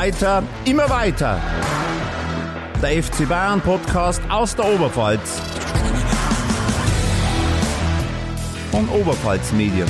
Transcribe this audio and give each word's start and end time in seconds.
Weiter, 0.00 0.42
immer 0.64 0.88
weiter. 0.88 1.38
Der 2.80 3.02
FC 3.02 3.28
Bayern 3.28 3.60
Podcast 3.60 4.22
aus 4.30 4.56
der 4.56 4.64
Oberpfalz. 4.64 5.42
Von 8.70 8.88
Oberpfalz 8.88 9.52
Medien. 9.52 9.86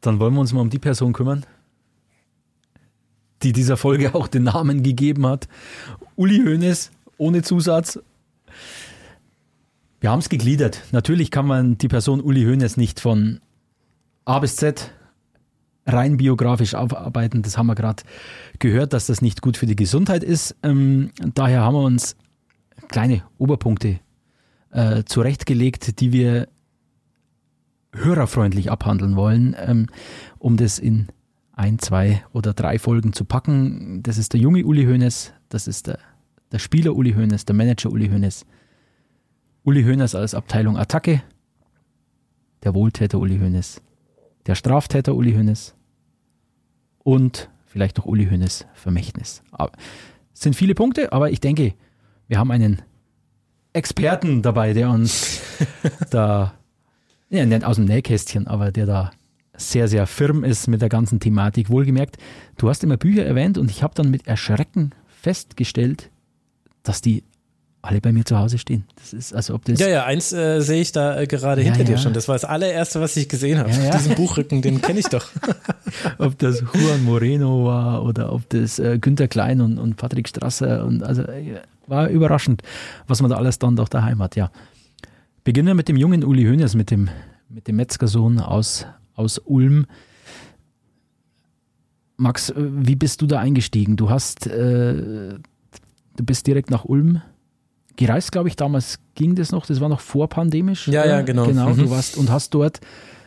Dann 0.00 0.20
wollen 0.20 0.32
wir 0.32 0.40
uns 0.40 0.54
mal 0.54 0.62
um 0.62 0.70
die 0.70 0.78
Person 0.78 1.12
kümmern, 1.12 1.44
die 3.42 3.52
dieser 3.52 3.76
Folge 3.76 4.14
auch 4.14 4.28
den 4.28 4.44
Namen 4.44 4.84
gegeben 4.84 5.26
hat. 5.26 5.48
Uli 6.14 6.38
Hoeneß, 6.38 6.92
ohne 7.18 7.42
Zusatz. 7.42 8.00
Wir 10.00 10.10
haben 10.10 10.20
es 10.20 10.30
gegliedert. 10.30 10.82
Natürlich 10.92 11.30
kann 11.30 11.46
man 11.46 11.76
die 11.76 11.88
Person 11.88 12.22
Uli 12.22 12.44
Hoeneß 12.44 12.78
nicht 12.78 13.00
von 13.00 13.40
A 14.26 14.40
bis 14.40 14.56
Z 14.56 14.92
rein 15.86 16.16
biografisch 16.16 16.74
aufarbeiten. 16.74 17.42
Das 17.42 17.56
haben 17.56 17.68
wir 17.68 17.76
gerade 17.76 18.02
gehört, 18.58 18.92
dass 18.92 19.06
das 19.06 19.22
nicht 19.22 19.40
gut 19.40 19.56
für 19.56 19.66
die 19.66 19.76
Gesundheit 19.76 20.24
ist. 20.24 20.56
Ähm, 20.62 21.10
daher 21.34 21.62
haben 21.62 21.74
wir 21.74 21.82
uns 21.82 22.16
kleine 22.88 23.22
Oberpunkte 23.38 24.00
äh, 24.72 25.04
zurechtgelegt, 25.04 26.00
die 26.00 26.12
wir 26.12 26.48
hörerfreundlich 27.94 28.70
abhandeln 28.70 29.16
wollen, 29.16 29.56
ähm, 29.58 29.86
um 30.38 30.56
das 30.56 30.78
in 30.78 31.06
ein, 31.52 31.78
zwei 31.78 32.22
oder 32.32 32.52
drei 32.52 32.78
Folgen 32.78 33.12
zu 33.12 33.24
packen. 33.24 34.02
Das 34.02 34.18
ist 34.18 34.32
der 34.32 34.40
junge 34.40 34.64
Uli 34.64 34.84
Hoeneß, 34.84 35.32
das 35.48 35.66
ist 35.66 35.86
der, 35.86 35.98
der 36.52 36.58
Spieler 36.58 36.94
Uli 36.94 37.14
Hoeneß, 37.14 37.44
der 37.46 37.54
Manager 37.54 37.90
Uli 37.90 38.08
Hoeneß, 38.08 38.44
Uli 39.62 39.84
Hoeneß 39.84 40.14
als 40.14 40.34
Abteilung 40.34 40.76
Attacke, 40.76 41.22
der 42.64 42.74
Wohltäter 42.74 43.18
Uli 43.18 43.38
Hoeneß, 43.38 43.80
der 44.46 44.54
Straftäter 44.54 45.14
Uli 45.14 45.32
Hoeneß 45.32 45.74
und 46.98 47.50
vielleicht 47.66 47.98
noch 47.98 48.06
Uli 48.06 48.26
Hoeneß 48.26 48.66
Vermächtnis. 48.74 49.42
Es 50.32 50.40
sind 50.40 50.54
viele 50.54 50.74
Punkte, 50.74 51.12
aber 51.12 51.30
ich 51.30 51.40
denke, 51.40 51.74
wir 52.28 52.38
haben 52.38 52.50
einen 52.50 52.82
Experten 53.72 54.42
dabei, 54.42 54.72
der 54.72 54.90
uns 54.90 55.40
da, 56.10 56.54
ja, 57.28 57.44
nicht 57.44 57.64
aus 57.64 57.76
dem 57.76 57.84
Nähkästchen, 57.84 58.46
aber 58.46 58.72
der 58.72 58.86
da 58.86 59.10
sehr, 59.56 59.88
sehr 59.88 60.06
firm 60.06 60.44
ist 60.44 60.66
mit 60.68 60.82
der 60.82 60.88
ganzen 60.88 61.20
Thematik. 61.20 61.70
Wohlgemerkt, 61.70 62.18
du 62.56 62.68
hast 62.68 62.84
immer 62.84 62.96
Bücher 62.96 63.24
erwähnt 63.24 63.58
und 63.58 63.70
ich 63.70 63.82
habe 63.82 63.94
dann 63.94 64.10
mit 64.10 64.26
Erschrecken 64.26 64.94
festgestellt, 65.06 66.10
dass 66.82 67.00
die 67.00 67.24
alle 67.86 68.00
bei 68.00 68.12
mir 68.12 68.24
zu 68.24 68.38
Hause 68.38 68.58
stehen. 68.58 68.84
Das 68.96 69.12
ist 69.12 69.34
also 69.34 69.54
ob 69.54 69.64
das 69.64 69.78
ja 69.78 69.88
ja 69.88 70.04
eins 70.04 70.32
äh, 70.32 70.60
sehe 70.60 70.80
ich 70.82 70.92
da 70.92 71.20
äh, 71.20 71.26
gerade 71.26 71.62
ja, 71.62 71.66
hinter 71.66 71.80
ja. 71.80 71.96
dir 71.96 71.98
schon. 71.98 72.12
Das 72.12 72.28
war 72.28 72.34
das 72.34 72.44
allererste, 72.44 73.00
was 73.00 73.16
ich 73.16 73.28
gesehen 73.28 73.58
habe. 73.58 73.70
Ja, 73.70 73.90
Diesen 73.90 74.14
Buchrücken, 74.14 74.62
den 74.62 74.82
kenne 74.82 75.00
ich 75.00 75.06
doch. 75.06 75.26
ob 76.18 76.38
das 76.38 76.62
Juan 76.74 77.04
Moreno 77.04 77.64
war 77.64 78.04
oder 78.04 78.32
ob 78.32 78.48
das 78.50 78.78
äh, 78.78 78.98
Günter 78.98 79.28
Klein 79.28 79.60
und, 79.60 79.78
und 79.78 79.96
Patrick 79.96 80.28
Strasser 80.28 80.84
und 80.84 81.02
also 81.02 81.22
äh, 81.22 81.60
war 81.86 82.08
überraschend, 82.08 82.62
was 83.06 83.22
man 83.22 83.30
da 83.30 83.36
alles 83.36 83.58
dann 83.58 83.76
doch 83.76 83.88
daheim 83.88 84.22
hat. 84.22 84.36
Ja, 84.36 84.50
beginnen 85.44 85.68
wir 85.68 85.74
mit 85.74 85.88
dem 85.88 85.96
jungen 85.96 86.24
Uli 86.24 86.44
Hoeneß, 86.44 86.74
mit 86.74 86.90
dem 86.90 87.08
mit 87.48 87.68
dem 87.68 87.76
Metzgersohn 87.76 88.40
aus 88.40 88.86
aus 89.14 89.38
Ulm. 89.38 89.86
Max, 92.16 92.50
äh, 92.50 92.54
wie 92.56 92.96
bist 92.96 93.22
du 93.22 93.26
da 93.26 93.38
eingestiegen? 93.40 93.96
Du 93.96 94.10
hast, 94.10 94.46
äh, 94.46 94.94
du 96.16 96.24
bist 96.24 96.46
direkt 96.46 96.70
nach 96.70 96.84
Ulm 96.84 97.22
gereist, 97.96 98.32
glaube 98.32 98.48
ich, 98.48 98.56
damals 98.56 98.98
ging 99.14 99.34
das 99.34 99.52
noch, 99.52 99.66
das 99.66 99.80
war 99.80 99.88
noch 99.88 100.00
vorpandemisch. 100.00 100.88
Ja, 100.88 101.06
ja, 101.06 101.22
genau. 101.22 101.46
Genau, 101.46 101.70
mhm. 101.70 101.76
du 101.76 101.90
warst 101.90 102.16
und 102.16 102.30
hast 102.30 102.54
dort 102.54 102.80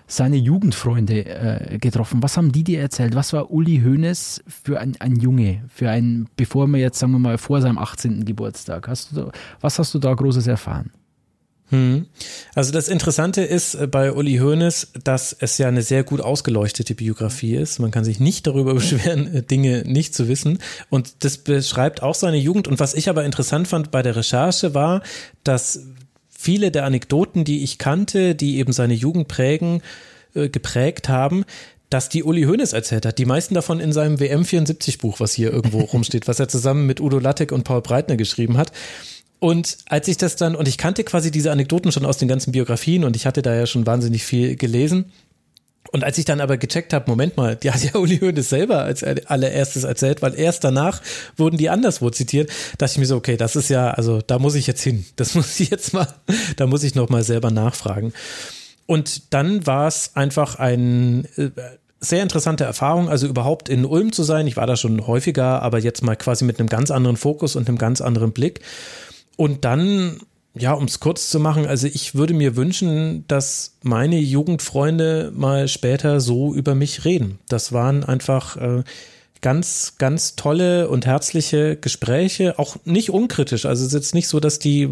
seine 0.08 0.38
Jugendfreunde 0.38 1.26
äh, 1.26 1.78
getroffen. 1.78 2.24
Was 2.24 2.36
haben 2.36 2.52
die 2.52 2.64
dir 2.64 2.82
erzählt? 2.82 3.16
Was 3.16 3.32
war 3.32 3.52
Uli 3.52 3.82
Hoeneß 3.84 4.44
für 4.48 4.80
ein, 4.80 4.96
ein 5.00 5.16
Junge, 5.18 5.64
für 5.70 5.90
ein, 5.90 6.28
bevor 6.36 6.68
wir 6.68 6.80
jetzt, 6.80 6.98
sagen 7.00 7.12
wir 7.12 7.20
mal, 7.20 7.38
vor 7.38 7.62
seinem 7.62 7.78
18. 7.78 8.26
Geburtstag? 8.26 8.88
Hast 8.88 9.12
du 9.12 9.16
da, 9.16 9.32
was 9.62 9.78
hast 9.78 9.94
du 9.94 10.00
da 10.00 10.14
Großes 10.14 10.48
erfahren? 10.48 10.92
Hm. 11.70 12.08
Also 12.56 12.72
das 12.72 12.88
Interessante 12.88 13.42
ist 13.42 13.76
äh, 13.76 13.88
bei 13.88 14.12
Uli 14.12 14.38
Hoeneß, 14.38 14.94
dass 15.04 15.36
es 15.40 15.58
ja 15.58 15.68
eine 15.68 15.84
sehr 15.84 16.04
gut 16.04 16.22
ausgeleuchtete 16.22 16.96
Biografie 16.96 17.56
ist. 17.56 17.80
Man 17.80 17.92
kann 17.92 18.04
sich 18.04 18.20
nicht 18.20 18.48
darüber 18.48 18.74
beschweren, 18.76 19.34
äh, 19.34 19.44
Dinge 19.44 19.84
nicht 19.86 20.16
zu 20.16 20.28
wissen. 20.28 20.60
Und 20.90 21.24
das 21.24 21.38
beschreibt 21.38 22.02
auch 22.02 22.16
seine 22.16 22.38
Jugend. 22.38 22.68
Und 22.68 22.80
was 22.80 22.94
ich 22.94 23.10
aber 23.10 23.24
interessant 23.24 23.68
fand 23.68 23.92
bei 23.92 24.02
der 24.02 24.16
Recherche 24.16 24.74
war, 24.74 25.04
dass 25.44 25.86
viele 26.30 26.72
der 26.72 26.86
Anekdoten, 26.86 27.44
die 27.44 27.64
ich 27.64 27.78
kannte, 27.78 28.34
die 28.34 28.58
eben 28.58 28.74
seine 28.74 28.94
Jugend 28.94 29.28
prägen, 29.28 29.82
äh, 30.34 30.50
geprägt 30.50 31.10
haben, 31.10 31.46
dass 31.90 32.10
die 32.10 32.24
Uli 32.24 32.44
Hoeneß 32.44 32.74
erzählt 32.74 33.06
hat. 33.06 33.18
Die 33.18 33.26
meisten 33.26 33.56
davon 33.56 33.80
in 33.80 33.92
seinem 33.92 34.20
WM 34.20 34.46
74 34.46 35.00
Buch, 35.00 35.20
was 35.20 35.34
hier 35.34 35.52
irgendwo 35.52 35.80
rumsteht, 35.94 36.28
was 36.28 36.40
er 36.40 36.48
zusammen 36.48 36.86
mit 36.86 37.00
Udo 37.00 37.20
Lattek 37.20 37.52
und 37.52 37.64
Paul 37.64 37.82
Breitner 37.82 38.16
geschrieben 38.16 38.58
hat. 38.58 38.72
Und 39.40 39.78
als 39.88 40.08
ich 40.08 40.18
das 40.18 40.36
dann, 40.36 40.56
und 40.56 40.68
ich 40.68 40.78
kannte 40.78 41.04
quasi 41.04 41.32
diese 41.32 41.52
Anekdoten 41.52 41.92
schon 41.92 42.06
aus 42.06 42.18
den 42.18 42.28
ganzen 42.28 42.52
Biografien 42.52 43.06
und 43.06 43.16
ich 43.16 43.26
hatte 43.26 43.42
da 43.42 43.56
ja 43.56 43.66
schon 43.66 43.86
wahnsinnig 43.86 44.24
viel 44.24 44.56
gelesen. 44.56 45.12
Und 45.92 46.04
als 46.04 46.18
ich 46.18 46.26
dann 46.26 46.42
aber 46.42 46.58
gecheckt 46.58 46.94
habe, 46.94 47.10
Moment 47.10 47.38
mal, 47.38 47.56
die 47.56 47.72
hat 47.72 47.82
ja 47.84 47.96
Uli 47.96 48.20
Hoeneß 48.20 48.50
selber 48.50 48.84
als 48.84 49.04
allererstes 49.04 49.86
erzählt, 49.86 50.22
weil 50.22 50.36
erst 50.36 50.64
danach 50.64 51.02
wurden 51.38 51.58
die 51.58 51.70
anderswo 51.70 52.10
zitiert, 52.10 52.52
dachte 52.78 52.92
ich 52.92 52.98
mir 53.00 53.06
so, 53.06 53.16
okay, 53.16 53.38
das 53.38 53.56
ist 53.56 53.70
ja, 53.70 53.92
also 53.92 54.22
da 54.22 54.40
muss 54.40 54.56
ich 54.56 54.68
jetzt 54.68 54.82
hin. 54.82 55.06
Das 55.16 55.34
muss 55.36 55.60
ich 55.60 55.70
jetzt 55.70 55.94
mal, 55.94 56.08
da 56.58 56.68
muss 56.68 56.84
ich 56.84 56.94
nochmal 56.94 57.24
selber 57.24 57.50
nachfragen. 57.50 58.14
Und 58.86 59.34
dann 59.34 59.66
war 59.66 59.88
es 59.88 60.16
einfach 60.16 60.56
ein, 60.56 61.26
äh, 61.38 61.50
sehr 62.02 62.24
interessante 62.24 62.64
Erfahrung, 62.64 63.10
also 63.10 63.28
überhaupt 63.28 63.68
in 63.68 63.86
Ulm 63.86 64.12
zu 64.12 64.24
sein. 64.24 64.48
Ich 64.48 64.58
war 64.58 64.68
da 64.68 64.78
schon 64.78 65.06
häufiger, 65.06 65.62
aber 65.62 65.80
jetzt 65.80 66.02
mal 66.02 66.16
quasi 66.16 66.46
mit 66.46 66.60
einem 66.60 66.70
ganz 66.70 66.92
anderen 66.92 67.18
Fokus 67.18 67.56
und 67.56 67.68
einem 67.68 67.78
ganz 67.78 68.00
anderen 68.02 68.32
Blick. 68.32 68.62
Und 69.40 69.64
dann, 69.64 70.20
ja, 70.54 70.74
um 70.74 70.84
es 70.84 71.00
kurz 71.00 71.30
zu 71.30 71.40
machen, 71.40 71.66
also 71.66 71.88
ich 71.88 72.14
würde 72.14 72.34
mir 72.34 72.58
wünschen, 72.58 73.24
dass 73.30 73.78
meine 73.84 74.20
Jugendfreunde 74.20 75.32
mal 75.34 75.70
später 75.70 76.20
so 76.20 76.54
über 76.54 76.76
mich 76.76 77.06
reden. 77.06 77.40
Das 77.48 77.72
waren 77.72 78.04
einfach 78.04 78.58
äh, 78.58 78.84
ganz, 79.40 79.94
ganz 79.98 80.36
tolle 80.36 80.90
und 80.90 81.06
herzliche 81.06 81.78
Gespräche, 81.78 82.60
auch 82.60 82.76
nicht 82.84 83.12
unkritisch. 83.12 83.66
Also 83.66 83.84
es 83.84 83.94
ist 83.94 83.94
jetzt 83.94 84.14
nicht 84.14 84.28
so, 84.28 84.42
dass 84.42 84.60
die 84.60 84.90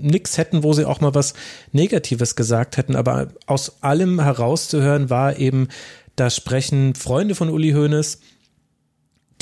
nix 0.00 0.38
hätten, 0.38 0.62
wo 0.62 0.72
sie 0.72 0.86
auch 0.86 1.02
mal 1.02 1.14
was 1.14 1.34
Negatives 1.72 2.34
gesagt 2.34 2.78
hätten, 2.78 2.96
aber 2.96 3.28
aus 3.44 3.82
allem 3.82 4.22
herauszuhören 4.22 5.10
war 5.10 5.38
eben, 5.38 5.68
da 6.16 6.30
sprechen 6.30 6.94
Freunde 6.94 7.34
von 7.34 7.50
Uli 7.50 7.72
Hoeneß, 7.72 8.20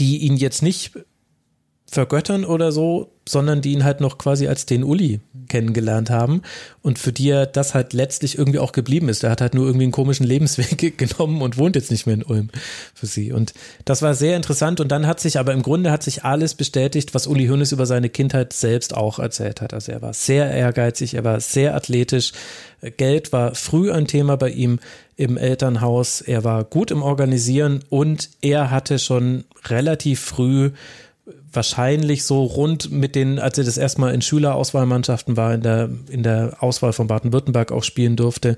die 0.00 0.18
ihn 0.18 0.36
jetzt 0.36 0.60
nicht 0.60 0.90
vergöttern 1.86 2.44
oder 2.44 2.72
so, 2.72 3.13
sondern 3.28 3.60
die 3.60 3.72
ihn 3.72 3.84
halt 3.84 4.00
noch 4.00 4.18
quasi 4.18 4.48
als 4.48 4.66
den 4.66 4.84
Uli 4.84 5.20
kennengelernt 5.48 6.10
haben 6.10 6.42
und 6.82 6.98
für 6.98 7.12
die 7.12 7.30
er 7.30 7.46
das 7.46 7.74
halt 7.74 7.92
letztlich 7.92 8.38
irgendwie 8.38 8.58
auch 8.58 8.72
geblieben 8.72 9.08
ist. 9.08 9.24
Er 9.24 9.30
hat 9.30 9.40
halt 9.40 9.54
nur 9.54 9.66
irgendwie 9.66 9.84
einen 9.84 9.92
komischen 9.92 10.26
Lebensweg 10.26 10.98
genommen 10.98 11.42
und 11.42 11.58
wohnt 11.58 11.76
jetzt 11.76 11.90
nicht 11.90 12.06
mehr 12.06 12.16
in 12.16 12.22
Ulm 12.22 12.50
für 12.94 13.06
sie. 13.06 13.32
Und 13.32 13.54
das 13.84 14.02
war 14.02 14.14
sehr 14.14 14.36
interessant 14.36 14.80
und 14.80 14.88
dann 14.88 15.06
hat 15.06 15.20
sich 15.20 15.38
aber 15.38 15.52
im 15.52 15.62
Grunde 15.62 15.90
hat 15.90 16.02
sich 16.02 16.24
alles 16.24 16.54
bestätigt, 16.54 17.14
was 17.14 17.26
Uli 17.26 17.46
Hoeneß 17.46 17.72
über 17.72 17.86
seine 17.86 18.08
Kindheit 18.08 18.52
selbst 18.52 18.94
auch 18.94 19.18
erzählt 19.18 19.60
hat. 19.60 19.74
Also 19.74 19.92
er 19.92 20.02
war 20.02 20.14
sehr 20.14 20.50
ehrgeizig, 20.50 21.14
er 21.14 21.24
war 21.24 21.40
sehr 21.40 21.74
athletisch. 21.74 22.32
Geld 22.96 23.32
war 23.32 23.54
früh 23.54 23.90
ein 23.90 24.06
Thema 24.06 24.36
bei 24.36 24.50
ihm 24.50 24.78
im 25.16 25.36
Elternhaus. 25.36 26.20
Er 26.20 26.44
war 26.44 26.64
gut 26.64 26.90
im 26.90 27.02
Organisieren 27.02 27.82
und 27.88 28.30
er 28.40 28.70
hatte 28.70 28.98
schon 28.98 29.44
relativ 29.68 30.20
früh 30.20 30.72
wahrscheinlich 31.54 32.24
so 32.24 32.44
rund 32.44 32.90
mit 32.90 33.14
den, 33.14 33.38
als 33.38 33.58
er 33.58 33.64
das 33.64 33.76
erstmal 33.76 34.14
in 34.14 34.22
Schülerauswahlmannschaften 34.22 35.36
war, 35.36 35.54
in 35.54 35.62
der, 35.62 35.90
in 36.08 36.22
der 36.22 36.56
Auswahl 36.60 36.92
von 36.92 37.06
Baden-Württemberg 37.06 37.72
auch 37.72 37.84
spielen 37.84 38.16
durfte. 38.16 38.56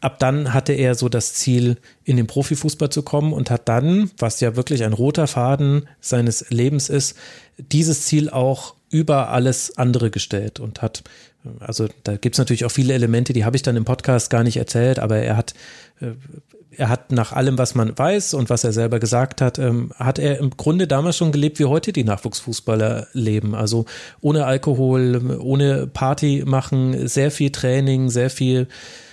Ab 0.00 0.18
dann 0.18 0.52
hatte 0.52 0.72
er 0.72 0.96
so 0.96 1.08
das 1.08 1.34
Ziel, 1.34 1.76
in 2.02 2.16
den 2.16 2.26
Profifußball 2.26 2.90
zu 2.90 3.02
kommen 3.02 3.32
und 3.32 3.50
hat 3.50 3.68
dann, 3.68 4.10
was 4.18 4.40
ja 4.40 4.56
wirklich 4.56 4.82
ein 4.82 4.92
roter 4.92 5.28
Faden 5.28 5.88
seines 6.00 6.50
Lebens 6.50 6.88
ist, 6.88 7.16
dieses 7.56 8.06
Ziel 8.06 8.28
auch 8.28 8.74
über 8.90 9.28
alles 9.28 9.78
andere 9.78 10.10
gestellt 10.10 10.58
und 10.58 10.82
hat, 10.82 11.04
also 11.60 11.88
da 12.02 12.16
gibt's 12.16 12.38
natürlich 12.38 12.64
auch 12.64 12.70
viele 12.70 12.94
Elemente, 12.94 13.32
die 13.32 13.44
habe 13.44 13.56
ich 13.56 13.62
dann 13.62 13.76
im 13.76 13.84
Podcast 13.84 14.28
gar 14.28 14.42
nicht 14.42 14.56
erzählt, 14.56 14.98
aber 14.98 15.18
er 15.18 15.36
hat 15.36 15.54
äh, 16.00 16.10
er 16.76 16.88
hat 16.88 17.12
nach 17.12 17.32
allem, 17.32 17.58
was 17.58 17.74
man 17.74 17.96
weiß 17.96 18.34
und 18.34 18.50
was 18.50 18.64
er 18.64 18.72
selber 18.72 18.98
gesagt 18.98 19.40
hat, 19.40 19.58
ähm, 19.58 19.92
hat 19.96 20.18
er 20.18 20.38
im 20.38 20.50
Grunde 20.50 20.86
damals 20.86 21.16
schon 21.16 21.32
gelebt, 21.32 21.58
wie 21.58 21.64
heute 21.64 21.92
die 21.92 22.04
Nachwuchsfußballer 22.04 23.08
leben. 23.12 23.54
Also 23.54 23.84
ohne 24.20 24.46
Alkohol, 24.46 25.38
ohne 25.40 25.86
Party 25.86 26.42
machen, 26.46 27.08
sehr 27.08 27.30
viel 27.30 27.50
Training, 27.50 28.10
sehr 28.10 28.30
viel, 28.30 28.68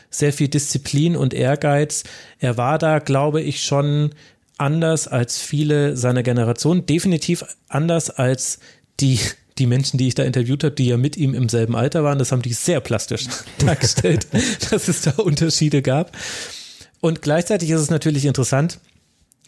sehr 0.09 0.33
viel 0.33 0.47
Disziplin 0.47 1.15
und 1.15 1.33
Ehrgeiz. 1.33 2.03
Er 2.39 2.57
war 2.57 2.77
da, 2.77 2.99
glaube 2.99 3.41
ich, 3.41 3.63
schon 3.63 4.11
anders 4.57 5.07
als 5.07 5.37
viele 5.37 5.95
seiner 5.97 6.23
Generation, 6.23 6.85
definitiv 6.85 7.45
anders 7.67 8.09
als 8.09 8.59
die 8.99 9.19
die 9.59 9.67
Menschen, 9.67 9.97
die 9.97 10.07
ich 10.07 10.15
da 10.15 10.23
interviewt 10.23 10.63
habe, 10.63 10.75
die 10.75 10.87
ja 10.87 10.97
mit 10.97 11.17
ihm 11.17 11.33
im 11.33 11.49
selben 11.49 11.75
Alter 11.75 12.03
waren, 12.03 12.17
das 12.17 12.31
haben 12.31 12.41
die 12.41 12.53
sehr 12.53 12.79
plastisch 12.79 13.25
dargestellt, 13.59 14.27
dass 14.71 14.87
es 14.87 15.01
da 15.01 15.11
Unterschiede 15.11 15.81
gab. 15.81 16.15
Und 17.01 17.21
gleichzeitig 17.21 17.69
ist 17.69 17.81
es 17.81 17.89
natürlich 17.89 18.25
interessant, 18.25 18.79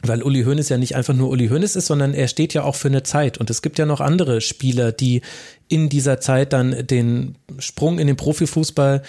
weil 0.03 0.23
Uli 0.23 0.43
Hoeneß 0.43 0.69
ja 0.69 0.77
nicht 0.77 0.95
einfach 0.95 1.13
nur 1.13 1.29
Uli 1.29 1.49
Hoeneß 1.49 1.75
ist, 1.75 1.87
sondern 1.87 2.13
er 2.13 2.27
steht 2.27 2.53
ja 2.53 2.63
auch 2.63 2.75
für 2.75 2.87
eine 2.87 3.03
Zeit. 3.03 3.37
Und 3.37 3.49
es 3.49 3.61
gibt 3.61 3.77
ja 3.77 3.85
noch 3.85 4.01
andere 4.01 4.41
Spieler, 4.41 4.91
die 4.91 5.21
in 5.67 5.89
dieser 5.89 6.19
Zeit 6.19 6.53
dann 6.53 6.87
den 6.87 7.35
Sprung 7.59 7.99
in 7.99 8.07
den 8.07 8.17
Profifußball 8.17 9.03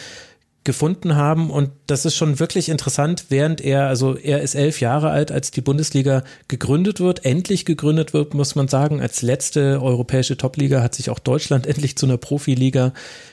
gefunden 0.64 1.16
haben. 1.16 1.50
Und 1.50 1.70
das 1.86 2.04
ist 2.04 2.14
schon 2.14 2.38
wirklich 2.38 2.68
interessant, 2.68 3.26
während 3.30 3.60
er, 3.60 3.86
also 3.88 4.16
er 4.16 4.42
ist 4.42 4.54
elf 4.54 4.80
Jahre 4.80 5.10
alt, 5.10 5.32
als 5.32 5.50
die 5.50 5.60
Bundesliga 5.60 6.22
gegründet 6.48 7.00
wird, 7.00 7.24
endlich 7.24 7.64
gegründet 7.64 8.12
wird, 8.12 8.34
muss 8.34 8.54
man 8.54 8.68
sagen. 8.68 9.00
Als 9.00 9.22
letzte 9.22 9.82
europäische 9.82 10.36
Topliga 10.36 10.82
hat 10.82 10.94
sich 10.94 11.10
auch 11.10 11.18
Deutschland 11.18 11.66
endlich 11.72 11.96
zu 11.96 12.06
einer 12.06 12.18
Profiliga 12.18 12.92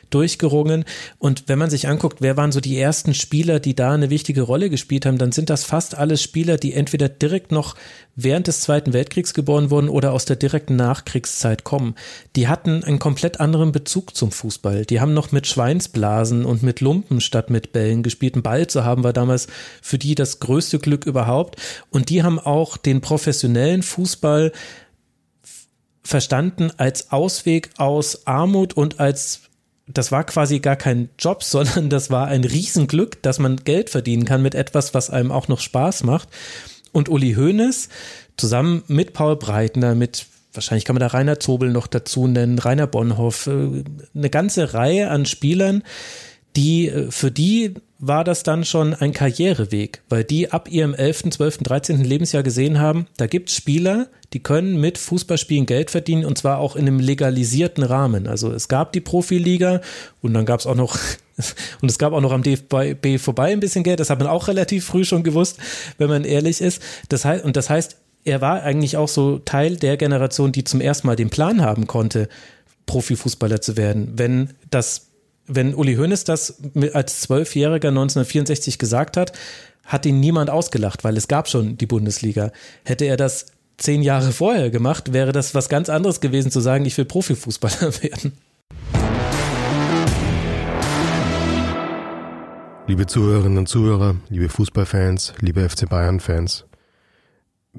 durchgerungen. 0.10 0.86
Und 1.18 1.44
wenn 1.48 1.60
man 1.60 1.70
sich 1.70 1.88
anguckt, 1.88 2.22
wer 2.22 2.38
waren 2.38 2.52
so 2.52 2.60
die 2.60 2.78
ersten 2.78 3.14
Spieler, 3.14 3.60
die 3.60 3.76
da 3.76 3.94
eine 3.94 4.10
wichtige 4.10 4.42
Rolle 4.42 4.70
gespielt 4.70 5.06
haben, 5.06 5.18
dann 5.18 5.32
sind 5.32 5.50
das 5.50 5.64
fast 5.64 5.96
alles 5.96 6.22
Spieler, 6.22 6.58
die 6.58 6.74
entweder 6.74 7.10
direkt 7.10 7.52
noch 7.52 7.76
während 8.16 8.48
des 8.48 8.62
Zweiten 8.62 8.94
Weltkriegs 8.94 9.34
geboren 9.34 9.70
wurden 9.70 9.90
oder 9.90 10.12
aus 10.14 10.26
der 10.26 10.36
direkten 10.36 10.76
Nachkriegszeit 10.76 11.64
kommen. 11.64 11.96
Die 12.36 12.48
hatten 12.48 12.84
einen 12.84 13.00
komplett 13.00 13.40
anderen 13.40 13.72
Bezug 13.72 14.16
zum 14.16 14.32
Fußball. 14.32 14.86
Die 14.86 15.00
haben 15.00 15.14
noch 15.14 15.32
mit 15.32 15.48
Schweinsblasen 15.48 16.46
und 16.46 16.64
mit 16.64 16.82
Lumpen 16.82 17.22
statt 17.22 17.50
mit 17.50 17.72
Bällen 17.72 18.04
gespielt. 18.04 18.36
Ein 18.36 18.44
Ball 18.44 18.68
zu 18.68 18.84
haben 18.84 19.04
war 19.04 19.14
damals 19.14 19.48
für 19.82 19.98
die 19.98 20.16
das 20.16 20.40
größte 20.40 20.80
Glück 20.80 21.06
überhaupt. 21.06 21.56
Und 21.90 22.10
die 22.10 22.24
haben 22.24 22.40
auch 22.40 22.78
den 22.78 23.02
professionellen 23.02 23.84
Fußball 23.84 24.52
verstanden 26.04 26.72
als 26.78 27.12
Ausweg 27.12 27.70
aus 27.78 28.26
Armut 28.26 28.74
und 28.74 29.00
als 29.00 29.42
das 29.92 30.12
war 30.12 30.24
quasi 30.24 30.60
gar 30.60 30.76
kein 30.76 31.10
Job, 31.18 31.44
sondern 31.44 31.90
das 31.90 32.10
war 32.10 32.28
ein 32.28 32.44
Riesenglück, 32.44 33.22
dass 33.24 33.40
man 33.40 33.58
Geld 33.58 33.90
verdienen 33.90 34.26
kann 34.26 34.42
mit 34.42 34.56
etwas, 34.56 34.94
was 34.94 35.10
einem 35.10 35.32
auch 35.32 35.48
noch 35.48 35.60
Spaß 35.60 36.04
macht. 36.04 36.30
Und 36.92 37.10
Uli 37.10 37.34
Hoeneß 37.34 37.90
zusammen 38.38 38.84
mit 38.88 39.14
Paul 39.14 39.36
Breitner, 39.36 39.96
mit 39.96 40.26
wahrscheinlich 40.54 40.86
kann 40.86 40.96
man 40.96 41.02
da 41.02 41.08
Rainer 41.08 41.40
Zobel 41.40 41.72
noch 41.72 41.88
dazu 41.88 42.28
nennen, 42.28 42.58
Rainer 42.58 42.88
Bonhoff, 42.88 43.48
äh, 43.48 43.84
eine 44.16 44.30
ganze 44.30 44.74
Reihe 44.74 45.10
an 45.10 45.26
Spielern, 45.26 45.84
die 46.56 46.88
äh, 46.88 47.12
für 47.12 47.32
die 47.32 47.76
war 48.00 48.24
das 48.24 48.44
dann 48.44 48.64
schon 48.64 48.94
ein 48.94 49.12
Karriereweg, 49.12 50.02
weil 50.08 50.24
die 50.24 50.52
ab 50.52 50.72
ihrem 50.72 50.94
11., 50.94 51.32
12., 51.32 51.58
13. 51.60 52.04
Lebensjahr 52.04 52.44
gesehen 52.44 52.80
haben, 52.80 53.08
da 53.18 53.28
gibt 53.28 53.50
es 53.50 53.56
Spieler, 53.56 54.08
die 54.32 54.40
können 54.40 54.80
mit 54.80 54.98
Fußballspielen 54.98 55.66
Geld 55.66 55.92
verdienen 55.92 56.24
und 56.24 56.38
zwar 56.38 56.60
auch 56.60 56.78
in 56.78 56.88
einem 56.88 57.00
legalisierten 57.00 57.84
Rahmen. 57.84 58.28
Also 58.28 58.52
es 58.54 58.70
gab 58.70 58.94
die 58.94 59.02
Profiliga 59.02 59.82
und 60.22 60.34
dann 60.34 60.46
gab 60.46 60.62
es 60.62 60.66
auch 60.66 60.76
noch 60.76 60.98
und 61.82 61.92
es 61.92 62.00
gab 62.00 62.14
auch 62.14 62.22
noch 62.22 62.32
am 62.32 62.44
DFB 62.44 63.20
vorbei 63.20 63.52
ein 63.52 63.60
bisschen 63.60 63.84
Geld. 63.84 64.00
Das 64.00 64.10
hat 64.10 64.20
man 64.20 64.30
auch 64.30 64.48
relativ 64.48 64.86
früh 64.86 65.04
schon 65.04 65.24
gewusst, 65.24 65.58
wenn 65.98 66.10
man 66.10 66.24
ehrlich 66.24 66.62
ist. 66.62 66.82
Das 67.10 67.26
heißt, 67.26 67.44
und 67.44 67.58
das 67.58 67.70
heißt, 67.70 67.98
er 68.24 68.40
war 68.40 68.64
eigentlich 68.64 68.96
auch 68.96 69.08
so 69.08 69.40
Teil 69.40 69.76
der 69.76 69.98
Generation, 69.98 70.52
die 70.52 70.64
zum 70.64 70.80
ersten 70.80 71.08
Mal 71.08 71.16
den 71.16 71.30
Plan 71.30 71.62
haben 71.62 71.88
konnte, 71.88 72.30
Profifußballer 72.86 73.62
zu 73.62 73.76
werden. 73.78 74.14
Wenn 74.16 74.52
das 74.70 75.09
wenn 75.50 75.74
Uli 75.74 75.96
Hoeneß 75.96 76.24
das 76.24 76.62
als 76.94 77.22
Zwölfjähriger 77.22 77.90
1964 77.90 78.78
gesagt 78.78 79.18
hat, 79.18 79.34
hat 79.84 80.06
ihn 80.06 80.20
niemand 80.20 80.50
ausgelacht, 80.50 81.04
weil 81.04 81.18
es 81.18 81.28
gab 81.28 81.50
schon 81.50 81.78
die 81.78 81.88
Bundesliga. 81.88 82.52
Hätte 82.86 83.06
er 83.06 83.18
das 83.18 83.48
zehn 83.78 84.04
Jahre 84.04 84.32
vorher 84.32 84.70
gemacht, 84.70 85.12
wäre 85.12 85.32
das 85.32 85.56
was 85.56 85.68
ganz 85.68 85.90
anderes 85.90 86.22
gewesen 86.22 86.52
zu 86.52 86.60
sagen, 86.60 86.86
ich 86.86 86.98
will 86.98 87.06
Profifußballer 87.06 87.94
werden. 88.04 88.34
Liebe 92.86 93.06
Zuhörerinnen 93.06 93.58
und 93.58 93.68
Zuhörer, 93.68 94.16
liebe 94.30 94.50
Fußballfans, 94.50 95.34
liebe 95.42 95.68
FC 95.68 95.88
Bayern-Fans, 95.88 96.66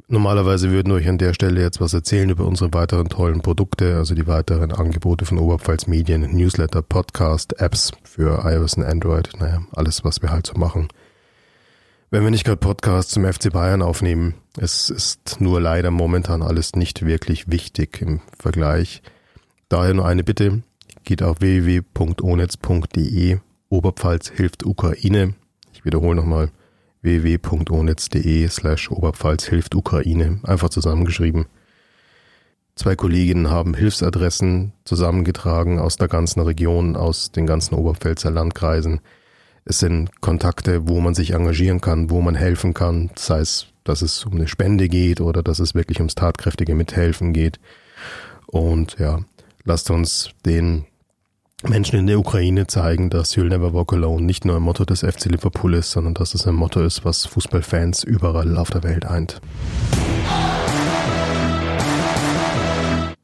Normalerweise 0.09 0.71
würden 0.71 0.93
wir 0.93 0.97
euch 0.97 1.09
an 1.09 1.19
der 1.19 1.35
Stelle 1.35 1.61
jetzt 1.61 1.81
was 1.81 1.95
erzählen 1.95 2.31
über 2.31 2.45
unsere 2.45 2.73
weiteren 2.73 3.09
tollen 3.09 3.41
Produkte, 3.41 3.97
also 3.97 4.15
die 4.15 4.27
weiteren 4.27 4.73
Angebote 4.73 5.25
von 5.25 5.39
Oberpfalz 5.39 5.87
Medien, 5.87 6.23
Newsletter, 6.23 6.83
Podcast, 6.83 7.61
Apps 7.61 7.93
für 8.03 8.45
iOS 8.45 8.75
und 8.75 8.85
Android, 8.85 9.31
naja, 9.39 9.63
alles, 9.73 10.05
was 10.05 10.23
wir 10.23 10.31
halt 10.31 10.47
so 10.47 10.55
machen. 10.55 10.89
Wenn 12.11 12.25
wir 12.25 12.31
nicht 12.31 12.45
gerade 12.45 12.57
Podcasts 12.57 13.13
zum 13.13 13.25
FC 13.25 13.53
Bayern 13.53 13.83
aufnehmen, 13.83 14.35
es 14.59 14.91
ist 14.91 15.41
nur 15.41 15.61
leider 15.61 15.93
momentan 15.93 16.43
alles 16.43 16.75
nicht 16.75 17.07
wirklich 17.07 17.51
wichtig 17.51 18.03
im 18.03 18.21
Vergleich. 18.37 19.03
Daher 19.69 19.95
nur 19.95 20.07
eine 20.07 20.25
Bitte, 20.25 20.63
geht 21.05 21.23
auf 21.23 21.41
www.onetz.de, 21.41 23.39
Oberpfalz 23.69 24.31
hilft 24.31 24.67
Ukraine. 24.67 25.35
Ich 25.73 25.85
wiederhole 25.85 26.17
nochmal, 26.17 26.51
www.onetz.de 27.03 28.49
slash 28.49 28.91
Oberpfalz 28.91 29.47
hilft 29.47 29.75
Ukraine, 29.75 30.41
einfach 30.43 30.69
zusammengeschrieben. 30.69 31.47
Zwei 32.75 32.97
Kolleginnen 32.97 33.51
haben 33.51 33.75
Hilfsadressen 33.75 34.73
zusammengetragen 34.85 35.79
aus 35.79 35.97
der 35.97 36.09
ganzen 36.09 36.41
Region, 36.41 36.97
aus 36.97 37.31
den 37.31 37.47
ganzen 37.47 37.75
Oberpfälzer 37.75 38.31
Landkreisen. 38.31 39.01
Es 39.65 39.79
sind 39.79 40.21
Kontakte, 40.21 40.89
wo 40.89 41.01
man 41.01 41.15
sich 41.15 41.33
engagieren 41.33 41.81
kann, 41.81 42.11
wo 42.11 42.23
man 42.23 42.35
helfen 42.35 42.73
kann, 42.73 43.11
sei 43.17 43.41
es, 43.41 43.67
dass 43.85 44.03
es 44.03 44.25
um 44.25 44.35
eine 44.35 44.49
Spende 44.49 44.89
geht 44.89 45.21
oder 45.21 45.43
dass 45.43 45.59
es 45.59 45.75
wirklich 45.75 45.99
ums 45.99 46.15
tatkräftige 46.15 46.75
Mithelfen 46.75 47.33
geht. 47.33 47.61
Und 48.47 48.99
ja, 48.99 49.21
lasst 49.65 49.91
uns 49.91 50.31
den 50.47 50.87
Menschen 51.69 51.99
in 51.99 52.07
der 52.07 52.19
Ukraine 52.19 52.67
zeigen, 52.67 53.11
dass 53.11 53.37
You'll 53.37 53.49
Never 53.49 53.75
Walk 53.75 53.93
Alone 53.93 54.25
nicht 54.25 54.47
nur 54.47 54.57
ein 54.57 54.63
Motto 54.63 54.87
des 54.87 55.01
FC 55.01 55.27
Liverpool 55.27 55.75
ist, 55.75 55.91
sondern 55.91 56.15
dass 56.15 56.35
es 56.35 56.47
ein 56.47 56.55
Motto 56.55 56.83
ist, 56.83 57.05
was 57.05 57.27
Fußballfans 57.27 58.03
überall 58.05 58.57
auf 58.57 58.71
der 58.71 58.83
Welt 58.83 59.05
eint. 59.05 59.41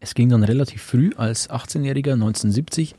Es 0.00 0.14
ging 0.14 0.28
dann 0.28 0.44
relativ 0.44 0.82
früh 0.82 1.12
als 1.16 1.48
18-Jähriger 1.48 2.12
1970 2.12 2.94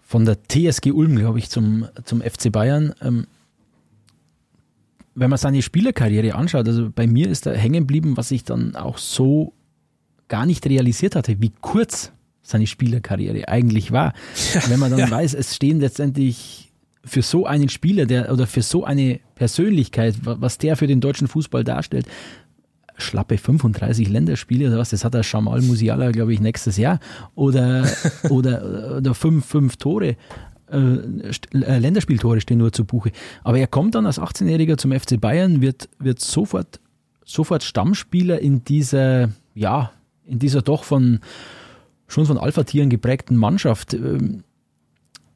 von 0.00 0.24
der 0.24 0.38
TSG 0.44 0.92
Ulm, 0.92 1.16
glaube 1.16 1.40
ich, 1.40 1.50
zum, 1.50 1.88
zum 2.04 2.20
FC 2.20 2.52
Bayern. 2.52 2.94
Ähm, 3.02 3.26
wenn 5.16 5.28
man 5.28 5.38
seine 5.38 5.60
Spielerkarriere 5.60 6.36
anschaut, 6.36 6.68
also 6.68 6.88
bei 6.94 7.06
mir 7.06 7.28
ist 7.28 7.46
da 7.46 7.52
hängen 7.52 7.82
geblieben, 7.82 8.16
was 8.16 8.30
ich 8.30 8.44
dann 8.44 8.76
auch 8.76 8.96
so 8.96 9.52
gar 10.28 10.46
nicht 10.46 10.64
realisiert 10.66 11.16
hatte, 11.16 11.40
wie 11.40 11.50
kurz 11.60 12.12
seine 12.50 12.66
Spielerkarriere 12.66 13.48
eigentlich 13.48 13.92
war. 13.92 14.12
Wenn 14.68 14.80
man 14.80 14.90
dann 14.90 15.00
ja. 15.00 15.10
weiß, 15.10 15.34
es 15.34 15.56
stehen 15.56 15.80
letztendlich 15.80 16.70
für 17.04 17.22
so 17.22 17.46
einen 17.46 17.68
Spieler, 17.68 18.06
der 18.06 18.32
oder 18.32 18.46
für 18.46 18.62
so 18.62 18.84
eine 18.84 19.20
Persönlichkeit, 19.34 20.16
was 20.22 20.58
der 20.58 20.76
für 20.76 20.86
den 20.86 21.00
deutschen 21.00 21.28
Fußball 21.28 21.64
darstellt, 21.64 22.06
schlappe 22.98 23.38
35 23.38 24.08
Länderspiele 24.08 24.68
oder 24.68 24.78
was, 24.78 24.90
das 24.90 25.04
hat 25.04 25.14
der 25.14 25.22
Jamal 25.22 25.62
Musiala, 25.62 26.10
glaube 26.10 26.34
ich, 26.34 26.40
nächstes 26.40 26.76
Jahr. 26.76 27.00
Oder, 27.34 27.88
oder, 28.28 28.98
oder 28.98 29.14
fünf, 29.14 29.46
fünf 29.46 29.76
Tore. 29.76 30.16
Äh, 30.70 30.76
äh, 30.76 31.78
Länderspieltore 31.78 32.40
stehen 32.40 32.58
nur 32.58 32.72
zu 32.72 32.84
Buche. 32.84 33.12
Aber 33.42 33.58
er 33.58 33.66
kommt 33.66 33.94
dann 33.94 34.06
als 34.06 34.20
18-Jähriger 34.20 34.76
zum 34.76 34.92
FC 34.92 35.20
Bayern, 35.20 35.60
wird, 35.60 35.88
wird 35.98 36.20
sofort, 36.20 36.80
sofort 37.24 37.62
Stammspieler 37.62 38.38
in 38.38 38.64
dieser, 38.64 39.30
ja, 39.54 39.92
in 40.26 40.38
dieser 40.38 40.62
doch 40.62 40.84
von, 40.84 41.20
schon 42.10 42.26
von 42.26 42.38
Alpha-Tieren 42.38 42.90
geprägten 42.90 43.36
Mannschaft. 43.36 43.94
Ähm, 43.94 44.42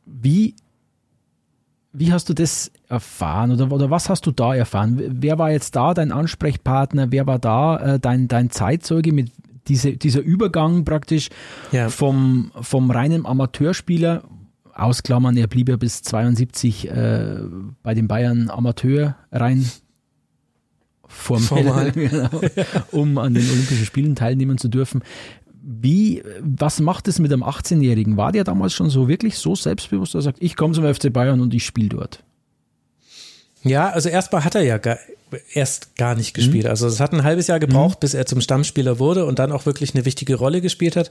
wie, 0.05 0.55
wie 1.93 2.13
hast 2.13 2.29
du 2.29 2.35
das 2.35 2.71
erfahren 2.89 3.53
oder, 3.53 3.71
oder 3.73 3.91
was 3.91 4.09
hast 4.09 4.27
du 4.27 4.33
da 4.33 4.55
erfahren? 4.55 5.01
Wer 5.21 5.39
war 5.39 5.51
jetzt 5.51 5.77
da 5.77 5.95
dein 5.95 6.13
Ansprechpartner? 6.13 7.11
Wer 7.11 7.27
war 7.27 7.39
da 7.39 7.95
äh, 7.95 8.01
dein, 8.01 8.29
dein 8.29 8.51
Zeitzeuge 8.51 9.13
mit 9.13 9.31
diese, 9.69 9.97
dieser 9.97 10.21
Übergang 10.21 10.85
praktisch 10.85 11.31
ja. 11.73 11.89
vom, 11.89 12.51
vom 12.61 12.91
reinen 12.91 13.25
Amateurspieler? 13.25 14.25
Ausklammern, 14.75 15.37
er 15.37 15.47
blieb 15.47 15.69
ja 15.69 15.77
bis 15.77 16.03
72 16.03 16.91
äh, 16.91 17.39
bei 17.85 17.95
den 17.95 18.09
Bayern 18.09 18.51
Amateur 18.51 19.15
rein 19.31 19.71
formell, 21.07 21.93
genau, 21.95 22.29
um 22.91 23.19
an 23.19 23.35
den 23.35 23.49
Olympischen 23.49 23.87
Spielen 23.87 24.17
teilnehmen 24.17 24.59
zu 24.59 24.69
dürfen. 24.69 25.03
Wie, 25.67 26.23
was 26.41 26.81
macht 26.81 27.09
es 27.09 27.19
mit 27.19 27.33
einem 27.33 27.43
18-Jährigen? 27.43 28.19
War 28.19 28.33
der 28.33 28.45
damals 28.45 28.75
schon 28.75 28.91
so 28.91 29.09
wirklich 29.09 29.39
so 29.39 29.55
selbstbewusst, 29.55 30.15
dass 30.15 30.21
er 30.21 30.33
sagt, 30.33 30.43
ich 30.43 30.57
komme 30.57 30.75
zum 30.75 30.85
FC 30.93 31.11
Bayern 31.11 31.41
und 31.41 31.55
ich 31.55 31.65
spiele 31.65 31.89
dort? 31.89 32.23
Ja, 33.63 33.89
also 33.89 34.11
erstmal 34.11 34.45
hat 34.45 34.55
er 34.55 34.63
ja 34.63 34.77
erst 35.53 35.97
gar 35.97 36.15
nicht 36.15 36.35
gespielt. 36.35 36.65
Mhm. 36.65 36.71
Also 36.71 36.87
es 36.87 37.01
hat 37.01 37.13
ein 37.13 37.23
halbes 37.23 37.47
Jahr 37.47 37.61
gebraucht, 37.61 37.99
mhm. 37.99 38.01
bis 38.01 38.15
er 38.15 38.27
zum 38.27 38.41
Stammspieler 38.41 38.99
wurde 38.99 39.25
und 39.25 39.39
dann 39.39 39.53
auch 39.53 39.67
wirklich 39.67 39.95
eine 39.95 40.05
wichtige 40.05 40.37
Rolle 40.37 40.61
gespielt 40.61 40.97
hat. 40.97 41.11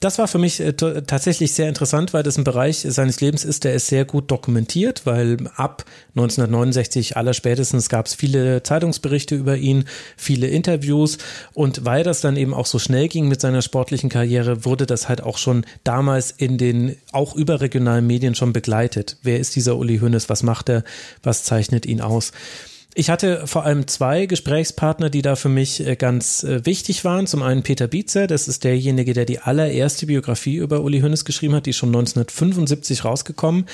Das 0.00 0.18
war 0.18 0.28
für 0.28 0.38
mich 0.38 0.60
äh, 0.60 0.72
tatsächlich 0.72 1.52
sehr 1.52 1.68
interessant, 1.68 2.12
weil 2.12 2.22
das 2.22 2.38
ein 2.38 2.44
Bereich 2.44 2.86
seines 2.88 3.20
Lebens 3.20 3.44
ist, 3.44 3.64
der 3.64 3.74
ist 3.74 3.88
sehr 3.88 4.04
gut 4.04 4.30
dokumentiert, 4.30 5.02
weil 5.04 5.38
ab 5.56 5.84
1969 6.10 7.16
aller 7.16 7.34
spätestens 7.34 7.88
gab 7.88 8.06
es 8.06 8.14
viele 8.14 8.62
Zeitungsberichte 8.62 9.34
über 9.34 9.56
ihn, 9.56 9.84
viele 10.16 10.48
Interviews 10.48 11.18
und 11.54 11.84
weil 11.84 12.02
das 12.02 12.20
dann 12.20 12.36
eben 12.36 12.54
auch 12.54 12.66
so 12.66 12.78
schnell 12.78 13.08
ging 13.08 13.28
mit 13.28 13.40
seiner 13.40 13.62
sportlichen 13.62 14.10
Karriere, 14.10 14.64
wurde 14.64 14.86
das 14.86 15.08
halt 15.08 15.22
auch 15.22 15.38
schon 15.38 15.64
damals 15.84 16.30
in 16.30 16.58
den 16.58 16.96
auch 17.12 17.34
überregionalen 17.34 18.06
Medien 18.06 18.34
schon 18.34 18.52
begleitet. 18.52 19.16
Wer 19.22 19.40
ist 19.40 19.56
dieser 19.56 19.76
Uli 19.76 19.98
Hoeneß? 19.98 20.28
Was 20.28 20.42
macht 20.42 20.68
er? 20.68 20.84
Was 21.22 21.44
zeichnet 21.44 21.86
ihn 21.86 22.00
aus? 22.00 22.32
Ich 22.94 23.08
hatte 23.08 23.46
vor 23.46 23.64
allem 23.64 23.86
zwei 23.86 24.26
Gesprächspartner, 24.26 25.08
die 25.08 25.22
da 25.22 25.34
für 25.34 25.48
mich 25.48 25.86
äh, 25.86 25.96
ganz 25.96 26.44
äh, 26.44 26.66
wichtig 26.66 27.04
waren. 27.04 27.26
Zum 27.26 27.42
einen 27.42 27.62
Peter 27.62 27.86
Bietzer, 27.86 28.26
das 28.26 28.48
ist 28.48 28.64
derjenige, 28.64 29.14
der 29.14 29.24
die 29.24 29.38
allererste 29.38 30.06
Biografie 30.06 30.56
über 30.56 30.82
Uli 30.82 31.00
Hoeneß 31.00 31.24
geschrieben 31.24 31.54
hat, 31.54 31.64
die 31.64 31.70
ist 31.70 31.76
schon 31.76 31.88
1975 31.88 33.04
rausgekommen. 33.04 33.66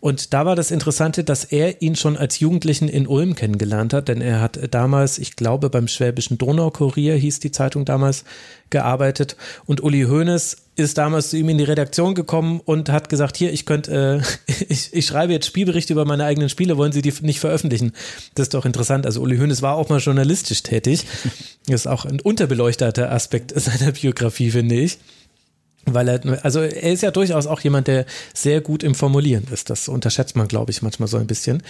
Und 0.00 0.32
da 0.32 0.46
war 0.46 0.56
das 0.56 0.70
Interessante, 0.70 1.22
dass 1.22 1.44
er 1.44 1.82
ihn 1.82 1.96
schon 1.96 2.16
als 2.16 2.40
Jugendlichen 2.40 2.88
in 2.88 3.06
Ulm 3.06 3.34
kennengelernt 3.34 3.92
hat, 3.92 4.08
denn 4.08 4.22
er 4.22 4.40
hat 4.40 4.58
damals, 4.70 5.18
ich 5.18 5.36
glaube, 5.36 5.68
beim 5.68 5.86
Schwäbischen 5.86 6.38
Donaukurier 6.38 7.14
hieß 7.14 7.40
die 7.40 7.52
Zeitung 7.52 7.84
damals, 7.84 8.24
gearbeitet. 8.70 9.36
Und 9.66 9.82
Uli 9.82 10.04
Hoeneß 10.04 10.56
ist 10.74 10.96
damals 10.96 11.30
zu 11.30 11.36
ihm 11.36 11.48
in 11.50 11.58
die 11.58 11.64
Redaktion 11.64 12.14
gekommen 12.14 12.60
und 12.64 12.88
hat 12.88 13.08
gesagt, 13.08 13.36
hier, 13.36 13.52
ich 13.52 13.66
könnte, 13.66 14.22
äh, 14.48 14.52
ich, 14.68 14.92
ich 14.92 15.06
schreibe 15.06 15.32
jetzt 15.32 15.46
Spielberichte 15.46 15.92
über 15.92 16.04
meine 16.04 16.24
eigenen 16.24 16.48
Spiele, 16.48 16.76
wollen 16.76 16.92
Sie 16.92 17.02
die 17.02 17.12
nicht 17.22 17.40
veröffentlichen? 17.40 17.92
Das 18.34 18.44
ist 18.44 18.54
doch 18.54 18.64
interessant. 18.64 19.04
Also 19.04 19.20
Uli 19.20 19.36
Hoeneß 19.36 19.62
war 19.62 19.76
auch 19.76 19.88
mal 19.88 20.00
journalistisch 20.00 20.62
tätig. 20.62 21.06
Das 21.66 21.82
ist 21.82 21.86
auch 21.86 22.04
ein 22.04 22.20
unterbeleuchteter 22.20 23.12
Aspekt 23.12 23.52
seiner 23.60 23.92
Biografie, 23.92 24.50
finde 24.50 24.76
ich. 24.76 24.98
Weil 25.84 26.08
er, 26.08 26.44
also 26.44 26.60
er 26.60 26.92
ist 26.92 27.02
ja 27.02 27.10
durchaus 27.10 27.46
auch 27.46 27.60
jemand, 27.60 27.88
der 27.88 28.06
sehr 28.34 28.60
gut 28.60 28.82
im 28.82 28.94
Formulieren 28.94 29.48
ist. 29.52 29.68
Das 29.68 29.88
unterschätzt 29.88 30.36
man, 30.36 30.48
glaube 30.48 30.70
ich, 30.70 30.80
manchmal 30.80 31.08
so 31.08 31.16
ein 31.16 31.26
bisschen. 31.26 31.62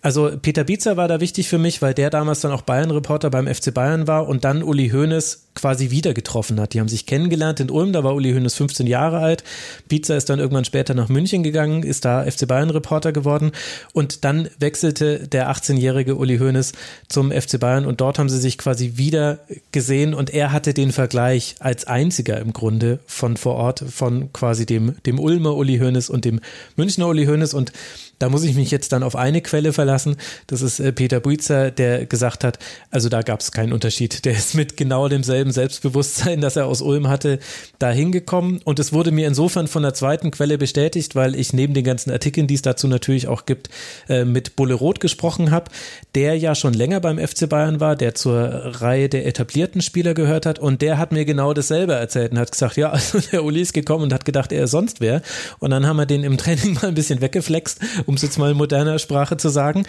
Also 0.00 0.30
Peter 0.40 0.62
Bietzer 0.62 0.96
war 0.96 1.08
da 1.08 1.20
wichtig 1.20 1.48
für 1.48 1.58
mich, 1.58 1.82
weil 1.82 1.92
der 1.92 2.08
damals 2.08 2.40
dann 2.40 2.52
auch 2.52 2.62
Bayern-Reporter 2.62 3.30
beim 3.30 3.52
FC 3.52 3.74
Bayern 3.74 4.06
war 4.06 4.28
und 4.28 4.44
dann 4.44 4.62
Uli 4.62 4.90
Hoeneß 4.90 5.46
quasi 5.56 5.90
wieder 5.90 6.14
getroffen 6.14 6.60
hat. 6.60 6.72
Die 6.72 6.78
haben 6.78 6.88
sich 6.88 7.04
kennengelernt 7.04 7.58
in 7.58 7.68
Ulm, 7.68 7.92
da 7.92 8.04
war 8.04 8.14
Uli 8.14 8.32
Hoeneß 8.32 8.54
15 8.54 8.86
Jahre 8.86 9.18
alt. 9.18 9.42
Bietzer 9.88 10.16
ist 10.16 10.30
dann 10.30 10.38
irgendwann 10.38 10.64
später 10.64 10.94
nach 10.94 11.08
München 11.08 11.42
gegangen, 11.42 11.82
ist 11.82 12.04
da 12.04 12.22
FC 12.22 12.46
Bayern-Reporter 12.46 13.12
geworden 13.12 13.50
und 13.92 14.24
dann 14.24 14.48
wechselte 14.60 15.26
der 15.26 15.50
18-jährige 15.50 16.14
Uli 16.14 16.38
Hoeneß 16.38 16.72
zum 17.08 17.32
FC 17.32 17.58
Bayern 17.58 17.84
und 17.84 18.00
dort 18.00 18.20
haben 18.20 18.28
sie 18.28 18.38
sich 18.38 18.56
quasi 18.56 18.92
wieder 18.96 19.40
gesehen 19.72 20.14
und 20.14 20.30
er 20.30 20.52
hatte 20.52 20.74
den 20.74 20.92
Vergleich 20.92 21.56
als 21.58 21.88
einziger 21.88 22.38
im 22.38 22.52
Grunde 22.52 23.00
von 23.06 23.36
vor 23.36 23.56
Ort 23.56 23.84
von 23.90 24.32
quasi 24.32 24.64
dem, 24.64 24.94
dem 25.06 25.18
Ulmer 25.18 25.56
Uli 25.56 25.78
Hoeneß 25.78 26.08
und 26.08 26.24
dem 26.24 26.38
Münchner 26.76 27.08
Uli 27.08 27.26
Hoeneß 27.26 27.52
und 27.52 27.72
da 28.18 28.28
muss 28.28 28.44
ich 28.44 28.56
mich 28.56 28.70
jetzt 28.70 28.92
dann 28.92 29.02
auf 29.02 29.16
eine 29.16 29.40
Quelle 29.40 29.72
verlassen. 29.72 30.16
Das 30.46 30.62
ist 30.62 30.80
äh, 30.80 30.92
Peter 30.92 31.20
Buitzer, 31.20 31.70
der 31.70 32.06
gesagt 32.06 32.44
hat, 32.44 32.58
also 32.90 33.08
da 33.08 33.22
gab 33.22 33.40
es 33.40 33.52
keinen 33.52 33.72
Unterschied. 33.72 34.24
Der 34.24 34.32
ist 34.32 34.54
mit 34.54 34.76
genau 34.76 35.08
demselben 35.08 35.52
Selbstbewusstsein, 35.52 36.40
das 36.40 36.56
er 36.56 36.66
aus 36.66 36.82
Ulm 36.82 37.08
hatte, 37.08 37.38
da 37.78 37.90
hingekommen. 37.90 38.60
Und 38.64 38.78
es 38.78 38.92
wurde 38.92 39.10
mir 39.10 39.26
insofern 39.26 39.68
von 39.68 39.82
der 39.82 39.94
zweiten 39.94 40.30
Quelle 40.30 40.58
bestätigt, 40.58 41.14
weil 41.14 41.34
ich 41.34 41.52
neben 41.52 41.74
den 41.74 41.84
ganzen 41.84 42.10
Artikeln, 42.10 42.46
die 42.46 42.54
es 42.54 42.62
dazu 42.62 42.88
natürlich 42.88 43.28
auch 43.28 43.46
gibt, 43.46 43.70
äh, 44.08 44.24
mit 44.24 44.56
Bulle 44.56 44.74
Roth 44.74 45.00
gesprochen 45.00 45.50
habe, 45.50 45.70
der 46.14 46.36
ja 46.36 46.54
schon 46.54 46.74
länger 46.74 47.00
beim 47.00 47.18
FC 47.18 47.48
Bayern 47.48 47.80
war, 47.80 47.94
der 47.94 48.14
zur 48.14 48.38
Reihe 48.80 49.08
der 49.08 49.26
etablierten 49.26 49.82
Spieler 49.82 50.14
gehört 50.14 50.46
hat. 50.46 50.58
Und 50.58 50.82
der 50.82 50.98
hat 50.98 51.12
mir 51.12 51.24
genau 51.24 51.54
dasselbe 51.54 51.94
erzählt 51.94 52.32
und 52.32 52.38
hat 52.38 52.50
gesagt, 52.50 52.76
ja, 52.76 52.90
also 52.98 53.20
der 53.20 53.44
Uli 53.44 53.60
ist 53.60 53.74
gekommen 53.74 54.04
und 54.04 54.12
hat 54.12 54.24
gedacht, 54.24 54.52
er 54.52 54.66
sonst 54.66 55.00
wer. 55.00 55.22
Und 55.60 55.70
dann 55.70 55.86
haben 55.86 55.96
wir 55.96 56.06
den 56.06 56.24
im 56.24 56.36
Training 56.36 56.74
mal 56.74 56.88
ein 56.88 56.94
bisschen 56.94 57.20
weggeflext 57.20 57.80
um 58.08 58.14
es 58.14 58.22
jetzt 58.22 58.38
mal 58.38 58.50
in 58.50 58.56
moderner 58.56 58.98
Sprache 58.98 59.36
zu 59.36 59.50
sagen. 59.50 59.84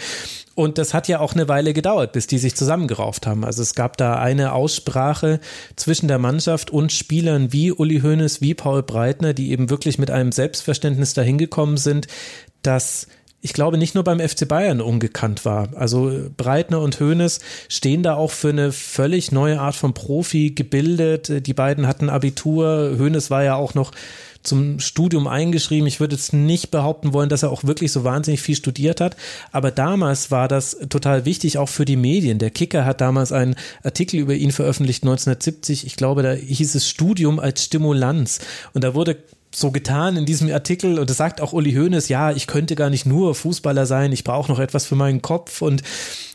Und 0.53 0.77
das 0.77 0.93
hat 0.93 1.07
ja 1.07 1.21
auch 1.21 1.33
eine 1.33 1.47
Weile 1.47 1.73
gedauert, 1.73 2.11
bis 2.11 2.27
die 2.27 2.37
sich 2.37 2.53
zusammengerauft 2.53 3.25
haben. 3.25 3.45
Also 3.45 3.61
es 3.61 3.75
gab 3.75 3.95
da 3.95 4.19
eine 4.19 4.51
Aussprache 4.51 5.39
zwischen 5.77 6.09
der 6.09 6.19
Mannschaft 6.19 6.69
und 6.69 6.91
Spielern 6.91 7.53
wie 7.53 7.71
Uli 7.71 8.01
Hoeneß, 8.01 8.41
wie 8.41 8.53
Paul 8.53 8.83
Breitner, 8.83 9.33
die 9.33 9.51
eben 9.51 9.69
wirklich 9.69 9.99
mit 9.99 10.11
einem 10.11 10.33
Selbstverständnis 10.33 11.13
dahin 11.13 11.37
gekommen 11.37 11.77
sind, 11.77 12.07
dass 12.61 13.07
ich 13.41 13.53
glaube, 13.53 13.77
nicht 13.77 13.95
nur 13.95 14.03
beim 14.03 14.19
FC 14.19 14.45
Bayern 14.45 14.81
ungekannt 14.81 15.45
war. 15.45 15.69
Also 15.75 16.29
Breitner 16.35 16.81
und 16.81 16.99
Hoeneß 16.99 17.39
stehen 17.69 18.03
da 18.03 18.15
auch 18.15 18.31
für 18.31 18.49
eine 18.49 18.73
völlig 18.73 19.31
neue 19.31 19.61
Art 19.61 19.75
von 19.75 19.93
Profi 19.93 20.51
gebildet. 20.51 21.47
Die 21.47 21.53
beiden 21.53 21.87
hatten 21.87 22.09
Abitur. 22.09 22.97
Hoeneß 22.99 23.31
war 23.31 23.43
ja 23.45 23.55
auch 23.55 23.75
noch 23.75 23.93
zum 24.43 24.79
Studium 24.79 25.27
eingeschrieben. 25.27 25.87
Ich 25.87 25.99
würde 25.99 26.15
jetzt 26.15 26.33
nicht 26.33 26.71
behaupten 26.71 27.13
wollen, 27.13 27.29
dass 27.29 27.43
er 27.43 27.51
auch 27.51 27.63
wirklich 27.63 27.91
so 27.91 28.03
wahnsinnig 28.03 28.41
viel 28.41 28.55
studiert 28.55 29.01
hat, 29.01 29.15
aber 29.51 29.71
damals 29.71 30.31
war 30.31 30.47
das 30.47 30.77
total 30.89 31.25
wichtig, 31.25 31.57
auch 31.57 31.69
für 31.69 31.85
die 31.85 31.97
Medien. 31.97 32.39
Der 32.39 32.49
Kicker 32.49 32.85
hat 32.85 33.01
damals 33.01 33.31
einen 33.31 33.55
Artikel 33.83 34.19
über 34.19 34.33
ihn 34.33 34.51
veröffentlicht, 34.51 35.03
1970. 35.03 35.85
Ich 35.85 35.95
glaube, 35.95 36.23
da 36.23 36.33
hieß 36.33 36.75
es 36.75 36.87
Studium 36.87 37.39
als 37.39 37.65
Stimulanz. 37.65 38.39
Und 38.73 38.83
da 38.83 38.93
wurde 38.93 39.17
so 39.53 39.71
getan 39.71 40.15
in 40.15 40.25
diesem 40.25 40.51
Artikel 40.51 40.99
und 40.99 41.09
es 41.09 41.17
sagt 41.17 41.41
auch 41.41 41.53
Uli 41.53 41.73
Hoeneß, 41.73 42.07
ja, 42.07 42.31
ich 42.31 42.45
könnte 42.45 42.75
gar 42.75 42.89
nicht 42.89 43.05
nur 43.05 43.33
Fußballer 43.33 43.85
sein, 43.85 44.11
ich 44.11 44.23
brauche 44.23 44.51
noch 44.51 44.59
etwas 44.59 44.85
für 44.85 44.95
meinen 44.95 45.23
Kopf 45.23 45.61
und 45.61 45.81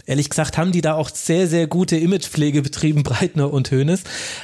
ehrlich 0.06 0.30
gesagt 0.30 0.58
haben 0.58 0.72
die 0.72 0.80
da 0.80 0.94
auch 0.94 1.10
sehr, 1.10 1.46
sehr 1.46 1.66
gute 1.68 1.96
Imagepflege 1.96 2.62
betrieben, 2.62 3.02
Breitner 3.04 3.52
und 3.52 3.70
Hoeneß. 3.70 4.02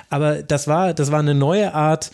Aber 0.08 0.42
das 0.42 0.68
war, 0.68 0.94
das 0.94 1.10
war 1.10 1.18
eine 1.18 1.34
neue 1.34 1.74
Art, 1.74 2.12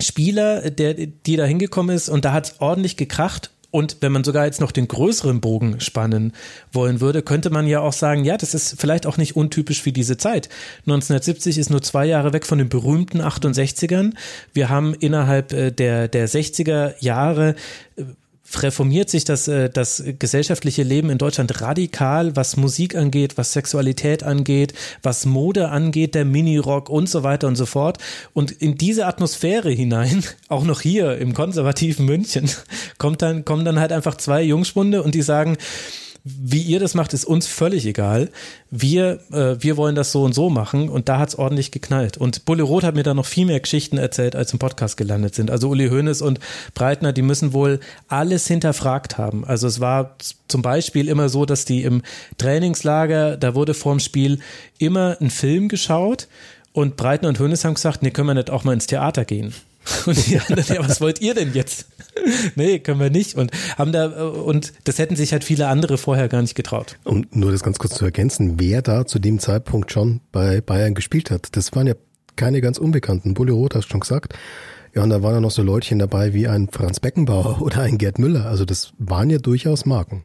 Spieler, 0.00 0.70
der, 0.70 0.94
die 0.94 1.36
da 1.36 1.44
hingekommen 1.44 1.94
ist 1.94 2.08
und 2.08 2.24
da 2.24 2.32
hat 2.32 2.46
es 2.46 2.60
ordentlich 2.60 2.96
gekracht. 2.96 3.50
Und 3.72 3.98
wenn 4.00 4.10
man 4.10 4.24
sogar 4.24 4.46
jetzt 4.46 4.60
noch 4.60 4.72
den 4.72 4.88
größeren 4.88 5.40
Bogen 5.40 5.80
spannen 5.80 6.32
wollen 6.72 7.00
würde, 7.00 7.22
könnte 7.22 7.50
man 7.50 7.68
ja 7.68 7.80
auch 7.80 7.92
sagen, 7.92 8.24
ja, 8.24 8.36
das 8.36 8.52
ist 8.52 8.80
vielleicht 8.80 9.06
auch 9.06 9.16
nicht 9.16 9.36
untypisch 9.36 9.80
für 9.80 9.92
diese 9.92 10.16
Zeit. 10.16 10.48
1970 10.80 11.56
ist 11.56 11.70
nur 11.70 11.80
zwei 11.80 12.04
Jahre 12.06 12.32
weg 12.32 12.46
von 12.46 12.58
den 12.58 12.68
berühmten 12.68 13.20
68ern. 13.20 14.14
Wir 14.52 14.70
haben 14.70 14.94
innerhalb 14.94 15.52
äh, 15.52 15.70
der, 15.70 16.08
der 16.08 16.28
60er 16.28 16.94
Jahre 16.98 17.54
äh, 17.96 18.02
reformiert 18.58 19.10
sich 19.10 19.24
das, 19.24 19.48
äh, 19.48 19.70
das 19.70 20.02
gesellschaftliche 20.18 20.82
Leben 20.82 21.10
in 21.10 21.18
Deutschland 21.18 21.60
radikal, 21.60 22.36
was 22.36 22.56
Musik 22.56 22.94
angeht, 22.96 23.36
was 23.36 23.52
Sexualität 23.52 24.22
angeht, 24.22 24.74
was 25.02 25.26
Mode 25.26 25.68
angeht, 25.68 26.14
der 26.14 26.24
Minirock 26.24 26.88
und 26.88 27.08
so 27.08 27.22
weiter 27.22 27.48
und 27.48 27.56
so 27.56 27.66
fort. 27.66 27.98
Und 28.32 28.50
in 28.50 28.76
diese 28.76 29.06
Atmosphäre 29.06 29.70
hinein, 29.70 30.24
auch 30.48 30.64
noch 30.64 30.80
hier 30.80 31.18
im 31.18 31.34
konservativen 31.34 32.06
München, 32.06 32.50
kommt 32.98 33.22
dann, 33.22 33.44
kommen 33.44 33.64
dann 33.64 33.80
halt 33.80 33.92
einfach 33.92 34.16
zwei 34.16 34.42
Jungspunde 34.42 35.02
und 35.02 35.14
die 35.14 35.22
sagen, 35.22 35.56
wie 36.24 36.62
ihr 36.62 36.80
das 36.80 36.94
macht, 36.94 37.14
ist 37.14 37.24
uns 37.24 37.46
völlig 37.46 37.86
egal. 37.86 38.30
Wir, 38.70 39.20
äh, 39.32 39.56
wir 39.58 39.76
wollen 39.76 39.94
das 39.94 40.12
so 40.12 40.22
und 40.22 40.34
so 40.34 40.50
machen 40.50 40.88
und 40.88 41.08
da 41.08 41.18
hat 41.18 41.30
es 41.30 41.34
ordentlich 41.34 41.70
geknallt. 41.70 42.18
Und 42.18 42.44
Bulle 42.44 42.62
Roth 42.62 42.84
hat 42.84 42.94
mir 42.94 43.02
da 43.02 43.14
noch 43.14 43.26
viel 43.26 43.46
mehr 43.46 43.60
Geschichten 43.60 43.96
erzählt, 43.96 44.36
als 44.36 44.52
im 44.52 44.58
Podcast 44.58 44.96
gelandet 44.96 45.34
sind. 45.34 45.50
Also 45.50 45.68
Uli 45.68 45.88
Hoeneß 45.88 46.20
und 46.22 46.40
Breitner, 46.74 47.12
die 47.12 47.22
müssen 47.22 47.52
wohl 47.52 47.80
alles 48.08 48.46
hinterfragt 48.46 49.18
haben. 49.18 49.44
Also 49.44 49.66
es 49.66 49.80
war 49.80 50.16
zum 50.48 50.62
Beispiel 50.62 51.08
immer 51.08 51.28
so, 51.28 51.46
dass 51.46 51.64
die 51.64 51.84
im 51.84 52.02
Trainingslager, 52.38 53.36
da 53.36 53.54
wurde 53.54 53.74
vorm 53.74 54.00
Spiel 54.00 54.40
immer 54.78 55.16
ein 55.20 55.30
Film 55.30 55.68
geschaut 55.68 56.28
und 56.72 56.96
Breitner 56.96 57.28
und 57.28 57.40
Hoeneß 57.40 57.64
haben 57.64 57.74
gesagt, 57.74 58.02
nee, 58.02 58.10
können 58.10 58.28
wir 58.28 58.34
nicht 58.34 58.50
auch 58.50 58.64
mal 58.64 58.74
ins 58.74 58.86
Theater 58.86 59.24
gehen. 59.24 59.54
Und 60.06 60.26
die 60.26 60.38
anderen, 60.38 60.74
ja, 60.74 60.86
was 60.86 61.00
wollt 61.00 61.20
ihr 61.22 61.34
denn 61.34 61.54
jetzt? 61.54 61.86
nee, 62.54 62.78
können 62.78 63.00
wir 63.00 63.10
nicht. 63.10 63.34
Und 63.34 63.50
haben 63.76 63.92
da, 63.92 64.28
und 64.28 64.72
das 64.84 64.98
hätten 64.98 65.16
sich 65.16 65.32
halt 65.32 65.44
viele 65.44 65.68
andere 65.68 65.98
vorher 65.98 66.28
gar 66.28 66.42
nicht 66.42 66.54
getraut. 66.54 66.98
Um 67.04 67.26
nur 67.30 67.52
das 67.52 67.62
ganz 67.62 67.78
kurz 67.78 67.94
zu 67.94 68.04
ergänzen, 68.04 68.58
wer 68.58 68.82
da 68.82 69.06
zu 69.06 69.18
dem 69.18 69.38
Zeitpunkt 69.38 69.92
schon 69.92 70.20
bei 70.32 70.60
Bayern 70.60 70.94
gespielt 70.94 71.30
hat, 71.30 71.56
das 71.56 71.74
waren 71.74 71.86
ja 71.86 71.94
keine 72.36 72.60
ganz 72.60 72.78
Unbekannten. 72.78 73.34
Bulli 73.34 73.52
Roth 73.52 73.74
hast 73.74 73.90
schon 73.90 74.00
gesagt. 74.00 74.34
Ja, 74.94 75.02
und 75.02 75.10
da 75.10 75.22
waren 75.22 75.34
ja 75.34 75.40
noch 75.40 75.50
so 75.50 75.62
Leutchen 75.62 75.98
dabei 75.98 76.34
wie 76.34 76.48
ein 76.48 76.68
Franz 76.68 77.00
Beckenbauer 77.00 77.60
oder 77.62 77.82
ein 77.82 77.98
Gerd 77.98 78.18
Müller. 78.18 78.46
Also 78.46 78.64
das 78.64 78.92
waren 78.98 79.30
ja 79.30 79.38
durchaus 79.38 79.86
Marken. 79.86 80.24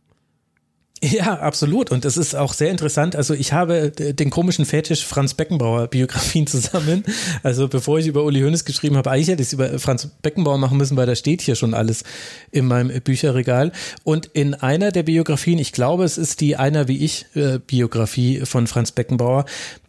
Ja, 1.04 1.40
absolut. 1.40 1.92
Und 1.92 2.06
das 2.06 2.18
ist 2.18 2.36
auch 2.36 2.54
sehr 2.54 2.72
interessant. 2.72 3.16
Also 3.16 3.34
ich 3.34 3.54
habe 3.54 3.92
den 3.92 4.30
komischen 4.30 4.66
Fetisch 4.66 5.06
Franz 5.06 5.34
Beckenbauer 5.34 5.88
Biografien 5.88 6.48
zusammen. 6.48 7.04
Also 7.44 7.68
bevor 7.68 8.00
ich 8.00 8.08
über 8.08 8.24
Uli 8.24 8.42
Hoeneß 8.42 8.66
geschrieben 8.66 8.96
habe, 8.98 9.12
eigentlich 9.12 9.28
hätte 9.28 9.42
ich 9.42 9.50
es 9.50 9.54
über 9.54 9.78
Franz 9.78 10.08
Beckenbauer 10.22 10.58
machen 10.58 10.78
müssen, 10.78 10.96
weil 10.98 11.06
da 11.06 11.16
steht 11.16 11.42
hier 11.42 11.56
schon 11.56 11.74
alles 11.74 12.04
in 12.52 12.66
meinem 12.66 13.02
Bücherregal. 13.02 13.72
Und 14.04 14.28
in 14.28 14.54
einer 14.54 14.92
der 14.92 15.04
Biografien, 15.04 15.60
ich 15.60 15.74
glaube, 15.74 16.06
es 16.06 16.18
ist 16.18 16.42
die 16.42 16.56
Einer 16.56 16.88
wie 16.88 17.04
ich 17.04 17.26
äh, 17.36 17.60
Biografie 17.60 18.42
von 18.46 18.66
Franz 18.66 18.92
Beckenbauer, 18.92 19.46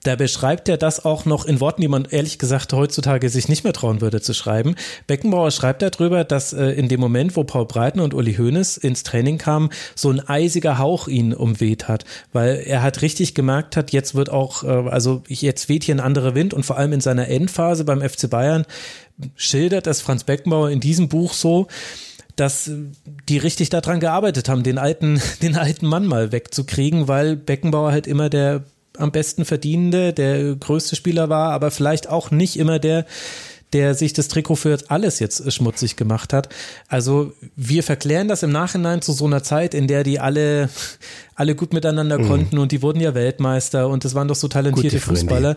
da 0.07 0.17
beschreibt 0.17 0.69
er 0.69 0.77
das 0.77 1.05
auch 1.05 1.25
noch 1.25 1.45
in 1.45 1.61
Worten, 1.61 1.81
die 1.81 1.89
man 1.89 2.07
ehrlich 2.09 2.39
gesagt 2.39 2.73
heutzutage 2.73 3.29
sich 3.29 3.49
nicht 3.49 3.65
mehr 3.65 3.73
trauen 3.73 4.01
würde 4.01 4.21
zu 4.21 4.35
schreiben. 4.35 4.77
Beckenbauer 5.07 5.51
schreibt 5.51 5.83
darüber, 5.83 6.25
dass 6.25 6.53
äh, 6.53 6.67
in 6.71 6.89
dem 6.89 7.01
Moment, 7.01 7.37
wo 7.37 7.45
Paul 7.45 7.67
Breitner 7.67 8.05
und 8.05 8.15
Uli 8.15 8.35
Hoeneß 8.35 8.77
ins 8.77 9.03
Training 9.03 9.39
kamen, 9.39 9.71
so 9.95 10.11
ein 10.11 10.21
eisiger 10.21 10.79
Hauch 10.79 11.09
ihn 11.09 11.35
umweht 11.35 11.89
hat, 11.89 12.05
weil 12.33 12.63
er 12.65 12.83
hat 12.83 13.03
richtig 13.03 13.35
gemerkt 13.35 13.77
hat, 13.77 13.93
jetzt 13.93 14.15
wird 14.15 14.31
auch, 14.31 14.63
äh, 14.63 14.69
also 14.69 15.23
jetzt 15.29 15.69
weht 15.69 15.85
hier 15.85 15.97
ein 15.97 16.01
anderer 16.01 16.35
Wind 16.35 16.55
und 16.55 16.65
vor 16.65 16.77
allem 16.77 16.93
in 16.93 17.01
seiner 17.01 17.29
Endphase 17.29 17.85
beim 17.85 18.01
FC 18.01 18.31
Bayern 18.31 18.65
schildert 19.35 19.87
das 19.87 20.01
Franz 20.01 20.25
Beckenbauer 20.25 20.71
in 20.71 20.81
diesem 20.81 21.09
Buch 21.09 21.33
so, 21.33 21.67
dass 22.37 22.71
die 23.29 23.39
richtig 23.39 23.71
daran 23.71 23.99
gearbeitet 23.99 24.49
haben, 24.49 24.63
den 24.63 24.79
alten, 24.79 25.21
den 25.43 25.57
alten 25.57 25.87
Mann 25.87 26.07
mal 26.07 26.33
wegzukriegen, 26.33 27.09
weil 27.09 27.35
Beckenbauer 27.35 27.91
halt 27.91 28.07
immer 28.07 28.29
der 28.29 28.65
am 28.99 29.13
besten 29.13 29.45
verdienende, 29.45 30.13
der 30.13 30.55
größte 30.57 30.97
Spieler 30.97 31.29
war, 31.29 31.53
aber 31.53 31.71
vielleicht 31.71 32.09
auch 32.09 32.31
nicht 32.31 32.59
immer 32.59 32.79
der, 32.79 33.07
der 33.73 33.95
sich 33.95 34.13
das 34.13 34.29
Trikot 34.29 34.57
für 34.57 34.79
alles 34.89 35.19
jetzt 35.19 35.53
schmutzig 35.53 35.97
gemacht 35.97 36.33
hat. 36.33 36.49
Also 36.89 37.33
wir 37.57 37.83
verklären 37.83 38.29
das 38.29 38.43
im 38.43 38.51
Nachhinein 38.51 39.03
zu 39.03 39.13
so 39.13 39.27
einer 39.27 39.43
Zeit, 39.43 39.75
in 39.75 39.89
der 39.89 40.05
die 40.05 40.21
alle, 40.21 40.71
alle 41.35 41.55
gut 41.55 41.73
miteinander 41.73 42.19
mhm. 42.19 42.29
konnten 42.29 42.59
und 42.59 42.73
die 42.73 42.83
wurden 42.83 43.01
ja 43.01 43.15
Weltmeister 43.15 43.89
und 43.89 44.05
das 44.05 44.15
waren 44.15 44.29
doch 44.29 44.37
so 44.37 44.49
talentierte 44.49 45.01
Fußballer. 45.01 45.57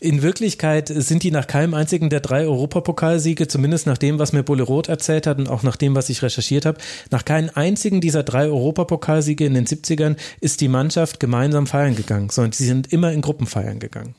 In 0.00 0.22
Wirklichkeit 0.22 0.88
sind 0.88 1.22
die 1.22 1.30
nach 1.30 1.46
keinem 1.46 1.72
einzigen 1.74 2.10
der 2.10 2.20
drei 2.20 2.44
Europapokalsiege, 2.44 3.46
zumindest 3.46 3.86
nach 3.86 3.98
dem, 3.98 4.18
was 4.18 4.32
mir 4.32 4.42
Bulle 4.42 4.64
Roth 4.64 4.88
erzählt 4.88 5.26
hat 5.26 5.38
und 5.38 5.48
auch 5.48 5.62
nach 5.62 5.76
dem, 5.76 5.94
was 5.94 6.08
ich 6.08 6.22
recherchiert 6.22 6.66
habe, 6.66 6.78
nach 7.10 7.24
keinem 7.24 7.50
einzigen 7.54 8.00
dieser 8.00 8.24
drei 8.24 8.46
Europapokalsiege 8.46 9.46
in 9.46 9.54
den 9.54 9.66
70ern 9.66 10.16
ist 10.40 10.60
die 10.60 10.68
Mannschaft 10.68 11.20
gemeinsam 11.20 11.66
feiern 11.66 11.94
gegangen, 11.94 12.28
sondern 12.28 12.52
sie 12.52 12.66
sind 12.66 12.92
immer 12.92 13.12
in 13.12 13.20
Gruppen 13.20 13.46
feiern 13.46 13.78
gegangen. 13.78 14.16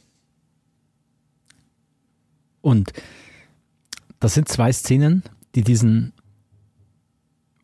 Und 2.61 2.93
das 4.19 4.33
sind 4.33 4.47
zwei 4.47 4.71
Szenen, 4.71 5.23
die 5.55 5.61
diesen 5.61 6.13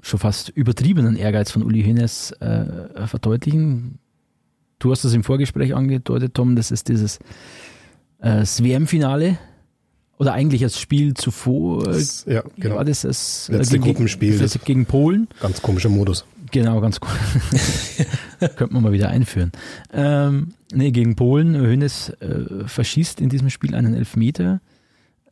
schon 0.02 0.20
fast 0.20 0.50
übertriebenen 0.50 1.16
Ehrgeiz 1.16 1.50
von 1.52 1.64
Uli 1.64 1.84
Hoeneß 1.84 2.32
äh, 2.34 3.08
verdeutlichen. 3.08 4.00
Du 4.80 4.92
hast 4.92 5.04
es 5.04 5.14
im 5.14 5.24
Vorgespräch 5.24 5.76
angedeutet, 5.76 6.34
Tom, 6.34 6.56
das 6.56 6.72
ist 6.72 6.90
dieses 6.90 7.20
das 8.22 8.64
WM-Finale 8.64 9.38
oder 10.18 10.34
eigentlich 10.34 10.62
das 10.62 10.80
Spiel 10.80 11.16
zuvor. 11.16 11.84
Das, 11.86 12.26
ja, 12.26 12.44
genau. 12.58 12.76
War 12.76 12.86
das 12.86 13.02
das 13.02 13.50
äh, 13.50 13.58
letzte 13.58 13.80
gegen, 13.80 13.86
Gruppenspiel 13.86 14.38
das 14.38 14.60
gegen 14.64 14.86
Polen? 14.86 15.28
Ganz 15.40 15.62
komischer 15.62 15.90
Modus. 15.90 16.26
Genau, 16.52 16.80
ganz 16.82 17.00
cool. 17.02 18.06
Könnte 18.56 18.74
man 18.74 18.84
mal 18.84 18.92
wieder 18.92 19.10
einführen. 19.10 19.52
Ähm, 19.92 20.54
nee, 20.72 20.92
gegen 20.92 21.16
Polen. 21.16 21.56
Hönes 21.56 22.10
äh, 22.20 22.68
verschießt 22.68 23.22
in 23.22 23.30
diesem 23.30 23.50
Spiel 23.50 23.74
einen 23.74 23.96
Elfmeter. 23.96 24.62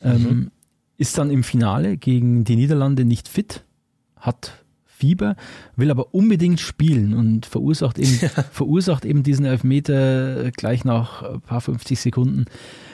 Ähm, 0.01 0.23
mhm. 0.23 0.51
Ist 0.97 1.17
dann 1.17 1.29
im 1.29 1.43
Finale 1.43 1.97
gegen 1.97 2.43
die 2.45 2.55
Niederlande 2.55 3.05
nicht 3.05 3.27
fit, 3.27 3.63
hat 4.15 4.58
Fieber, 4.99 5.35
will 5.77 5.91
aber 5.91 6.13
unbedingt 6.13 6.59
spielen 6.59 7.13
und 7.13 7.45
verursacht 7.45 7.97
eben, 7.97 8.19
ja. 8.21 8.29
verursacht 8.51 9.05
eben 9.05 9.23
diesen 9.23 9.45
Elfmeter 9.45 10.51
gleich 10.51 10.83
nach 10.83 11.23
ein 11.23 11.41
paar 11.41 11.61
50 11.61 11.99
Sekunden 11.99 12.45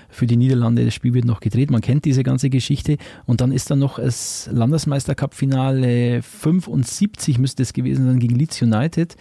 für 0.09 0.27
die 0.27 0.37
Niederlande. 0.37 0.85
Das 0.85 0.93
Spiel 0.93 1.15
wird 1.15 1.25
noch 1.25 1.39
gedreht. 1.39 1.71
Man 1.71 1.81
kennt 1.81 2.05
diese 2.05 2.23
ganze 2.23 2.49
Geschichte. 2.49 2.97
Und 3.25 3.41
dann 3.41 3.51
ist 3.51 3.71
dann 3.71 3.79
noch 3.79 3.97
das 3.97 4.47
Landesmeistercup-Finale 4.51 6.21
75 6.21 7.39
müsste 7.39 7.63
es 7.63 7.73
gewesen 7.73 8.05
sein 8.05 8.19
gegen 8.19 8.35
Leeds 8.35 8.61
United. 8.61 9.15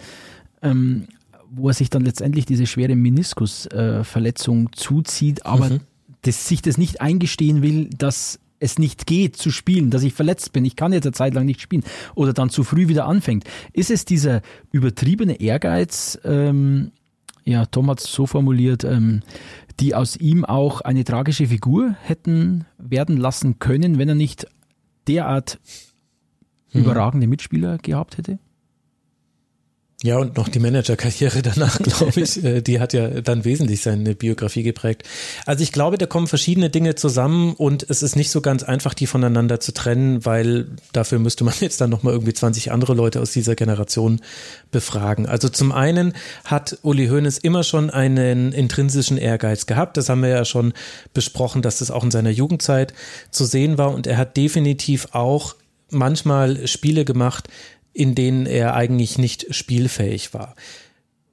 Ähm, 0.61 1.07
wo 1.49 1.69
er 1.69 1.73
sich 1.73 1.89
dann 1.89 2.03
letztendlich 2.05 2.45
diese 2.45 2.67
schwere 2.67 2.95
Meniskusverletzung 2.95 4.67
äh, 4.67 4.71
zuzieht, 4.75 5.45
aber 5.45 5.69
mhm. 5.69 5.79
das, 6.21 6.47
sich 6.47 6.61
das 6.61 6.77
nicht 6.77 7.01
eingestehen 7.01 7.61
will, 7.61 7.89
dass 7.97 8.39
es 8.59 8.79
nicht 8.79 9.05
geht 9.05 9.35
zu 9.35 9.51
spielen, 9.51 9.89
dass 9.89 10.03
ich 10.03 10.13
verletzt 10.13 10.53
bin, 10.53 10.65
ich 10.65 10.75
kann 10.75 10.93
jetzt 10.93 11.05
eine 11.05 11.13
Zeit 11.13 11.33
lang 11.33 11.45
nicht 11.45 11.61
spielen 11.61 11.83
oder 12.15 12.33
dann 12.33 12.49
zu 12.49 12.63
früh 12.63 12.87
wieder 12.87 13.05
anfängt. 13.05 13.43
Ist 13.73 13.91
es 13.91 14.05
dieser 14.05 14.41
übertriebene 14.71 15.39
Ehrgeiz, 15.39 16.19
ähm, 16.23 16.91
ja, 17.43 17.65
Tom 17.65 17.89
hat 17.89 17.99
es 17.99 18.11
so 18.11 18.25
formuliert, 18.25 18.83
ähm, 18.83 19.21
die 19.79 19.93
aus 19.93 20.15
ihm 20.15 20.45
auch 20.45 20.81
eine 20.81 21.03
tragische 21.03 21.47
Figur 21.47 21.95
hätten 22.01 22.65
werden 22.77 23.17
lassen 23.17 23.59
können, 23.59 23.99
wenn 23.99 24.09
er 24.09 24.15
nicht 24.15 24.47
derart 25.07 25.59
hm. 26.71 26.81
überragende 26.81 27.27
Mitspieler 27.27 27.77
gehabt 27.77 28.17
hätte? 28.17 28.39
Ja, 30.03 30.17
und 30.17 30.35
noch 30.35 30.49
die 30.49 30.59
Managerkarriere 30.59 31.41
danach, 31.55 31.79
glaube 31.79 32.19
ich, 32.19 32.43
äh, 32.43 32.61
die 32.61 32.79
hat 32.79 32.93
ja 32.93 33.21
dann 33.21 33.45
wesentlich 33.45 33.81
seine 33.81 34.13
Biografie 34.13 34.61
geprägt. 34.61 35.03
Also 35.45 35.63
ich 35.63 35.71
glaube, 35.71 35.97
da 35.97 36.05
kommen 36.05 36.27
verschiedene 36.27 36.69
Dinge 36.69 36.95
zusammen 36.95 37.53
und 37.53 37.89
es 37.89 38.03
ist 38.03 38.15
nicht 38.15 38.29
so 38.29 38.41
ganz 38.41 38.63
einfach, 38.63 38.93
die 38.93 39.07
voneinander 39.07 39.59
zu 39.61 39.73
trennen, 39.73 40.25
weil 40.25 40.67
dafür 40.91 41.19
müsste 41.19 41.43
man 41.43 41.53
jetzt 41.59 41.79
dann 41.79 41.89
nochmal 41.89 42.13
irgendwie 42.13 42.33
20 42.33 42.71
andere 42.71 42.93
Leute 42.93 43.21
aus 43.21 43.31
dieser 43.31 43.55
Generation 43.55 44.19
befragen. 44.69 45.27
Also 45.27 45.47
zum 45.47 45.71
einen 45.71 46.13
hat 46.43 46.77
Uli 46.81 47.07
Hoeneß 47.07 47.37
immer 47.37 47.63
schon 47.63 47.89
einen 47.89 48.51
intrinsischen 48.51 49.17
Ehrgeiz 49.17 49.65
gehabt. 49.65 49.95
Das 49.95 50.09
haben 50.09 50.21
wir 50.21 50.29
ja 50.29 50.45
schon 50.45 50.73
besprochen, 51.13 51.61
dass 51.61 51.79
das 51.79 51.89
auch 51.89 52.03
in 52.03 52.11
seiner 52.11 52.31
Jugendzeit 52.31 52.93
zu 53.31 53.45
sehen 53.45 53.77
war 53.77 53.93
und 53.93 54.07
er 54.07 54.17
hat 54.17 54.35
definitiv 54.35 55.07
auch 55.13 55.55
manchmal 55.89 56.67
Spiele 56.67 57.05
gemacht, 57.05 57.47
in 57.95 58.13
denen 58.13 58.45
er 58.45 58.75
eigentlich 58.75 59.17
nicht 59.17 59.55
spielfähig 59.55 60.33
war. 60.33 60.55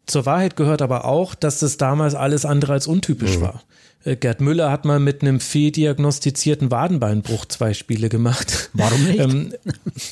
Zur 0.06 0.24
Wahrheit 0.26 0.56
gehört 0.56 0.80
aber 0.80 1.04
auch, 1.04 1.34
dass 1.34 1.58
das 1.58 1.76
damals 1.76 2.14
alles 2.14 2.44
andere 2.44 2.72
als 2.72 2.86
untypisch 2.86 3.38
mhm. 3.38 3.42
war. 3.42 3.62
Äh, 4.04 4.16
Gerd 4.16 4.40
Müller 4.40 4.70
hat 4.70 4.84
mal 4.84 5.00
mit 5.00 5.22
einem 5.22 5.40
fehldiagnostizierten 5.40 6.70
Wadenbeinbruch 6.70 7.46
zwei 7.46 7.74
Spiele 7.74 8.08
gemacht. 8.08 8.70
Warum 8.74 9.04
nicht? 9.04 9.18
ähm, 9.18 9.52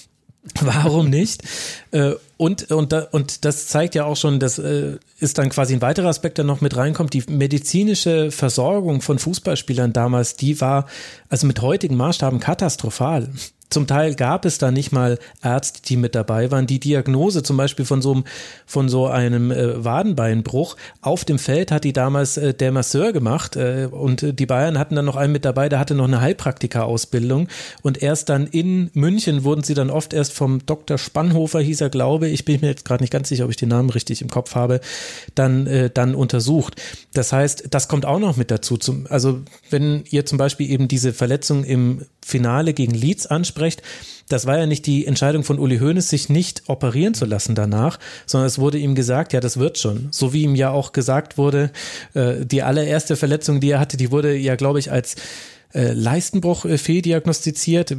warum 0.61 1.09
nicht? 1.09 1.43
Äh, 1.93 2.15
und, 2.37 2.73
und, 2.73 2.93
und 3.13 3.45
das 3.45 3.69
zeigt 3.69 3.95
ja 3.95 4.05
auch 4.05 4.17
schon, 4.17 4.41
das 4.41 4.59
äh, 4.59 4.97
ist 5.21 5.39
dann 5.39 5.51
quasi 5.51 5.75
ein 5.75 5.83
weiterer 5.83 6.09
Aspekt, 6.09 6.39
der 6.39 6.45
noch 6.45 6.61
mit 6.61 6.77
reinkommt. 6.77 7.15
Die 7.15 7.23
medizinische 7.29 8.33
Versorgung 8.33 9.03
von 9.03 9.21
Fußballspielern 9.21 9.93
damals, 9.93 10.35
die 10.35 10.61
war 10.61 10.87
also 11.29 11.47
mit 11.47 11.63
heutigen 11.63 11.97
Maßstaben 11.97 12.41
katastrophal. 12.41 13.29
Zum 13.71 13.87
Teil 13.87 14.15
gab 14.15 14.45
es 14.45 14.59
da 14.59 14.71
nicht 14.71 14.91
mal 14.91 15.19
Ärzte, 15.43 15.81
die 15.83 15.97
mit 15.97 16.15
dabei 16.15 16.51
waren. 16.51 16.67
Die 16.67 16.81
Diagnose 16.81 17.43
zum 17.43 17.57
Beispiel 17.57 17.85
von 17.85 18.03
so 18.03 18.13
einem, 18.13 18.25
von 18.67 18.89
so 18.89 19.07
einem 19.07 19.53
äh, 19.53 19.85
Wadenbeinbruch 19.85 20.77
auf 21.01 21.25
dem 21.25 21.39
Feld 21.39 21.71
hat 21.71 21.85
die 21.85 21.93
damals 21.93 22.37
äh, 22.37 22.53
der 22.53 22.73
Masseur 22.73 23.13
gemacht 23.13 23.57
äh, 23.57 23.89
und 23.91 24.39
die 24.39 24.47
Bayern 24.47 24.79
hatten 24.79 24.97
dann 24.97 25.05
noch 25.05 25.17
einen 25.17 25.33
mit 25.33 25.45
dabei, 25.45 25.69
der 25.69 25.79
hatte 25.79 25.95
noch 25.95 26.09
eine 26.09 26.21
Heilpraktika-Ausbildung 26.21 27.49
und 27.83 28.03
erst 28.03 28.29
dann 28.29 28.47
in 28.49 28.91
München 28.95 29.45
wurden 29.45 29.63
sie 29.63 29.75
dann 29.75 29.91
oft 29.91 30.13
erst 30.13 30.33
vom 30.33 30.67
Dr. 30.67 30.99
Spannhofer, 30.99 31.61
hieß 31.61 31.81
er 31.81 31.91
glaube 31.91 32.29
ich, 32.29 32.45
bin 32.45 32.61
mir 32.61 32.69
jetzt 32.69 32.85
gerade 32.85 33.03
nicht 33.03 33.13
ganz 33.13 33.29
sicher, 33.29 33.45
ob 33.45 33.51
ich 33.51 33.57
den 33.57 33.69
Namen 33.69 33.91
richtig 33.91 34.21
im 34.21 34.29
Kopf 34.29 34.57
habe, 34.57 34.81
dann, 35.35 35.67
äh, 35.67 35.91
dann 35.91 36.15
untersucht. 36.17 36.81
Das 37.15 37.33
heißt, 37.33 37.69
das 37.71 37.89
kommt 37.89 38.05
auch 38.05 38.19
noch 38.19 38.37
mit 38.37 38.51
dazu. 38.51 38.77
Zum, 38.77 39.07
also 39.09 39.41
wenn 39.71 40.05
ihr 40.11 40.27
zum 40.27 40.39
Beispiel 40.39 40.71
eben 40.71 40.89
diese 40.89 41.13
Verletzung 41.13 41.65
im 41.65 42.03
Finale 42.31 42.73
gegen 42.73 42.95
Leeds 42.95 43.27
ansprecht, 43.27 43.83
das 44.31 44.47
war 44.47 44.59
ja 44.59 44.67
nicht 44.67 44.87
die 44.87 45.07
Entscheidung 45.07 45.43
von 45.43 45.59
Uli 45.59 45.79
Hoeneß, 45.79 46.09
sich 46.09 46.29
nicht 46.29 46.63
operieren 46.69 47.15
zu 47.15 47.25
lassen 47.25 47.55
danach, 47.55 47.99
sondern 48.27 48.47
es 48.47 48.59
wurde 48.59 48.79
ihm 48.79 48.95
gesagt, 48.95 49.33
ja, 49.33 49.41
das 49.41 49.59
wird 49.59 49.77
schon. 49.77 50.09
So 50.13 50.33
wie 50.33 50.43
ihm 50.45 50.55
ja 50.55 50.71
auch 50.71 50.93
gesagt 50.93 51.37
wurde, 51.37 51.73
äh, 52.15 52.47
die 52.47 52.63
allererste 52.63 53.17
Verletzung, 53.17 53.61
die 53.61 53.71
er 53.71 53.81
hatte, 53.81 53.97
die 53.97 54.13
wurde 54.13 54.37
ja, 54.37 54.55
glaube 54.55 54.79
ich, 54.79 54.93
als 54.93 55.17
äh, 55.75 55.93
Leistenbruch 55.93 56.65
äh, 56.65 56.79
fehldiagnostiziert. 56.79 57.97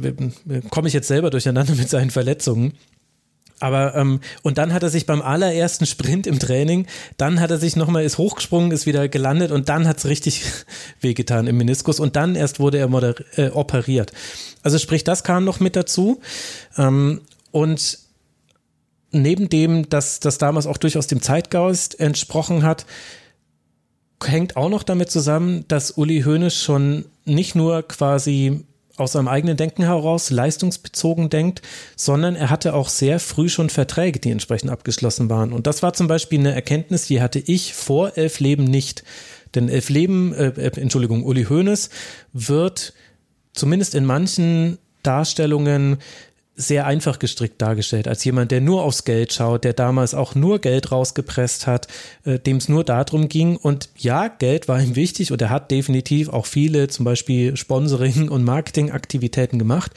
Komme 0.70 0.88
ich 0.88 0.94
jetzt 0.94 1.08
selber 1.08 1.30
durcheinander 1.30 1.74
mit 1.76 1.90
seinen 1.90 2.10
Verletzungen. 2.10 2.72
Aber 3.62 3.94
ähm, 3.94 4.18
und 4.42 4.58
dann 4.58 4.72
hat 4.72 4.82
er 4.82 4.90
sich 4.90 5.06
beim 5.06 5.22
allerersten 5.22 5.86
Sprint 5.86 6.26
im 6.26 6.40
Training, 6.40 6.86
dann 7.16 7.38
hat 7.38 7.52
er 7.52 7.58
sich 7.58 7.76
nochmal, 7.76 8.02
ist 8.02 8.18
hochgesprungen, 8.18 8.72
ist 8.72 8.86
wieder 8.86 9.08
gelandet 9.08 9.52
und 9.52 9.68
dann 9.68 9.86
hat 9.86 9.98
es 9.98 10.06
richtig 10.06 10.42
wehgetan 11.00 11.46
im 11.46 11.58
Meniskus 11.58 12.00
und 12.00 12.16
dann 12.16 12.34
erst 12.34 12.58
wurde 12.58 12.78
er 12.78 12.88
moder 12.88 13.14
äh, 13.36 13.50
operiert. 13.50 14.12
Also 14.64 14.78
sprich, 14.78 15.04
das 15.04 15.22
kam 15.22 15.44
noch 15.44 15.60
mit 15.60 15.76
dazu. 15.76 16.20
Ähm, 16.76 17.20
und 17.52 17.98
neben 19.12 19.48
dem, 19.48 19.88
dass 19.88 20.18
das 20.18 20.38
damals 20.38 20.66
auch 20.66 20.78
durchaus 20.78 21.06
dem 21.06 21.22
Zeitgeist 21.22 22.00
entsprochen 22.00 22.64
hat, 22.64 22.84
hängt 24.24 24.56
auch 24.56 24.70
noch 24.70 24.82
damit 24.82 25.10
zusammen, 25.10 25.66
dass 25.68 25.92
Uli 25.92 26.22
Hoeneß 26.22 26.60
schon 26.60 27.04
nicht 27.24 27.54
nur 27.54 27.82
quasi 27.82 28.64
aus 29.02 29.12
seinem 29.12 29.28
eigenen 29.28 29.56
Denken 29.56 29.82
heraus 29.82 30.30
leistungsbezogen 30.30 31.28
denkt, 31.28 31.62
sondern 31.96 32.36
er 32.36 32.50
hatte 32.50 32.74
auch 32.74 32.88
sehr 32.88 33.20
früh 33.20 33.48
schon 33.48 33.68
Verträge, 33.68 34.18
die 34.18 34.30
entsprechend 34.30 34.70
abgeschlossen 34.70 35.28
waren. 35.28 35.52
Und 35.52 35.66
das 35.66 35.82
war 35.82 35.92
zum 35.92 36.06
Beispiel 36.06 36.38
eine 36.38 36.54
Erkenntnis, 36.54 37.06
die 37.06 37.20
hatte 37.20 37.38
ich 37.38 37.74
vor 37.74 38.16
Elf 38.16 38.40
Leben 38.40 38.64
nicht. 38.64 39.04
Denn 39.54 39.68
Elf 39.68 39.90
Leben, 39.90 40.32
äh, 40.32 40.48
äh 40.48 40.80
Entschuldigung, 40.80 41.24
Uli 41.24 41.44
Hoeneß 41.44 41.90
wird 42.32 42.94
zumindest 43.52 43.94
in 43.94 44.06
manchen 44.06 44.78
Darstellungen 45.02 45.98
sehr 46.54 46.84
einfach 46.86 47.18
gestrickt 47.18 47.62
dargestellt, 47.62 48.06
als 48.06 48.24
jemand, 48.24 48.50
der 48.50 48.60
nur 48.60 48.82
aufs 48.82 49.04
Geld 49.04 49.32
schaut, 49.32 49.64
der 49.64 49.72
damals 49.72 50.12
auch 50.14 50.34
nur 50.34 50.58
Geld 50.58 50.92
rausgepresst 50.92 51.66
hat, 51.66 51.88
äh, 52.24 52.38
dem 52.38 52.58
es 52.58 52.68
nur 52.68 52.84
darum 52.84 53.28
ging. 53.28 53.56
Und 53.56 53.88
ja, 53.96 54.28
Geld 54.28 54.68
war 54.68 54.80
ihm 54.80 54.94
wichtig 54.94 55.32
und 55.32 55.40
er 55.40 55.48
hat 55.48 55.70
definitiv 55.70 56.28
auch 56.28 56.44
viele, 56.44 56.88
zum 56.88 57.06
Beispiel 57.06 57.56
Sponsoring 57.56 58.28
und 58.28 58.44
Marketingaktivitäten 58.44 59.58
gemacht. 59.58 59.92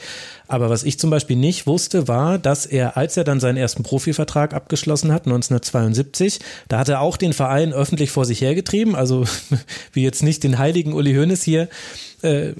Aber 0.48 0.70
was 0.70 0.82
ich 0.82 0.98
zum 0.98 1.10
Beispiel 1.10 1.36
nicht 1.36 1.66
wusste, 1.66 2.08
war, 2.08 2.38
dass 2.38 2.64
er, 2.64 2.96
als 2.96 3.18
er 3.18 3.24
dann 3.24 3.38
seinen 3.38 3.58
ersten 3.58 3.82
Profivertrag 3.82 4.54
abgeschlossen 4.54 5.12
hat, 5.12 5.26
1972, 5.26 6.40
da 6.68 6.78
hat 6.78 6.88
er 6.88 7.02
auch 7.02 7.18
den 7.18 7.34
Verein 7.34 7.74
öffentlich 7.74 8.10
vor 8.10 8.24
sich 8.24 8.40
hergetrieben, 8.40 8.94
also 8.94 9.24
wie 9.92 10.02
jetzt 10.02 10.22
nicht 10.22 10.42
den 10.42 10.56
heiligen 10.56 10.94
Uli 10.94 11.14
Hoeneß 11.14 11.42
hier 11.42 11.68
äh, 12.22 12.52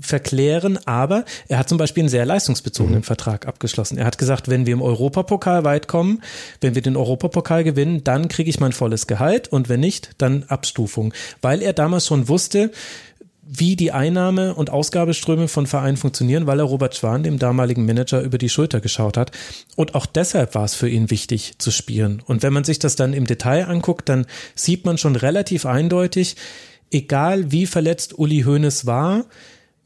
verklären, 0.00 0.78
aber 0.86 1.24
er 1.48 1.58
hat 1.58 1.68
zum 1.68 1.78
Beispiel 1.78 2.02
einen 2.02 2.08
sehr 2.08 2.24
leistungsbezogenen 2.24 3.00
mhm. 3.00 3.04
Vertrag 3.04 3.46
abgeschlossen. 3.46 3.98
Er 3.98 4.06
hat 4.06 4.18
gesagt, 4.18 4.48
wenn 4.48 4.66
wir 4.66 4.72
im 4.72 4.82
Europapokal 4.82 5.64
weit 5.64 5.88
kommen, 5.88 6.22
wenn 6.60 6.74
wir 6.74 6.82
den 6.82 6.96
Europapokal 6.96 7.64
gewinnen, 7.64 8.04
dann 8.04 8.28
kriege 8.28 8.50
ich 8.50 8.60
mein 8.60 8.72
volles 8.72 9.06
Gehalt 9.06 9.48
und 9.48 9.68
wenn 9.68 9.80
nicht, 9.80 10.10
dann 10.18 10.44
Abstufung. 10.44 11.12
Weil 11.42 11.60
er 11.60 11.72
damals 11.72 12.06
schon 12.06 12.28
wusste, 12.28 12.70
wie 13.46 13.76
die 13.76 13.92
Einnahme- 13.92 14.54
und 14.54 14.70
Ausgabeströme 14.70 15.48
von 15.48 15.66
Vereinen 15.66 15.98
funktionieren, 15.98 16.46
weil 16.46 16.60
er 16.60 16.64
Robert 16.64 16.96
Schwan, 16.96 17.22
dem 17.22 17.38
damaligen 17.38 17.84
Manager, 17.84 18.22
über 18.22 18.38
die 18.38 18.48
Schulter 18.48 18.80
geschaut 18.80 19.16
hat. 19.16 19.32
Und 19.76 19.94
auch 19.94 20.06
deshalb 20.06 20.54
war 20.54 20.64
es 20.64 20.74
für 20.74 20.88
ihn 20.88 21.10
wichtig 21.10 21.58
zu 21.58 21.70
spielen. 21.70 22.22
Und 22.24 22.42
wenn 22.42 22.54
man 22.54 22.64
sich 22.64 22.78
das 22.78 22.96
dann 22.96 23.12
im 23.12 23.26
Detail 23.26 23.68
anguckt, 23.68 24.08
dann 24.08 24.26
sieht 24.54 24.86
man 24.86 24.96
schon 24.96 25.16
relativ 25.16 25.66
eindeutig, 25.66 26.36
egal 26.90 27.52
wie 27.52 27.66
verletzt 27.66 28.18
Uli 28.18 28.42
Hoeneß 28.42 28.86
war, 28.86 29.26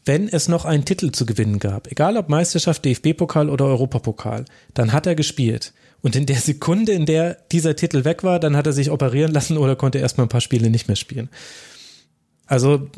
wenn 0.08 0.26
es 0.26 0.48
noch 0.48 0.64
einen 0.64 0.84
Titel 0.84 1.12
zu 1.12 1.26
gewinnen 1.26 1.58
gab, 1.58 1.92
egal 1.92 2.16
ob 2.16 2.28
Meisterschaft, 2.28 2.84
DFB-Pokal 2.84 3.50
oder 3.50 3.66
Europapokal, 3.66 4.46
dann 4.74 4.92
hat 4.92 5.06
er 5.06 5.14
gespielt. 5.14 5.74
Und 6.00 6.16
in 6.16 6.26
der 6.26 6.38
Sekunde, 6.38 6.92
in 6.92 7.06
der 7.06 7.36
dieser 7.52 7.76
Titel 7.76 8.04
weg 8.04 8.24
war, 8.24 8.40
dann 8.40 8.56
hat 8.56 8.66
er 8.66 8.72
sich 8.72 8.90
operieren 8.90 9.32
lassen 9.32 9.58
oder 9.58 9.76
konnte 9.76 9.98
erstmal 9.98 10.26
ein 10.26 10.30
paar 10.30 10.40
Spiele 10.40 10.70
nicht 10.70 10.88
mehr 10.88 10.96
spielen. 10.96 11.28
Also 12.46 12.88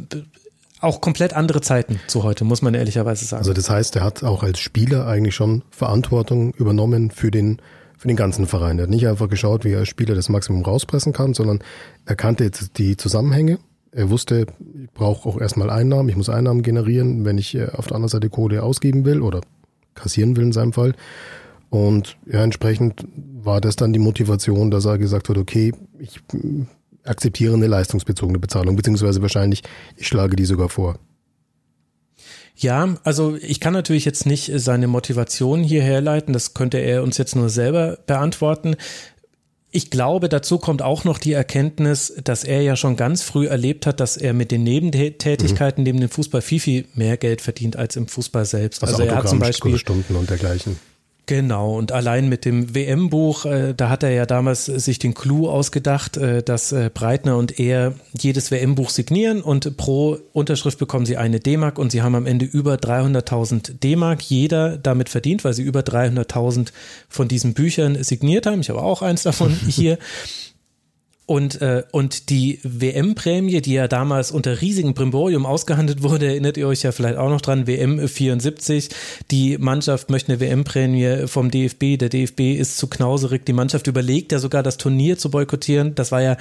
auch 0.81 1.01
komplett 1.01 1.35
andere 1.35 1.61
Zeiten 1.61 2.01
zu 2.07 2.23
heute, 2.23 2.45
muss 2.45 2.63
man 2.63 2.75
ehrlicherweise 2.75 3.25
sagen. 3.25 3.41
Also 3.41 3.53
das 3.53 3.69
heißt, 3.69 3.97
er 3.97 4.05
hat 4.05 4.23
auch 4.23 4.43
als 4.43 4.61
Spieler 4.61 5.07
eigentlich 5.07 5.35
schon 5.35 5.63
Verantwortung 5.71 6.55
übernommen 6.55 7.11
für 7.11 7.31
den, 7.31 7.61
für 7.99 8.07
den 8.07 8.17
ganzen 8.17 8.47
Verein. 8.47 8.79
Er 8.79 8.85
hat 8.85 8.91
nicht 8.91 9.09
einfach 9.09 9.29
geschaut, 9.29 9.65
wie 9.65 9.73
er 9.73 9.81
als 9.81 9.89
Spieler 9.89 10.15
das 10.15 10.29
Maximum 10.29 10.65
rauspressen 10.65 11.13
kann, 11.13 11.35
sondern 11.35 11.59
er 12.07 12.17
kannte 12.17 12.45
jetzt 12.45 12.79
die 12.79 12.97
Zusammenhänge. 12.97 13.59
Er 13.93 14.11
wusste, 14.11 14.47
ich 14.83 14.91
brauche 14.93 15.29
auch 15.29 15.41
erstmal 15.41 15.71
Einnahmen, 15.71 16.09
ich 16.09 16.17
muss 16.17 16.29
Einnahmen 16.29 16.63
generieren, 16.63 17.25
wenn 17.25 17.39
ich 17.39 17.55
äh, 17.55 17.69
auf 17.73 17.87
der 17.87 17.97
anderen 17.97 18.09
Seite 18.11 18.31
Kohle 18.31 18.63
ausgeben 18.63 19.05
will 19.05 19.21
oder 19.21 19.41
kassieren 19.95 20.37
will 20.37 20.45
in 20.45 20.53
seinem 20.53 20.73
Fall. 20.73 20.95
Und 21.71 22.17
ja, 22.27 22.43
entsprechend 22.43 23.07
war 23.17 23.61
das 23.61 23.77
dann 23.77 23.93
die 23.93 23.99
Motivation, 23.99 24.71
dass 24.71 24.85
er 24.85 24.99
gesagt 24.99 25.29
hat, 25.29 25.39
okay, 25.39 25.73
ich 25.99 26.21
akzeptiere 27.05 27.55
eine 27.55 27.69
leistungsbezogene 27.69 28.39
Bezahlung, 28.39 28.77
beziehungsweise 28.77 29.23
wahrscheinlich, 29.23 29.63
ich 29.97 30.07
schlage 30.07 30.37
die 30.37 30.45
sogar 30.45 30.69
vor. 30.69 30.99
Ja, 32.57 32.97
also 33.05 33.37
ich 33.37 33.59
kann 33.59 33.73
natürlich 33.73 34.05
jetzt 34.05 34.27
nicht 34.27 34.53
seine 34.57 34.87
Motivation 34.87 35.63
hier 35.63 35.83
herleiten, 35.83 36.35
das 36.35 36.53
könnte 36.53 36.79
er 36.79 37.03
uns 37.03 37.17
jetzt 37.17 37.35
nur 37.35 37.49
selber 37.49 37.99
beantworten. 38.07 38.77
Ich 39.73 39.91
glaube, 39.91 40.29
dazu 40.29 40.59
kommt 40.59 40.83
auch 40.83 41.05
noch 41.05 41.19
die 41.19 41.33
Erkenntnis, 41.33 42.13
dass 42.25 42.43
er 42.43 42.61
ja 42.63 42.75
schon 42.75 42.97
ganz 42.97 43.23
früh 43.23 43.47
erlebt 43.47 43.87
hat, 43.87 44.01
dass 44.01 44.17
er 44.17 44.33
mit 44.33 44.51
den 44.51 44.65
Nebentätigkeiten 44.65 45.83
mhm. 45.83 45.85
neben 45.85 46.01
dem 46.01 46.11
Fußball 46.11 46.43
viel, 46.43 46.59
viel 46.59 46.85
mehr 46.95 47.17
Geld 47.17 47.41
verdient 47.41 47.77
als 47.77 47.95
im 47.95 48.09
Fußball 48.09 48.45
selbst. 48.45 48.83
Also, 48.83 48.97
also 48.97 49.07
er 49.09 49.17
hat 49.17 49.29
zum 49.29 49.39
Beispiel 49.39 49.79
Stunden 49.79 50.17
und 50.17 50.29
dergleichen. 50.29 50.77
Genau, 51.31 51.79
und 51.79 51.93
allein 51.93 52.29
mit 52.29 52.45
dem 52.45 52.75
WM-Buch, 52.75 53.45
äh, 53.45 53.73
da 53.73 53.89
hat 53.89 54.03
er 54.03 54.11
ja 54.11 54.27
damals 54.27 54.65
sich 54.65 54.99
den 54.99 55.15
Clou 55.15 55.49
ausgedacht, 55.49 56.17
äh, 56.17 56.43
dass 56.43 56.73
äh, 56.73 56.91
Breitner 56.93 57.37
und 57.37 57.61
er 57.61 57.95
jedes 58.19 58.51
WM-Buch 58.51 58.91
signieren 58.91 59.41
und 59.41 59.77
pro 59.77 60.19
Unterschrift 60.33 60.81
bekommen 60.81 61.07
sie 61.07 61.17
eine 61.17 61.39
D-Mark 61.39 61.79
und 61.79 61.93
sie 61.93 62.03
haben 62.03 62.17
am 62.17 62.27
Ende 62.27 62.47
über 62.47 62.75
300.000 62.75 63.79
D-Mark 63.79 64.23
jeder 64.23 64.77
damit 64.77 65.09
verdient, 65.09 65.45
weil 65.45 65.55
sie 65.55 65.63
über 65.63 65.83
300.000 65.83 66.73
von 67.09 67.29
diesen 67.29 67.55
Büchern 67.55 68.03
signiert 68.03 68.47
haben. 68.47 68.63
Ich 68.63 68.69
habe 68.69 68.83
auch 68.83 69.01
eins 69.01 69.23
davon 69.23 69.53
hier. 69.69 69.99
Und, 71.31 71.63
äh, 71.63 71.85
und 71.93 72.29
die 72.31 72.59
WM-Prämie, 72.65 73.61
die 73.61 73.75
ja 73.75 73.87
damals 73.87 74.33
unter 74.33 74.61
riesigem 74.61 74.95
Brimborium 74.95 75.47
ausgehandelt 75.47 76.03
wurde, 76.03 76.27
erinnert 76.27 76.57
ihr 76.57 76.67
euch 76.67 76.83
ja 76.83 76.91
vielleicht 76.91 77.19
auch 77.19 77.29
noch 77.29 77.41
dran, 77.41 77.69
WM 77.69 78.09
74. 78.09 78.89
Die 79.31 79.57
Mannschaft 79.57 80.11
möchte 80.11 80.33
eine 80.33 80.41
WM-Prämie 80.41 81.29
vom 81.29 81.53
DFB. 81.53 81.99
Der 81.99 82.09
DFB 82.09 82.57
ist 82.59 82.79
zu 82.79 82.89
knauserig. 82.89 83.47
Die 83.47 83.53
Mannschaft 83.53 83.87
überlegt 83.87 84.33
ja 84.33 84.41
sogar, 84.41 84.65
das 84.65 84.77
Turnier 84.77 85.19
zu 85.19 85.31
boykottieren. 85.31 85.95
Das 85.95 86.11
war 86.11 86.21
ja 86.21 86.37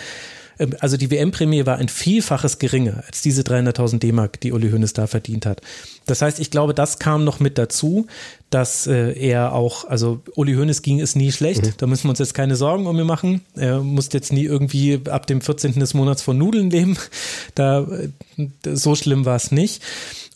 also 0.79 0.97
die 0.97 1.09
WM-Prämie 1.09 1.65
war 1.65 1.77
ein 1.77 1.87
Vielfaches 1.87 2.59
geringer 2.59 3.03
als 3.07 3.21
diese 3.21 3.43
300.000 3.43 3.99
D-Mark, 3.99 4.41
die 4.41 4.51
Uli 4.51 4.69
Hoeneß 4.71 4.93
da 4.93 5.07
verdient 5.07 5.45
hat. 5.45 5.61
Das 6.05 6.21
heißt, 6.21 6.39
ich 6.39 6.51
glaube, 6.51 6.73
das 6.73 6.99
kam 6.99 7.23
noch 7.23 7.39
mit 7.39 7.57
dazu, 7.57 8.07
dass 8.49 8.87
äh, 8.87 9.13
er 9.13 9.53
auch, 9.53 9.85
also 9.85 10.21
Uli 10.35 10.55
Hoeneß 10.55 10.81
ging 10.81 10.99
es 10.99 11.15
nie 11.15 11.31
schlecht, 11.31 11.65
mhm. 11.65 11.73
da 11.77 11.87
müssen 11.87 12.05
wir 12.05 12.09
uns 12.09 12.19
jetzt 12.19 12.33
keine 12.33 12.55
Sorgen 12.55 12.87
um 12.87 12.99
ihn 12.99 13.05
machen. 13.05 13.41
Er 13.55 13.79
musste 13.79 14.17
jetzt 14.17 14.33
nie 14.33 14.43
irgendwie 14.43 15.01
ab 15.09 15.27
dem 15.27 15.41
14. 15.41 15.73
des 15.73 15.93
Monats 15.93 16.21
von 16.21 16.37
Nudeln 16.37 16.69
leben. 16.69 16.97
Da, 17.55 17.81
äh, 17.81 18.49
so 18.73 18.95
schlimm 18.95 19.25
war 19.25 19.35
es 19.35 19.51
nicht. 19.51 19.81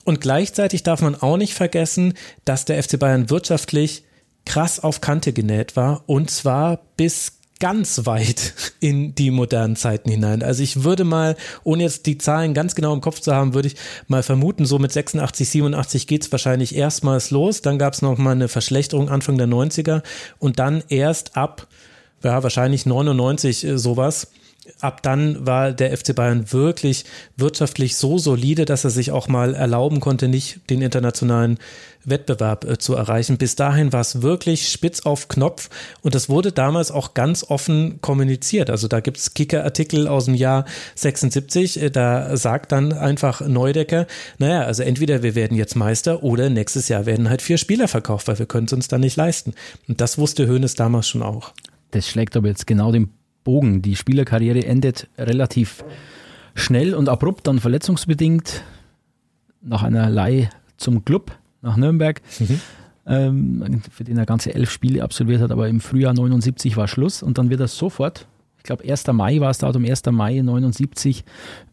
Und 0.03 0.19
gleichzeitig 0.19 0.83
darf 0.83 1.01
man 1.01 1.15
auch 1.15 1.37
nicht 1.37 1.53
vergessen, 1.53 2.15
dass 2.43 2.65
der 2.65 2.81
FC 2.81 2.99
Bayern 2.99 3.29
wirtschaftlich 3.29 4.03
krass 4.45 4.79
auf 4.79 4.99
Kante 4.99 5.31
genäht 5.31 5.75
war 5.75 6.03
und 6.07 6.29
zwar 6.29 6.79
bis 6.97 7.33
ganz 7.63 8.05
weit 8.05 8.53
in 8.81 9.15
die 9.15 9.31
modernen 9.31 9.77
Zeiten 9.77 10.09
hinein. 10.09 10.43
Also 10.43 10.61
ich 10.61 10.83
würde 10.83 11.05
mal, 11.05 11.37
ohne 11.63 11.83
jetzt 11.83 12.05
die 12.07 12.17
Zahlen 12.17 12.53
ganz 12.53 12.75
genau 12.75 12.93
im 12.93 12.99
Kopf 12.99 13.21
zu 13.21 13.33
haben, 13.33 13.53
würde 13.53 13.69
ich 13.69 13.77
mal 14.09 14.21
vermuten, 14.21 14.65
so 14.65 14.79
mit 14.79 14.91
86, 14.91 15.47
87 15.47 16.05
geht's 16.05 16.29
wahrscheinlich 16.29 16.75
erstmals 16.75 17.31
los. 17.31 17.61
Dann 17.61 17.79
gab's 17.79 18.01
noch 18.01 18.17
mal 18.17 18.31
eine 18.31 18.49
Verschlechterung 18.49 19.07
Anfang 19.07 19.37
der 19.37 19.47
90er 19.47 20.03
und 20.39 20.59
dann 20.59 20.83
erst 20.89 21.37
ab, 21.37 21.67
ja, 22.21 22.43
wahrscheinlich 22.43 22.85
99 22.85 23.63
äh, 23.63 23.77
sowas 23.77 24.27
ab 24.79 25.01
dann 25.03 25.45
war 25.45 25.71
der 25.71 25.95
FC 25.95 26.15
Bayern 26.15 26.51
wirklich 26.51 27.05
wirtschaftlich 27.37 27.95
so 27.95 28.17
solide, 28.17 28.65
dass 28.65 28.83
er 28.83 28.89
sich 28.89 29.11
auch 29.11 29.27
mal 29.27 29.55
erlauben 29.55 29.99
konnte, 29.99 30.27
nicht 30.27 30.69
den 30.69 30.81
internationalen 30.81 31.57
Wettbewerb 32.05 32.65
äh, 32.65 32.77
zu 32.77 32.95
erreichen. 32.95 33.37
Bis 33.37 33.55
dahin 33.55 33.93
war 33.93 34.01
es 34.01 34.21
wirklich 34.21 34.69
spitz 34.69 35.01
auf 35.01 35.27
Knopf 35.27 35.69
und 36.01 36.15
das 36.15 36.29
wurde 36.29 36.51
damals 36.51 36.91
auch 36.91 37.13
ganz 37.13 37.43
offen 37.43 38.01
kommuniziert. 38.01 38.69
Also 38.69 38.87
da 38.87 38.99
gibt 38.99 39.17
es 39.17 39.33
Kicker-Artikel 39.33 40.07
aus 40.07 40.25
dem 40.25 40.35
Jahr 40.35 40.65
76, 40.95 41.81
äh, 41.81 41.89
da 41.89 42.35
sagt 42.37 42.71
dann 42.71 42.93
einfach 42.93 43.41
Neudecker, 43.41 44.07
naja, 44.37 44.61
also 44.61 44.83
entweder 44.83 45.23
wir 45.23 45.35
werden 45.35 45.57
jetzt 45.57 45.75
Meister 45.75 46.23
oder 46.23 46.49
nächstes 46.49 46.89
Jahr 46.89 47.05
werden 47.05 47.29
halt 47.29 47.41
vier 47.41 47.57
Spieler 47.57 47.87
verkauft, 47.87 48.27
weil 48.27 48.39
wir 48.39 48.45
können 48.45 48.67
es 48.67 48.73
uns 48.73 48.87
dann 48.87 49.01
nicht 49.01 49.15
leisten. 49.15 49.53
Und 49.87 50.01
das 50.01 50.17
wusste 50.17 50.47
Hoeneß 50.47 50.75
damals 50.75 51.07
schon 51.07 51.23
auch. 51.23 51.53
Das 51.91 52.07
schlägt 52.07 52.35
aber 52.35 52.47
jetzt 52.47 52.67
genau 52.67 52.91
den 52.91 53.09
Bogen. 53.43 53.81
Die 53.81 53.95
Spielerkarriere 53.95 54.65
endet 54.65 55.07
relativ 55.17 55.83
schnell 56.55 56.93
und 56.93 57.09
abrupt, 57.09 57.47
dann 57.47 57.59
verletzungsbedingt 57.59 58.63
nach 59.61 59.83
einer 59.83 60.09
Leihe 60.09 60.49
zum 60.77 61.05
Club 61.05 61.31
nach 61.61 61.77
Nürnberg, 61.77 62.21
mhm. 62.39 62.59
ähm, 63.07 63.81
für 63.89 64.03
den 64.03 64.17
er 64.17 64.25
ganze 64.25 64.53
elf 64.53 64.69
Spiele 64.69 65.03
absolviert 65.03 65.41
hat, 65.41 65.51
aber 65.51 65.69
im 65.69 65.79
Frühjahr 65.79 66.13
79 66.13 66.77
war 66.77 66.87
Schluss 66.87 67.23
und 67.23 67.37
dann 67.37 67.49
wird 67.49 67.61
er 67.61 67.67
sofort, 67.67 68.27
ich 68.57 68.63
glaube 68.63 68.83
1. 68.89 69.07
Mai 69.07 69.39
war 69.39 69.49
es 69.49 69.59
Datum, 69.59 69.85
1. 69.85 70.03
Mai 70.11 70.41
79, 70.41 71.23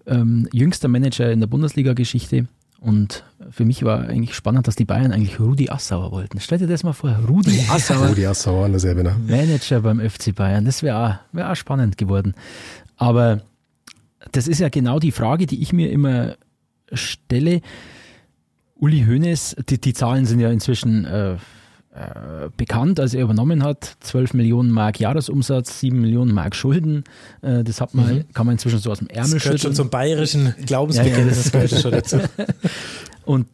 ähm, 0.07 0.49
jüngster 0.53 0.89
Manager 0.89 1.31
in 1.31 1.41
der 1.41 1.49
Bundesliga-Geschichte 1.49 2.47
und 2.81 3.25
für 3.51 3.67
mich 3.67 3.85
war 3.85 4.09
eigentlich 4.09 4.35
spannend, 4.35 4.67
dass 4.67 4.75
die 4.75 4.87
Bayern 4.87 5.13
eigentlich 5.13 5.39
Rudi 5.39 5.69
Assauer 5.69 6.13
wollten. 6.13 6.41
Stell 6.41 6.59
dir 6.59 6.67
das 6.67 6.83
mal 6.83 6.95
vor, 6.95 7.11
Rudi 7.29 7.61
Assauer. 7.69 8.09
Rudi 8.09 8.27
Assauer 8.27 8.65
an 8.65 8.73
ne? 8.73 9.17
Manager 9.27 9.81
beim 9.81 10.01
FC 10.01 10.35
Bayern. 10.35 10.65
Das 10.65 10.83
wäre 10.83 10.97
auch, 10.97 11.35
wär 11.35 11.53
auch 11.53 11.57
spannend 11.57 11.99
geworden. 11.99 12.35
Aber 12.97 13.43
das 14.33 14.49
ist 14.49 14.61
ja 14.61 14.71
genau 14.71 14.99
die 14.99 15.13
Frage, 15.13 15.47
die 15.47 15.61
ich 15.61 15.75
mir 15.75 15.91
immer 15.91 16.37
stelle. 16.93 17.61
Uli 18.77 19.05
Hoeneß, 19.07 19.57
die, 19.69 19.79
die 19.79 19.93
Zahlen 19.93 20.25
sind 20.25 20.41
ja 20.41 20.51
inzwischen 20.51 21.05
äh, 21.05 21.37
äh, 21.93 22.51
bekannt, 22.57 23.01
als 23.01 23.15
er 23.15 23.23
übernommen 23.23 23.65
hat. 23.65 23.97
12 24.01 24.35
Millionen 24.35 24.71
Mark 24.71 25.01
Jahresumsatz, 25.01 25.81
7 25.81 26.01
Millionen 26.01 26.33
Mark 26.33 26.55
Schulden. 26.55 27.05
Äh, 27.43 27.65
das 27.65 27.81
hat 27.81 27.95
man, 27.95 28.15
mhm. 28.15 28.25
kann 28.33 28.47
man 28.47 28.55
inzwischen 28.55 28.79
so 28.79 28.93
aus 28.93 29.01
dem 29.01 29.09
Ärmel 29.09 29.35
das 29.35 29.43
gehört 29.43 29.61
schon 29.61 29.75
zum 29.75 29.91
bayerischen 29.91 30.55
Glaubensbekenntnis, 30.67 31.53
ja, 31.53 31.61
ja, 31.61 31.67
das 31.67 31.83
schon 31.83 31.91
dazu. 31.91 32.19
Und 33.25 33.49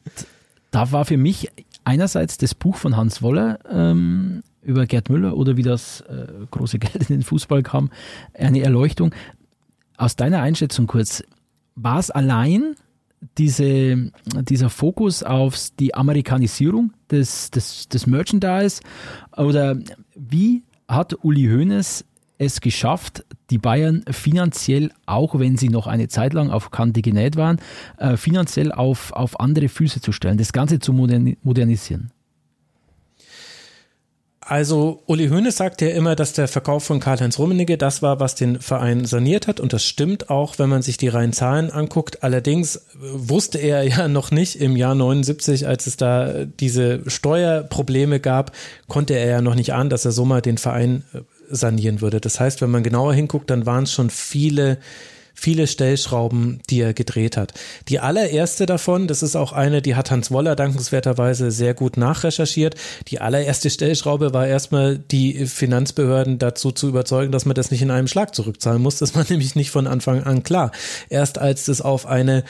da 0.71 0.93
war 0.93 1.07
für 1.07 1.17
mich 1.17 1.49
einerseits 1.85 2.37
das 2.37 2.55
Buch 2.55 2.77
von 2.77 2.97
Hans 2.97 3.23
Woller 3.23 3.59
ähm, 3.71 4.43
über 4.61 4.85
Gerd 4.85 5.09
Müller 5.09 5.37
oder 5.37 5.57
wie 5.57 5.63
das 5.63 6.03
äh, 6.03 6.27
große 6.51 6.79
Geld 6.79 7.09
in 7.09 7.17
den 7.17 7.23
Fußball 7.23 7.63
kam, 7.63 7.91
eine 8.35 8.61
Erleuchtung. 8.61 9.15
Aus 9.97 10.17
deiner 10.17 10.43
Einschätzung 10.43 10.87
kurz, 10.87 11.23
war 11.75 11.99
es 11.99 12.11
allein 12.11 12.75
diese, 13.39 14.11
dieser 14.49 14.71
Fokus 14.71 15.23
auf 15.23 15.57
die 15.79 15.95
Amerikanisierung 15.95 16.93
des, 17.11 17.51
des, 17.51 17.89
des 17.89 18.07
Merchandise? 18.07 18.81
Oder 19.37 19.77
wie 20.15 20.63
hat 20.89 21.25
Uli 21.25 21.45
Hoeneß 21.45 22.05
es 22.39 22.61
geschafft, 22.61 23.25
die 23.51 23.59
Bayern 23.59 24.05
finanziell, 24.11 24.91
auch 25.07 25.39
wenn 25.39 25.57
sie 25.57 25.69
noch 25.69 25.87
eine 25.87 26.09
Zeit 26.09 26.35
lang 26.35 26.51
auf 26.51 26.71
Kante 26.71 27.01
genäht 27.01 27.37
waren, 27.37 27.59
äh, 27.99 28.17
finanziell 28.17 28.73
auf, 28.73 29.13
auf 29.13 29.41
andere 29.41 29.69
Füße 29.69 30.01
zu 30.01 30.13
stellen, 30.13 30.37
das 30.37 30.53
Ganze 30.53 30.79
zu 30.79 30.93
modernisieren? 30.93 32.11
Also 34.49 35.03
Uli 35.07 35.29
Hoeneß 35.29 35.57
sagt 35.57 35.83
ja 35.83 35.89
immer, 35.89 36.15
dass 36.15 36.33
der 36.33 36.47
Verkauf 36.47 36.85
von 36.85 37.01
Karl-Heinz 37.01 37.37
Rummenigge 37.37 37.77
das 37.77 38.01
war, 38.01 38.21
was 38.21 38.37
den 38.37 38.61
Verein 38.61 39.05
saniert 39.05 39.49
hat 39.49 39.59
und 39.59 39.73
das 39.73 39.85
stimmt 39.85 40.31
auch, 40.31 40.61
wenn 40.61 40.69
man 40.69 40.83
sich 40.83 40.97
die 40.97 41.09
reinen 41.09 41.33
Zahlen 41.33 41.73
anguckt. 41.73 42.23
Allerdings 42.23 42.81
wusste 42.95 43.59
er 43.59 43.83
ja 43.83 44.07
noch 44.07 44.31
nicht 44.31 44.61
im 44.61 44.77
Jahr 44.77 44.95
79, 44.95 45.67
als 45.67 45.89
es 45.89 45.97
da 45.97 46.45
diese 46.45 47.01
Steuerprobleme 47.11 48.21
gab, 48.21 48.53
konnte 48.87 49.15
er 49.15 49.27
ja 49.27 49.43
noch 49.43 49.57
nicht 49.57 49.75
ahnen, 49.75 49.91
dass 49.91 50.05
er 50.05 50.13
so 50.13 50.25
mal 50.25 50.43
den 50.43 50.59
Verein 50.59 51.03
äh, 51.13 51.23
sanieren 51.51 52.01
würde. 52.01 52.21
Das 52.21 52.39
heißt, 52.39 52.63
wenn 52.63 52.71
man 52.71 52.85
genauer 52.85 53.15
hinguckt, 53.15 53.51
dann 53.51 53.67
waren 53.67 53.83
es 53.83 53.93
schon 53.93 54.11
viele 54.11 54.79
viele 55.37 55.67
Stellschrauben, 55.67 56.61
die 56.71 56.81
er 56.81 56.95
gedreht 56.95 57.37
hat. 57.37 57.53
Die 57.89 58.01
allererste 58.01 58.67
davon, 58.67 59.07
das 59.07 59.23
ist 59.23 59.37
auch 59.37 59.53
eine, 59.53 59.83
die 59.83 59.95
hat 59.95 60.11
Hans 60.11 60.31
Woller 60.31 60.57
dankenswerterweise 60.57 61.51
sehr 61.51 61.75
gut 61.75 61.97
nachrecherchiert. 61.99 62.75
Die 63.09 63.21
allererste 63.21 63.71
Stellschraube 63.71 64.33
war 64.33 64.47
erstmal 64.47 64.99
die 64.99 65.47
Finanzbehörden 65.47 66.39
dazu 66.39 66.73
zu 66.73 66.89
überzeugen, 66.89 67.33
dass 67.33 67.45
man 67.45 67.55
das 67.55 67.71
nicht 67.71 67.83
in 67.83 67.91
einem 67.91 68.09
Schlag 68.09 68.35
zurückzahlen 68.35 68.83
muss. 68.83 68.99
Das 68.99 69.15
war 69.15 69.25
nämlich 69.29 69.55
nicht 69.55 69.71
von 69.71 69.87
Anfang 69.87 70.25
an 70.25 70.43
klar. 70.43 70.73
Erst 71.11 71.39
als 71.39 71.67
das 71.67 71.83
auf 71.83 72.07
eine 72.07 72.43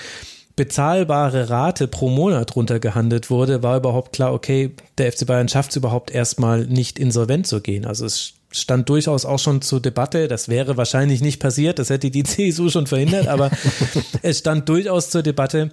bezahlbare 0.55 1.51
Rate 1.51 1.87
pro 1.87 2.09
Monat 2.09 2.57
runtergehandelt 2.57 3.29
wurde, 3.29 3.63
war 3.63 3.77
überhaupt 3.77 4.15
klar, 4.15 4.33
okay, 4.33 4.71
der 4.97 5.13
FC 5.13 5.27
Bayern 5.27 5.49
schafft 5.49 5.71
es 5.71 5.77
überhaupt 5.77 6.11
erstmal 6.11 6.67
nicht 6.67 6.99
insolvent 6.99 7.47
zu 7.47 7.61
gehen. 7.61 7.85
Also 7.85 8.07
es 8.07 8.36
stand 8.51 8.89
durchaus 8.89 9.25
auch 9.25 9.39
schon 9.39 9.63
zur 9.63 9.81
Debatte. 9.81 10.29
Das 10.29 10.49
wäre 10.49 10.77
wahrscheinlich 10.77 11.21
nicht 11.21 11.41
passiert, 11.41 11.79
das 11.79 11.91
hätte 11.91 12.11
die 12.11 12.23
CSU 12.25 12.69
schon 12.71 12.87
verhindert, 12.87 13.29
aber 13.29 13.51
es 14.23 14.39
stand 14.39 14.69
durchaus 14.69 15.11
zur 15.11 15.23
Debatte, 15.23 15.71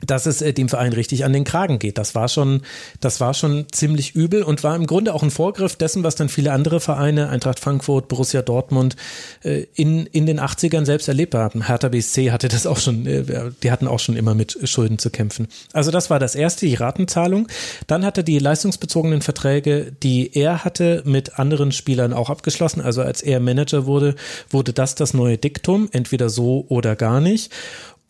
dass 0.00 0.26
es 0.26 0.42
äh, 0.42 0.52
dem 0.52 0.68
Verein 0.68 0.92
richtig 0.92 1.24
an 1.24 1.32
den 1.32 1.44
Kragen 1.44 1.78
geht. 1.78 1.98
Das 1.98 2.14
war 2.14 2.28
schon, 2.28 2.62
das 3.00 3.20
war 3.20 3.34
schon 3.34 3.66
ziemlich 3.72 4.14
übel 4.14 4.42
und 4.42 4.62
war 4.62 4.76
im 4.76 4.86
Grunde 4.86 5.14
auch 5.14 5.22
ein 5.22 5.30
Vorgriff 5.30 5.76
dessen, 5.76 6.02
was 6.04 6.14
dann 6.14 6.28
viele 6.28 6.52
andere 6.52 6.80
Vereine, 6.80 7.28
Eintracht 7.28 7.60
Frankfurt, 7.60 8.08
Borussia 8.08 8.42
Dortmund, 8.42 8.96
äh, 9.42 9.66
in, 9.74 10.06
in 10.06 10.26
den 10.26 10.40
80ern 10.40 10.84
selbst 10.84 11.08
erlebt 11.08 11.34
haben. 11.34 11.66
Hertha 11.66 11.88
BSC 11.88 12.30
hatte 12.30 12.48
das 12.48 12.66
auch 12.66 12.78
schon, 12.78 13.06
äh, 13.06 13.50
die 13.62 13.70
hatten 13.70 13.88
auch 13.88 14.00
schon 14.00 14.16
immer 14.16 14.34
mit 14.34 14.58
Schulden 14.68 14.98
zu 14.98 15.10
kämpfen. 15.10 15.48
Also 15.72 15.90
das 15.90 16.10
war 16.10 16.18
das 16.18 16.34
erste, 16.34 16.66
die 16.66 16.74
Ratenzahlung. 16.74 17.48
Dann 17.86 18.04
hatte 18.04 18.24
die 18.24 18.38
leistungsbezogenen 18.38 19.22
Verträge, 19.22 19.92
die 20.02 20.34
er 20.34 20.64
hatte, 20.64 21.02
mit 21.06 21.38
anderen 21.38 21.72
Spielern 21.72 22.12
auch 22.12 22.30
abgeschlossen. 22.30 22.80
Also 22.80 23.02
als 23.02 23.22
er 23.22 23.40
Manager 23.40 23.86
wurde, 23.86 24.14
wurde 24.50 24.72
das 24.72 24.94
das 24.94 25.14
neue 25.14 25.38
Diktum, 25.38 25.88
entweder 25.92 26.28
so 26.28 26.66
oder 26.68 26.96
gar 26.96 27.20
nicht. 27.20 27.52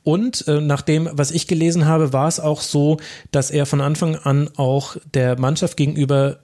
Und 0.05 0.47
äh, 0.47 0.61
nach 0.61 0.83
dem, 0.83 1.09
was 1.13 1.31
ich 1.31 1.49
gelesen 1.49 1.87
habe, 1.87 2.13
war 2.13 2.29
es 2.29 2.39
auch 2.39 2.61
so, 2.61 2.99
dass 3.33 3.51
er 3.51 3.67
von 3.67 3.81
Anfang 3.81 4.17
an 4.17 4.51
auch 4.57 4.97
der 5.15 5.39
Mannschaft 5.41 5.77
gegenüber 5.77 6.39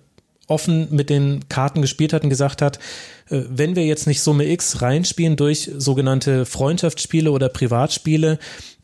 offen 0.46 0.88
mit 0.90 1.10
den 1.10 1.48
Karten 1.48 1.80
gespielt 1.80 2.12
hat 2.12 2.24
und 2.24 2.30
gesagt 2.30 2.62
hat, 2.62 2.78
äh, 3.28 3.42
wenn 3.48 3.76
wir 3.76 3.84
jetzt 3.84 4.06
nicht 4.06 4.22
Summe 4.22 4.50
X 4.50 4.82
reinspielen 4.82 5.36
durch 5.36 5.70
sogenannte 5.76 6.46
Freundschaftsspiele 6.46 7.30
oder 7.30 7.48
Privatspiele, 7.50 8.38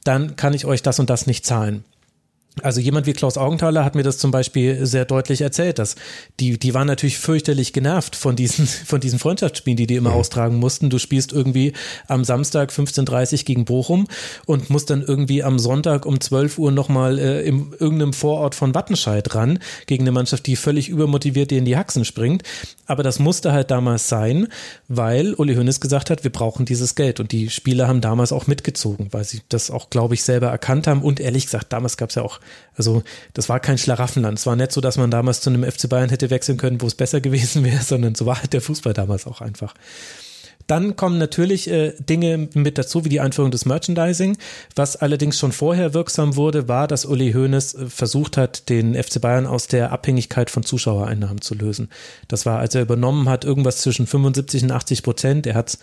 dann 0.05 0.37
kann 0.37 0.55
ich 0.55 0.67
euch 0.67 0.83
das 0.83 1.01
und 1.01 1.11
das 1.11 1.27
nicht 1.27 1.45
zahlen. 1.45 1.85
Also 2.63 2.81
jemand 2.81 3.07
wie 3.07 3.13
Klaus 3.13 3.37
Augenthaler 3.37 3.85
hat 3.85 3.95
mir 3.95 4.03
das 4.03 4.17
zum 4.17 4.31
Beispiel 4.31 4.87
sehr 4.87 5.05
deutlich 5.05 5.43
erzählt, 5.43 5.79
dass 5.79 5.95
die, 6.41 6.59
die 6.59 6.73
waren 6.73 6.87
natürlich 6.87 7.19
fürchterlich 7.19 7.75
genervt 7.75 8.17
von 8.17 8.35
diesen, 8.35 8.67
von 8.87 8.99
diesen 8.99 9.19
Freundschaftsspielen, 9.19 9.77
die 9.77 9.87
die 9.87 9.97
immer 9.97 10.11
mhm. 10.11 10.17
austragen 10.17 10.57
mussten. 10.57 10.89
Du 10.89 10.99
spielst 10.99 11.33
irgendwie 11.33 11.75
am 12.09 12.25
Samstag 12.25 12.71
15.30 12.71 13.45
gegen 13.45 13.67
Bochum 13.67 14.07
und 14.47 14.71
musst 14.71 14.89
dann 14.89 15.03
irgendwie 15.03 15.43
am 15.43 15.59
Sonntag 15.59 16.07
um 16.07 16.19
12 16.19 16.59
Uhr 16.59 16.73
nochmal 16.73 17.19
äh, 17.19 17.43
in 17.43 17.73
irgendeinem 17.79 18.15
Vorort 18.15 18.55
von 18.55 18.75
Wattenscheid 18.75 19.35
ran 19.35 19.59
gegen 19.85 20.05
eine 20.05 20.13
Mannschaft, 20.13 20.47
die 20.47 20.57
völlig 20.57 20.89
übermotiviert 20.89 21.51
dir 21.51 21.59
in 21.59 21.67
die 21.67 21.77
Haxen 21.77 22.07
springt. 22.07 22.43
Aber 22.87 23.03
das 23.03 23.19
musste 23.19 23.53
halt 23.53 23.71
damals 23.71 24.09
sein, 24.09 24.49
weil 24.89 25.35
Uli 25.35 25.57
Hoeneß 25.57 25.81
gesagt 25.81 26.09
hat, 26.09 26.25
wir 26.25 26.33
brauchen 26.33 26.65
dieses 26.65 26.95
Geld. 26.95 27.21
Und 27.21 27.33
die 27.33 27.51
Spieler 27.51 27.87
haben 27.87 28.01
damals 28.01 28.33
auch 28.33 28.47
mitgezogen, 28.47 29.09
weil 29.11 29.25
sie 29.25 29.43
das 29.51 29.71
auch, 29.71 29.91
glaube 29.91 30.15
ich, 30.15 30.23
selber 30.23 30.49
erkannt 30.49 30.87
haben. 30.87 31.03
Und 31.03 31.21
ehrlich 31.21 31.45
gesagt, 31.45 31.73
damals 31.73 31.99
gab 31.99 32.09
es 32.09 32.15
ja 32.15 32.23
auch 32.23 32.41
also 32.77 33.03
das 33.35 33.49
war 33.49 33.61
kein 33.61 33.79
Schlaraffenland. 33.79 34.39
Es 34.39 34.47
war 34.47 34.57
nicht 34.57 34.73
so, 34.73 34.81
dass 34.81 34.97
man 34.97 35.11
damals 35.11 35.41
zu 35.41 35.51
einem 35.51 35.65
FC 35.65 35.89
Bayern 35.89 36.11
hätte 36.11 36.31
wechseln 36.31 36.59
können, 36.59 36.81
wo 36.81 36.87
es 36.87 36.95
besser 36.95 37.21
gewesen 37.23 37.65
wäre, 37.65 37.83
sondern 37.83 38.15
so 38.15 38.27
war 38.27 38.41
halt 38.41 38.53
der 38.53 38.61
Fußball 38.61 38.93
damals 38.93 39.27
auch 39.27 39.41
einfach. 39.41 39.75
Dann 40.67 40.97
kommen 40.97 41.19
natürlich 41.19 41.71
äh, 41.71 41.93
Dinge 41.99 42.49
mit 42.55 42.77
dazu, 42.77 43.05
wie 43.05 43.09
die 43.09 43.21
Einführung 43.21 43.51
des 43.51 43.67
Merchandising. 43.67 44.37
Was 44.75 44.97
allerdings 44.97 45.39
schon 45.39 45.53
vorher 45.53 45.95
wirksam 45.95 46.35
wurde, 46.35 46.67
war, 46.67 46.89
dass 46.89 47.05
Uli 47.05 47.33
Hoeneß 47.33 47.75
äh, 47.75 47.87
versucht 47.87 48.37
hat, 48.37 48.69
den 48.69 49.01
FC 49.01 49.21
Bayern 49.21 49.47
aus 49.47 49.69
der 49.69 49.93
Abhängigkeit 49.93 50.51
von 50.51 50.65
Zuschauereinnahmen 50.65 51.41
zu 51.41 51.55
lösen. 51.55 51.89
Das 52.27 52.47
war, 52.47 52.59
als 52.59 52.75
er 52.75 52.83
übernommen 52.83 53.29
hat, 53.29 53.45
irgendwas 53.45 53.79
zwischen 53.79 54.07
75 54.07 54.65
und 54.65 54.73
80 54.73 55.03
Prozent. 55.05 55.47
Er 55.47 55.55
hat 55.55 55.79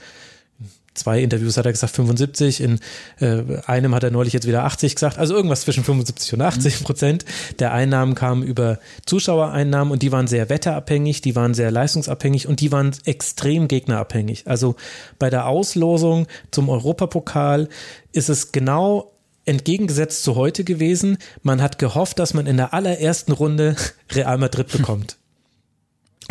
zwei 0.94 1.22
Interviews 1.22 1.58
hat 1.58 1.66
er 1.66 1.72
gesagt 1.72 1.94
75, 1.94 2.62
in 2.62 2.80
äh, 3.20 3.44
einem 3.66 3.96
hat 3.96 4.04
er 4.04 4.12
neulich 4.12 4.34
jetzt 4.34 4.48
wieder 4.48 4.64
80 4.64 4.96
gesagt, 4.96 5.18
also 5.18 5.36
irgendwas 5.36 5.62
zwischen 5.62 5.84
75 5.84 6.34
und 6.34 6.42
80 6.42 6.84
Prozent 6.84 7.26
der 7.60 7.74
Einnahmen 7.74 8.16
kamen 8.16 8.44
über 8.44 8.80
Zuschauereinnahmen 9.06 9.92
und 9.92 10.02
die 10.02 10.12
waren 10.12 10.28
sehr 10.28 10.50
wetterabhängig, 10.50 11.22
die 11.22 11.36
waren 11.36 11.54
sehr 11.54 11.72
leistungsabhängig 11.72 12.48
und 12.48 12.62
die 12.62 12.72
waren 12.72 12.92
extrem 13.06 13.68
gegnerabhängig. 13.68 14.48
Also 14.48 14.76
bei 15.20 15.30
der 15.30 15.48
Auslosung 15.48 16.28
zum 16.52 16.70
Europapokal 16.70 17.70
ist 18.12 18.30
es 18.30 18.52
genau 18.52 19.12
entgegengesetzt 19.46 20.24
zu 20.24 20.36
heute 20.36 20.64
gewesen. 20.64 21.18
Man 21.42 21.62
hat 21.62 21.80
gehofft, 21.80 22.20
dass 22.20 22.34
man 22.34 22.48
in 22.48 22.58
der 22.58 22.74
allerersten 22.74 23.32
Runde 23.32 23.76
Real 24.12 24.38
Madrid 24.38 24.70
bekommt. 24.70 25.18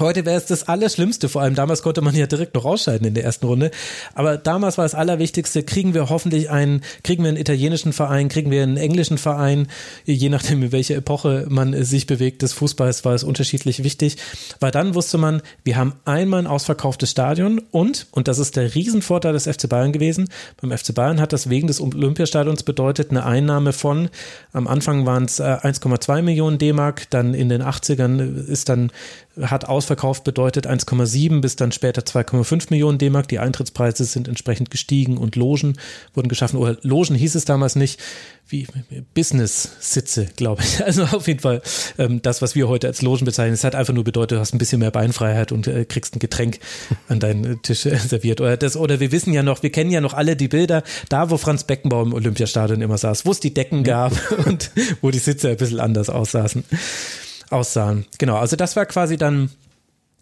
Heute 0.03 0.27
wäre 0.27 0.37
es 0.37 0.47
das 0.47 0.67
Allerschlimmste, 0.67 1.29
vor 1.29 1.43
allem 1.43 1.55
damals 1.55 1.83
konnte 1.83 2.01
man 2.01 2.17
ja 2.17 2.27
direkt 2.27 2.57
noch 2.57 2.65
ausscheiden 2.65 3.07
in 3.07 3.15
der 3.15 3.23
ersten 3.23 3.47
Runde. 3.47 3.71
Aber 4.15 4.37
damals 4.37 4.77
war 4.77 4.85
das 4.85 4.97
Allerwichtigste, 4.97 5.63
kriegen 5.63 5.95
wir 5.95 6.11
hoffentlich 6.11 6.51
einen, 6.51 6.83
kriegen 7.05 7.23
wir 7.23 7.29
einen 7.29 7.39
italienischen 7.39 7.93
Verein, 7.93 8.29
kriegen 8.29 8.51
wir 8.51 8.65
einen 8.65 8.77
englischen 8.77 9.17
Verein, 9.17 9.69
je 10.05 10.29
nachdem, 10.29 10.61
in 10.61 10.73
welcher 10.73 10.97
Epoche 10.97 11.47
man 11.49 11.85
sich 11.85 12.09
bewegt 12.09 12.43
des 12.43 12.53
Fußballs, 12.53 13.05
war 13.05 13.15
es 13.15 13.23
unterschiedlich 13.23 13.85
wichtig. 13.85 14.17
Weil 14.59 14.73
dann 14.73 14.97
wusste 14.97 15.19
man, 15.19 15.41
wir 15.63 15.77
haben 15.77 15.95
einmal 16.05 16.41
ein 16.41 16.47
ausverkauftes 16.49 17.11
Stadion 17.11 17.61
und, 17.71 18.09
und 18.11 18.27
das 18.27 18.41
ist 18.41 18.57
der 18.57 18.75
Riesenvorteil 18.75 19.35
des 19.35 19.45
FC 19.45 19.69
Bayern 19.69 19.93
gewesen, 19.93 20.29
beim 20.61 20.77
FC 20.77 20.93
Bayern 20.95 21.21
hat 21.21 21.33
das 21.33 21.49
wegen 21.49 21.69
des 21.69 21.81
Olympiastadions 21.81 22.65
bedeutet 22.65 23.11
eine 23.11 23.25
Einnahme 23.25 23.73
von, 23.73 24.09
am 24.53 24.67
Anfang 24.67 25.07
waren 25.07 25.27
es 25.27 25.41
1,2 25.41 26.23
Millionen 26.23 26.59
D-Mark, 26.59 27.09
dann 27.11 27.35
in 27.35 27.49
den 27.49 27.63
80ern 27.63 28.49
ist 28.49 28.69
dann 28.69 28.91
hat 29.41 29.67
ausverkauft 29.67 30.25
bedeutet 30.25 30.67
1,7 30.69 31.41
bis 31.41 31.57
dann 31.57 31.73
später 31.73 32.03
2,5 32.03 32.67
Millionen 32.71 32.99
D-Mark. 32.99 33.29
Die 33.29 33.39
Eintrittspreise 33.39 34.05
sind 34.05 34.29
entsprechend 34.29 34.71
gestiegen 34.71 35.17
und 35.17 35.37
Logen 35.37 35.79
wurden 36.15 36.29
geschaffen. 36.29 36.59
Oder 36.59 36.77
Logen 36.83 37.15
hieß 37.15 37.35
es 37.35 37.45
damals 37.45 37.77
nicht, 37.77 38.01
wie 38.49 38.67
Business-Sitze, 39.15 40.29
glaube 40.37 40.63
ich. 40.63 40.83
Also 40.93 41.05
auf 41.05 41.27
jeden 41.27 41.41
Fall 41.41 41.63
ähm, 41.97 42.21
das, 42.21 42.43
was 42.43 42.55
wir 42.55 42.69
heute 42.69 42.89
als 42.89 43.01
Logen 43.01 43.25
bezeichnen. 43.25 43.55
Es 43.55 43.65
hat 43.65 43.75
einfach 43.75 43.95
nur 43.95 44.05
bedeutet, 44.05 44.37
du 44.37 44.41
hast 44.41 44.53
ein 44.53 44.59
bisschen 44.59 44.81
mehr 44.81 44.91
Beinfreiheit 44.91 45.53
und 45.53 45.67
äh, 45.67 45.87
kriegst 45.87 46.15
ein 46.15 46.19
Getränk 46.19 46.59
an 47.09 47.19
deinen 47.19 47.63
Tisch 47.63 47.87
äh, 47.87 47.97
serviert. 47.97 48.41
Oder 48.41 48.57
das, 48.59 48.77
oder 48.77 49.01
wir 49.01 49.13
wissen 49.13 49.33
ja 49.33 49.43
noch, 49.43 49.63
wir 49.63 49.71
kennen 49.71 49.91
ja 49.91 50.03
noch 50.03 50.13
alle 50.13 50.37
die 50.37 50.49
Bilder, 50.49 50.83
da 51.09 51.31
wo 51.31 51.39
Franz 51.39 51.65
Beckenbauer 51.65 52.03
im 52.03 52.13
Olympiastadion 52.13 52.83
immer 52.83 52.99
saß, 52.99 53.25
wo 53.25 53.31
es 53.31 53.41
die 53.41 53.55
Decken 53.55 53.85
gab 53.85 54.13
und 54.47 54.71
wo 55.01 55.11
die 55.11 55.19
Sitze 55.19 55.49
ein 55.49 55.57
bisschen 55.57 55.81
anders 55.81 56.11
aussaßen 56.11 56.65
aussahen. 57.53 58.07
Genau, 58.19 58.37
also 58.37 58.57
das 58.57 58.77
war 58.77 58.87
quasi 58.87 59.17
dann 59.17 59.51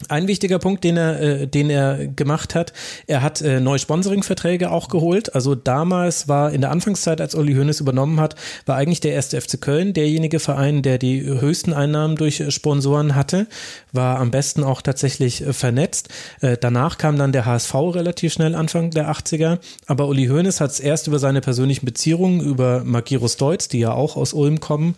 ein 0.08 0.28
wichtiger 0.28 0.58
Punkt, 0.58 0.82
den 0.84 0.96
er, 0.96 1.20
äh, 1.20 1.46
den 1.46 1.68
er 1.68 2.06
gemacht 2.06 2.54
hat, 2.54 2.72
er 3.06 3.22
hat 3.22 3.42
äh, 3.42 3.60
neue 3.60 3.78
Sponsoring-Verträge 3.78 4.70
auch 4.70 4.88
geholt. 4.88 5.34
Also 5.34 5.54
damals 5.54 6.26
war 6.26 6.52
in 6.52 6.62
der 6.62 6.70
Anfangszeit, 6.70 7.20
als 7.20 7.34
Uli 7.34 7.54
Hoeneß 7.54 7.80
übernommen 7.80 8.18
hat, 8.18 8.34
war 8.66 8.76
eigentlich 8.76 9.00
der 9.00 9.12
erste 9.12 9.40
FC 9.40 9.60
Köln 9.60 9.92
derjenige 9.92 10.40
Verein, 10.40 10.82
der 10.82 10.98
die 10.98 11.22
höchsten 11.22 11.72
Einnahmen 11.72 12.16
durch 12.16 12.42
Sponsoren 12.48 13.14
hatte, 13.14 13.46
war 13.92 14.18
am 14.18 14.30
besten 14.30 14.64
auch 14.64 14.80
tatsächlich 14.80 15.46
äh, 15.46 15.52
vernetzt. 15.52 16.08
Äh, 16.40 16.56
danach 16.58 16.96
kam 16.96 17.18
dann 17.18 17.32
der 17.32 17.44
HSV 17.44 17.74
relativ 17.74 18.32
schnell 18.32 18.54
Anfang 18.54 18.90
der 18.90 19.10
80er. 19.10 19.58
Aber 19.86 20.08
Uli 20.08 20.26
Hoeneß 20.26 20.60
hat 20.60 20.70
es 20.70 20.80
erst 20.80 21.08
über 21.08 21.18
seine 21.18 21.40
persönlichen 21.40 21.84
Beziehungen, 21.84 22.40
über 22.40 22.84
Magirus 22.84 23.36
Deutz, 23.36 23.68
die 23.68 23.80
ja 23.80 23.92
auch 23.92 24.16
aus 24.16 24.32
Ulm 24.32 24.60
kommen, 24.60 24.96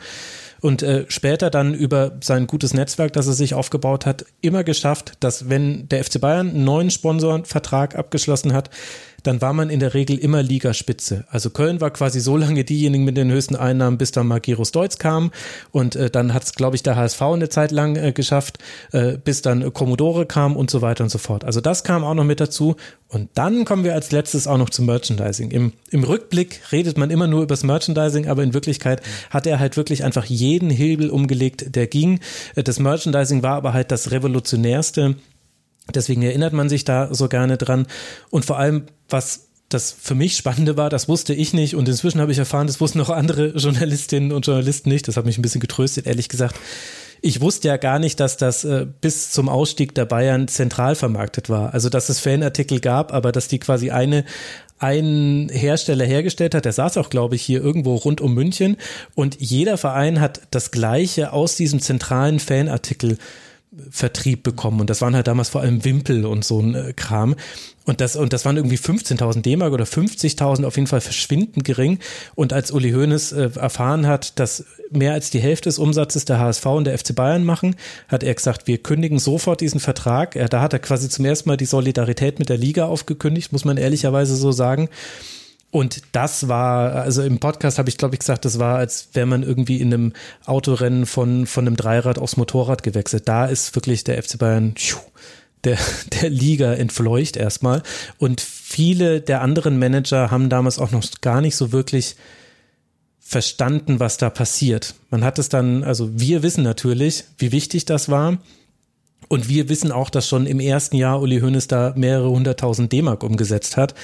und 0.62 0.82
äh, 0.82 1.04
später 1.08 1.50
dann 1.50 1.74
über 1.74 2.12
sein 2.22 2.46
gutes 2.46 2.72
Netzwerk, 2.72 3.12
das 3.12 3.26
er 3.26 3.32
sich 3.32 3.52
aufgebaut 3.54 4.06
hat, 4.06 4.24
immer 4.40 4.62
geschafft, 4.62 5.14
dass 5.18 5.48
wenn 5.50 5.88
der 5.88 6.04
FC 6.04 6.20
Bayern 6.20 6.50
einen 6.50 6.64
neuen 6.64 6.90
Sponsorvertrag 6.90 7.96
abgeschlossen 7.96 8.52
hat, 8.52 8.70
dann 9.22 9.40
war 9.40 9.52
man 9.52 9.70
in 9.70 9.80
der 9.80 9.94
Regel 9.94 10.18
immer 10.18 10.42
Ligaspitze. 10.42 11.24
Also 11.30 11.50
Köln 11.50 11.80
war 11.80 11.90
quasi 11.90 12.20
so 12.20 12.36
lange 12.36 12.64
diejenigen 12.64 13.04
mit 13.04 13.16
den 13.16 13.30
höchsten 13.30 13.56
Einnahmen, 13.56 13.98
bis 13.98 14.12
dann 14.12 14.26
Magirus 14.26 14.72
Deutz 14.72 14.98
kam. 14.98 15.30
Und 15.70 15.96
äh, 15.96 16.10
dann 16.10 16.34
hat 16.34 16.44
es, 16.44 16.54
glaube 16.54 16.76
ich, 16.76 16.82
der 16.82 16.96
HSV 16.96 17.22
eine 17.22 17.48
Zeit 17.48 17.70
lang 17.70 17.96
äh, 17.96 18.12
geschafft, 18.12 18.58
äh, 18.92 19.16
bis 19.16 19.42
dann 19.42 19.72
Commodore 19.72 20.26
kam 20.26 20.56
und 20.56 20.70
so 20.70 20.82
weiter 20.82 21.04
und 21.04 21.10
so 21.10 21.18
fort. 21.18 21.44
Also 21.44 21.60
das 21.60 21.84
kam 21.84 22.04
auch 22.04 22.14
noch 22.14 22.24
mit 22.24 22.40
dazu. 22.40 22.76
Und 23.08 23.28
dann 23.34 23.64
kommen 23.64 23.84
wir 23.84 23.94
als 23.94 24.10
letztes 24.10 24.46
auch 24.46 24.56
noch 24.56 24.70
zum 24.70 24.86
Merchandising. 24.86 25.50
Im, 25.50 25.72
im 25.90 26.02
Rückblick 26.02 26.72
redet 26.72 26.96
man 26.96 27.10
immer 27.10 27.26
nur 27.26 27.42
über 27.42 27.52
das 27.52 27.62
Merchandising, 27.62 28.26
aber 28.26 28.42
in 28.42 28.54
Wirklichkeit 28.54 29.02
hat 29.30 29.46
er 29.46 29.58
halt 29.58 29.76
wirklich 29.76 30.02
einfach 30.02 30.24
jeden 30.24 30.70
Hebel 30.70 31.10
umgelegt, 31.10 31.76
der 31.76 31.86
ging. 31.86 32.20
Äh, 32.54 32.62
das 32.62 32.78
Merchandising 32.78 33.42
war 33.42 33.56
aber 33.56 33.72
halt 33.72 33.90
das 33.90 34.10
revolutionärste 34.10 35.16
Deswegen 35.94 36.22
erinnert 36.22 36.52
man 36.52 36.68
sich 36.68 36.84
da 36.84 37.12
so 37.12 37.28
gerne 37.28 37.56
dran. 37.56 37.86
Und 38.30 38.44
vor 38.44 38.58
allem, 38.58 38.84
was 39.08 39.48
das 39.68 39.94
für 39.98 40.14
mich 40.14 40.36
Spannende 40.36 40.76
war, 40.76 40.90
das 40.90 41.08
wusste 41.08 41.34
ich 41.34 41.54
nicht 41.54 41.74
und 41.74 41.88
inzwischen 41.88 42.20
habe 42.20 42.32
ich 42.32 42.38
erfahren, 42.38 42.66
das 42.66 42.80
wussten 42.80 43.00
auch 43.00 43.10
andere 43.10 43.48
Journalistinnen 43.56 44.32
und 44.32 44.46
Journalisten 44.46 44.90
nicht. 44.90 45.08
Das 45.08 45.16
hat 45.16 45.24
mich 45.24 45.38
ein 45.38 45.42
bisschen 45.42 45.60
getröstet, 45.60 46.06
ehrlich 46.06 46.28
gesagt. 46.28 46.56
ich 47.22 47.40
wusste 47.40 47.68
ja 47.68 47.76
gar 47.76 47.98
nicht, 47.98 48.20
dass 48.20 48.36
das 48.36 48.64
äh, 48.64 48.86
bis 49.00 49.30
zum 49.30 49.48
Ausstieg 49.48 49.94
der 49.94 50.04
Bayern 50.04 50.48
zentral 50.48 50.94
vermarktet 50.94 51.48
war. 51.48 51.72
Also 51.72 51.88
dass 51.88 52.08
es 52.08 52.20
Fanartikel 52.20 52.80
gab, 52.80 53.12
aber 53.12 53.32
dass 53.32 53.48
die 53.48 53.58
quasi 53.58 53.90
eine 53.90 54.24
ein 54.78 55.48
Hersteller 55.52 56.04
hergestellt 56.04 56.56
hat, 56.56 56.64
der 56.64 56.72
saß 56.72 56.96
auch, 56.96 57.08
glaube 57.08 57.36
ich, 57.36 57.42
hier 57.42 57.62
irgendwo 57.62 57.94
rund 57.94 58.20
um 58.20 58.34
München 58.34 58.76
und 59.14 59.40
jeder 59.40 59.78
Verein 59.78 60.20
hat 60.20 60.40
das 60.50 60.72
gleiche 60.72 61.32
aus 61.32 61.54
diesem 61.54 61.80
zentralen 61.80 62.40
Fanartikel 62.40 63.16
Vertrieb 63.90 64.42
bekommen 64.42 64.80
und 64.80 64.90
das 64.90 65.00
waren 65.00 65.14
halt 65.14 65.26
damals 65.26 65.48
vor 65.48 65.62
allem 65.62 65.84
Wimpel 65.84 66.26
und 66.26 66.44
so 66.44 66.60
ein 66.60 66.74
äh, 66.74 66.92
Kram 66.94 67.34
und 67.86 68.02
das 68.02 68.16
und 68.16 68.34
das 68.34 68.44
waren 68.44 68.58
irgendwie 68.58 68.76
15.000 68.76 69.40
D-Mark 69.40 69.72
oder 69.72 69.84
50.000 69.84 70.66
auf 70.66 70.76
jeden 70.76 70.86
Fall 70.86 71.00
verschwindend 71.00 71.64
gering 71.64 71.98
und 72.34 72.52
als 72.52 72.70
Uli 72.70 72.92
Hoeneß 72.92 73.32
äh, 73.32 73.50
erfahren 73.56 74.06
hat, 74.06 74.38
dass 74.38 74.66
mehr 74.90 75.14
als 75.14 75.30
die 75.30 75.40
Hälfte 75.40 75.70
des 75.70 75.78
Umsatzes 75.78 76.26
der 76.26 76.38
HSV 76.38 76.66
und 76.66 76.84
der 76.84 76.98
FC 76.98 77.14
Bayern 77.14 77.44
machen, 77.44 77.76
hat 78.08 78.22
er 78.22 78.34
gesagt, 78.34 78.66
wir 78.66 78.78
kündigen 78.78 79.18
sofort 79.18 79.62
diesen 79.62 79.80
Vertrag. 79.80 80.36
Er, 80.36 80.48
da 80.48 80.60
hat 80.60 80.74
er 80.74 80.78
quasi 80.78 81.08
zum 81.08 81.24
ersten 81.24 81.48
Mal 81.48 81.56
die 81.56 81.64
Solidarität 81.64 82.38
mit 82.38 82.50
der 82.50 82.58
Liga 82.58 82.86
aufgekündigt, 82.86 83.52
muss 83.52 83.64
man 83.64 83.78
ehrlicherweise 83.78 84.36
so 84.36 84.52
sagen. 84.52 84.90
Und 85.72 86.02
das 86.12 86.48
war, 86.48 86.92
also 86.92 87.22
im 87.22 87.40
Podcast 87.40 87.78
habe 87.78 87.88
ich, 87.88 87.96
glaube 87.96 88.14
ich, 88.14 88.18
gesagt, 88.18 88.44
das 88.44 88.58
war, 88.58 88.76
als 88.76 89.08
wäre 89.14 89.24
man 89.24 89.42
irgendwie 89.42 89.80
in 89.80 89.92
einem 89.92 90.12
Autorennen 90.44 91.06
von, 91.06 91.46
von 91.46 91.66
einem 91.66 91.78
Dreirad 91.78 92.18
aufs 92.18 92.36
Motorrad 92.36 92.82
gewechselt. 92.82 93.26
Da 93.26 93.46
ist 93.46 93.74
wirklich 93.74 94.04
der 94.04 94.22
FC 94.22 94.36
Bayern 94.36 94.74
der, 95.64 95.78
der 96.20 96.28
Liga 96.28 96.74
entfleucht 96.74 97.38
erstmal. 97.38 97.82
Und 98.18 98.42
viele 98.42 99.22
der 99.22 99.40
anderen 99.40 99.78
Manager 99.78 100.30
haben 100.30 100.50
damals 100.50 100.78
auch 100.78 100.90
noch 100.90 101.02
gar 101.22 101.40
nicht 101.40 101.56
so 101.56 101.72
wirklich 101.72 102.16
verstanden, 103.18 103.98
was 103.98 104.18
da 104.18 104.28
passiert. 104.28 104.94
Man 105.08 105.24
hat 105.24 105.38
es 105.38 105.48
dann, 105.48 105.84
also 105.84 106.10
wir 106.20 106.42
wissen 106.42 106.64
natürlich, 106.64 107.24
wie 107.38 107.50
wichtig 107.50 107.86
das 107.86 108.10
war. 108.10 108.36
Und 109.32 109.48
wir 109.48 109.70
wissen 109.70 109.92
auch, 109.92 110.10
dass 110.10 110.28
schon 110.28 110.44
im 110.44 110.60
ersten 110.60 110.94
Jahr 110.94 111.22
Uli 111.22 111.40
Hoeneß 111.40 111.66
da 111.66 111.94
mehrere 111.96 112.28
hunderttausend 112.28 112.92
D-Mark 112.92 113.22
umgesetzt 113.24 113.78
hat. 113.78 113.94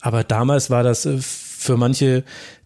Aber 0.00 0.24
damals 0.24 0.70
war 0.70 0.82
das 0.82 1.06
äh, 1.06 1.18
für 1.20 1.76
manche 1.76 2.24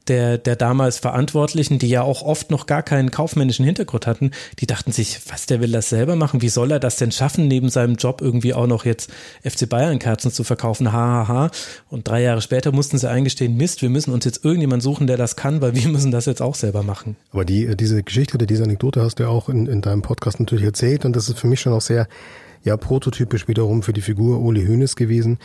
der, 0.08 0.38
der 0.38 0.56
damals 0.56 0.98
Verantwortlichen, 0.98 1.78
die 1.78 1.88
ja 1.88 2.02
auch 2.02 2.22
oft 2.22 2.50
noch 2.50 2.66
gar 2.66 2.82
keinen 2.82 3.10
kaufmännischen 3.10 3.64
Hintergrund 3.64 4.06
hatten, 4.06 4.30
die 4.58 4.66
dachten 4.66 4.92
sich, 4.92 5.20
was, 5.30 5.46
der 5.46 5.60
will 5.60 5.72
das 5.72 5.88
selber 5.88 6.16
machen? 6.16 6.42
Wie 6.42 6.48
soll 6.48 6.70
er 6.70 6.80
das 6.80 6.96
denn 6.96 7.12
schaffen, 7.12 7.48
neben 7.48 7.68
seinem 7.68 7.96
Job 7.96 8.20
irgendwie 8.20 8.54
auch 8.54 8.66
noch 8.66 8.84
jetzt 8.84 9.10
FC 9.42 9.68
Bayern 9.68 9.98
Kerzen 9.98 10.30
zu 10.30 10.44
verkaufen? 10.44 10.92
Ha, 10.92 10.98
ha, 10.98 11.28
ha. 11.28 11.50
Und 11.90 12.08
drei 12.08 12.22
Jahre 12.22 12.40
später 12.40 12.72
mussten 12.72 12.98
sie 12.98 13.08
eingestehen, 13.08 13.56
Mist, 13.56 13.82
wir 13.82 13.90
müssen 13.90 14.12
uns 14.12 14.24
jetzt 14.24 14.44
irgendjemand 14.44 14.82
suchen, 14.82 15.06
der 15.06 15.16
das 15.16 15.36
kann, 15.36 15.60
weil 15.60 15.74
wir 15.74 15.88
müssen 15.88 16.10
das 16.10 16.26
jetzt 16.26 16.42
auch 16.42 16.54
selber 16.54 16.82
machen. 16.82 17.16
Aber 17.32 17.44
die, 17.44 17.76
diese 17.76 18.02
Geschichte 18.02 18.34
oder 18.34 18.46
diese 18.46 18.64
Anekdote 18.64 19.02
hast 19.02 19.18
du 19.18 19.24
ja 19.24 19.28
auch 19.28 19.48
in, 19.48 19.66
in 19.66 19.80
deinem 19.80 20.02
Podcast 20.02 20.40
natürlich 20.40 20.64
erzählt 20.64 21.04
und 21.04 21.14
das 21.16 21.28
ist 21.28 21.38
für 21.38 21.46
mich 21.46 21.60
schon 21.60 21.72
auch 21.72 21.80
sehr, 21.80 22.08
ja, 22.64 22.76
prototypisch 22.76 23.46
wiederum 23.48 23.82
für 23.82 23.92
die 23.92 24.00
Figur 24.00 24.40
Uli 24.40 24.66
Hoeneß 24.66 24.96
gewesen 24.96 25.38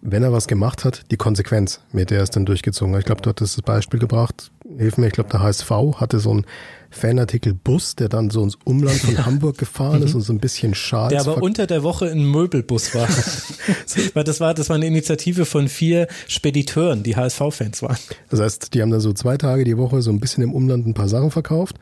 wenn 0.00 0.22
er 0.22 0.32
was 0.32 0.46
gemacht 0.46 0.84
hat, 0.84 1.02
die 1.10 1.16
Konsequenz, 1.16 1.80
mit 1.92 2.10
der 2.10 2.18
er 2.18 2.24
es 2.24 2.30
dann 2.30 2.46
durchgezogen 2.46 2.94
hat. 2.94 3.00
Ich 3.00 3.06
glaube, 3.06 3.22
du 3.22 3.30
hattest 3.30 3.56
das 3.56 3.62
Beispiel 3.62 3.98
gebracht, 3.98 4.50
hilf 4.76 4.96
mir, 4.96 5.08
ich 5.08 5.12
glaube, 5.12 5.30
der 5.30 5.42
HSV 5.42 5.70
hatte 5.96 6.20
so 6.20 6.30
einen 6.30 6.46
Fanartikel-Bus, 6.90 7.96
der 7.96 8.08
dann 8.08 8.30
so 8.30 8.42
ins 8.42 8.56
Umland 8.64 8.98
von 8.98 9.26
Hamburg 9.26 9.58
gefahren 9.58 10.02
ist 10.02 10.14
und 10.14 10.22
so 10.22 10.32
ein 10.32 10.38
bisschen 10.38 10.74
Schals. 10.74 11.10
Der 11.10 11.20
aber 11.20 11.42
unter 11.42 11.66
der 11.66 11.82
Woche 11.82 12.06
ein 12.06 12.24
Möbelbus 12.24 12.94
war. 12.94 13.08
Weil 14.14 14.24
das 14.24 14.40
war, 14.40 14.54
das 14.54 14.68
war 14.68 14.76
eine 14.76 14.86
Initiative 14.86 15.44
von 15.44 15.68
vier 15.68 16.06
Spediteuren, 16.28 17.02
die 17.02 17.16
HSV-Fans 17.16 17.82
waren. 17.82 17.98
Das 18.30 18.40
heißt, 18.40 18.74
die 18.74 18.82
haben 18.82 18.90
dann 18.90 19.00
so 19.00 19.12
zwei 19.12 19.36
Tage 19.36 19.64
die 19.64 19.76
Woche 19.76 20.00
so 20.02 20.10
ein 20.10 20.20
bisschen 20.20 20.42
im 20.42 20.54
Umland 20.54 20.86
ein 20.86 20.94
paar 20.94 21.08
Sachen 21.08 21.30
verkauft. 21.30 21.76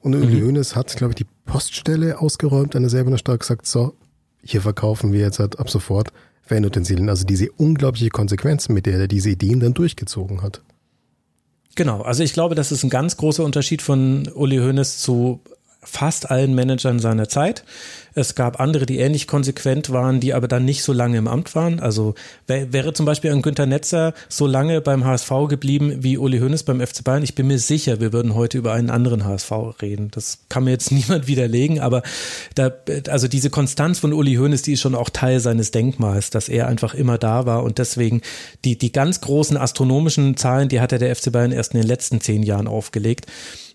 Und 0.00 0.16
Uli 0.16 0.40
mhm. 0.40 0.46
Hoeneß 0.46 0.74
hat, 0.74 0.96
glaube 0.96 1.12
ich, 1.12 1.16
die 1.16 1.26
Poststelle 1.46 2.20
ausgeräumt 2.20 2.74
an 2.74 2.82
der 2.82 2.90
selben 2.90 3.16
Stadt 3.16 3.40
gesagt, 3.40 3.66
so, 3.66 3.94
hier 4.42 4.60
verkaufen 4.60 5.12
wir 5.12 5.20
jetzt 5.20 5.38
halt 5.38 5.60
ab 5.60 5.70
sofort 5.70 6.12
Fanutensilien. 6.42 7.08
Also 7.08 7.24
diese 7.24 7.50
unglaubliche 7.52 8.10
Konsequenz, 8.10 8.68
mit 8.68 8.86
der 8.86 8.98
er 8.98 9.08
diese 9.08 9.30
Ideen 9.30 9.60
dann 9.60 9.74
durchgezogen 9.74 10.42
hat. 10.42 10.62
Genau, 11.74 12.02
also 12.02 12.22
ich 12.22 12.34
glaube, 12.34 12.54
das 12.54 12.70
ist 12.70 12.84
ein 12.84 12.90
ganz 12.90 13.16
großer 13.16 13.44
Unterschied 13.44 13.80
von 13.80 14.28
Uli 14.34 14.58
Hoeneß 14.58 14.98
zu 14.98 15.40
fast 15.82 16.30
allen 16.30 16.54
Managern 16.54 16.98
seiner 16.98 17.28
Zeit. 17.28 17.64
Es 18.14 18.34
gab 18.34 18.60
andere, 18.60 18.86
die 18.86 18.98
ähnlich 18.98 19.26
konsequent 19.26 19.90
waren, 19.90 20.20
die 20.20 20.34
aber 20.34 20.48
dann 20.48 20.64
nicht 20.64 20.82
so 20.82 20.92
lange 20.92 21.18
im 21.18 21.28
Amt 21.28 21.54
waren. 21.54 21.80
Also 21.80 22.14
wäre 22.46 22.92
zum 22.92 23.06
Beispiel 23.06 23.30
ein 23.30 23.42
Günter 23.42 23.66
Netzer 23.66 24.14
so 24.28 24.46
lange 24.46 24.80
beim 24.80 25.04
HSV 25.04 25.30
geblieben 25.48 26.02
wie 26.02 26.18
Uli 26.18 26.38
Hoeneß 26.38 26.64
beim 26.64 26.80
FC 26.80 27.04
Bayern. 27.04 27.22
Ich 27.22 27.34
bin 27.34 27.46
mir 27.46 27.58
sicher, 27.58 28.00
wir 28.00 28.12
würden 28.12 28.34
heute 28.34 28.58
über 28.58 28.72
einen 28.72 28.90
anderen 28.90 29.24
HSV 29.24 29.52
reden. 29.80 30.10
Das 30.10 30.40
kann 30.48 30.64
mir 30.64 30.70
jetzt 30.70 30.92
niemand 30.92 31.26
widerlegen, 31.26 31.80
aber 31.80 32.02
da, 32.54 32.70
also 33.08 33.28
diese 33.28 33.50
Konstanz 33.50 33.98
von 33.98 34.12
Uli 34.12 34.34
Hoeneß, 34.34 34.62
die 34.62 34.74
ist 34.74 34.80
schon 34.80 34.94
auch 34.94 35.10
Teil 35.10 35.40
seines 35.40 35.70
Denkmals, 35.70 36.30
dass 36.30 36.48
er 36.48 36.68
einfach 36.68 36.94
immer 36.94 37.18
da 37.18 37.46
war 37.46 37.62
und 37.62 37.78
deswegen 37.78 38.20
die, 38.64 38.76
die 38.76 38.92
ganz 38.92 39.20
großen 39.20 39.56
astronomischen 39.56 40.36
Zahlen, 40.36 40.68
die 40.68 40.80
hat 40.80 40.92
er 40.92 40.98
der 40.98 41.14
FC 41.14 41.32
Bayern 41.32 41.52
erst 41.52 41.74
in 41.74 41.80
den 41.80 41.88
letzten 41.88 42.20
zehn 42.20 42.42
Jahren 42.42 42.68
aufgelegt. 42.68 43.26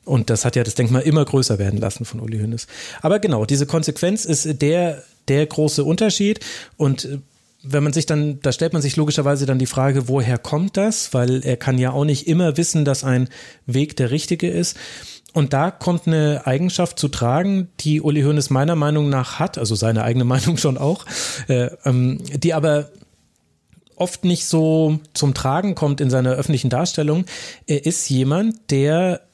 Und 0.07 0.29
das 0.29 0.45
hat 0.45 0.55
ja 0.55 0.63
das 0.63 0.75
Denkmal 0.75 1.03
immer 1.03 1.25
größer 1.25 1.59
werden 1.59 1.79
lassen 1.79 2.05
von 2.05 2.19
Uli 2.19 2.39
Hoeneß. 2.39 2.67
Aber 3.01 3.19
genau, 3.19 3.45
diese 3.45 3.65
Konsequenz 3.65 4.25
ist 4.25 4.61
der, 4.61 5.03
der 5.27 5.45
große 5.45 5.83
Unterschied. 5.83 6.39
Und 6.77 7.05
äh, 7.05 7.19
wenn 7.63 7.83
man 7.83 7.93
sich 7.93 8.05
dann, 8.05 8.39
da 8.41 8.51
stellt 8.51 8.73
man 8.73 8.81
sich 8.81 8.95
logischerweise 8.95 9.45
dann 9.45 9.59
die 9.59 9.65
Frage, 9.65 10.07
woher 10.07 10.37
kommt 10.37 10.77
das? 10.77 11.13
Weil 11.13 11.43
er 11.43 11.57
kann 11.57 11.77
ja 11.77 11.91
auch 11.91 12.05
nicht 12.05 12.27
immer 12.27 12.55
wissen, 12.57 12.85
dass 12.85 13.03
ein 13.03 13.29
Weg 13.65 13.97
der 13.97 14.11
richtige 14.11 14.49
ist. 14.49 14.77
Und 15.33 15.53
da 15.53 15.71
kommt 15.71 16.07
eine 16.07 16.47
Eigenschaft 16.47 16.97
zu 16.97 17.09
tragen, 17.09 17.69
die 17.81 18.01
Uli 18.01 18.23
Hoeneß 18.23 18.49
meiner 18.49 18.75
Meinung 18.75 19.09
nach 19.09 19.39
hat, 19.39 19.57
also 19.57 19.75
seine 19.75 20.03
eigene 20.03 20.23
Meinung 20.25 20.57
schon 20.57 20.77
auch, 20.77 21.05
äh, 21.47 21.69
ähm, 21.85 22.19
die 22.33 22.53
aber 22.53 22.89
oft 23.95 24.23
nicht 24.23 24.45
so 24.45 24.99
zum 25.13 25.33
Tragen 25.33 25.75
kommt 25.75 25.99
in 26.01 26.09
seiner 26.09 26.31
öffentlichen 26.33 26.69
Darstellung. 26.69 27.25
Er 27.65 27.85
ist 27.85 28.09
jemand, 28.09 28.71
der 28.71 29.26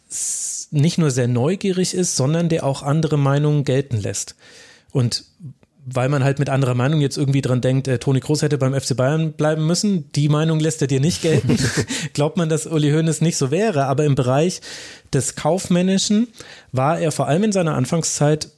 nicht 0.71 0.97
nur 0.97 1.11
sehr 1.11 1.27
neugierig 1.27 1.93
ist, 1.93 2.15
sondern 2.15 2.49
der 2.49 2.65
auch 2.65 2.83
andere 2.83 3.17
Meinungen 3.17 3.63
gelten 3.63 3.97
lässt. 3.97 4.35
Und 4.91 5.25
weil 5.85 6.09
man 6.09 6.23
halt 6.23 6.39
mit 6.39 6.49
anderer 6.49 6.75
Meinung 6.75 7.01
jetzt 7.01 7.17
irgendwie 7.17 7.41
dran 7.41 7.61
denkt, 7.61 7.87
äh, 7.87 7.99
Toni 7.99 8.19
Kroos 8.19 8.41
hätte 8.41 8.57
beim 8.57 8.73
FC 8.73 8.95
Bayern 8.95 9.33
bleiben 9.33 9.65
müssen, 9.65 10.11
die 10.13 10.29
Meinung 10.29 10.59
lässt 10.59 10.81
er 10.81 10.87
dir 10.87 10.99
nicht 10.99 11.21
gelten. 11.21 11.57
Glaubt 12.13 12.37
man, 12.37 12.49
dass 12.49 12.67
Uli 12.67 12.91
Hoeneß 12.91 13.21
nicht 13.21 13.37
so 13.37 13.51
wäre, 13.51 13.85
aber 13.85 14.05
im 14.05 14.15
Bereich 14.15 14.61
des 15.11 15.35
Kaufmännischen 15.35 16.27
war 16.71 16.99
er 16.99 17.11
vor 17.11 17.27
allem 17.27 17.43
in 17.43 17.51
seiner 17.51 17.75
Anfangszeit, 17.75 18.49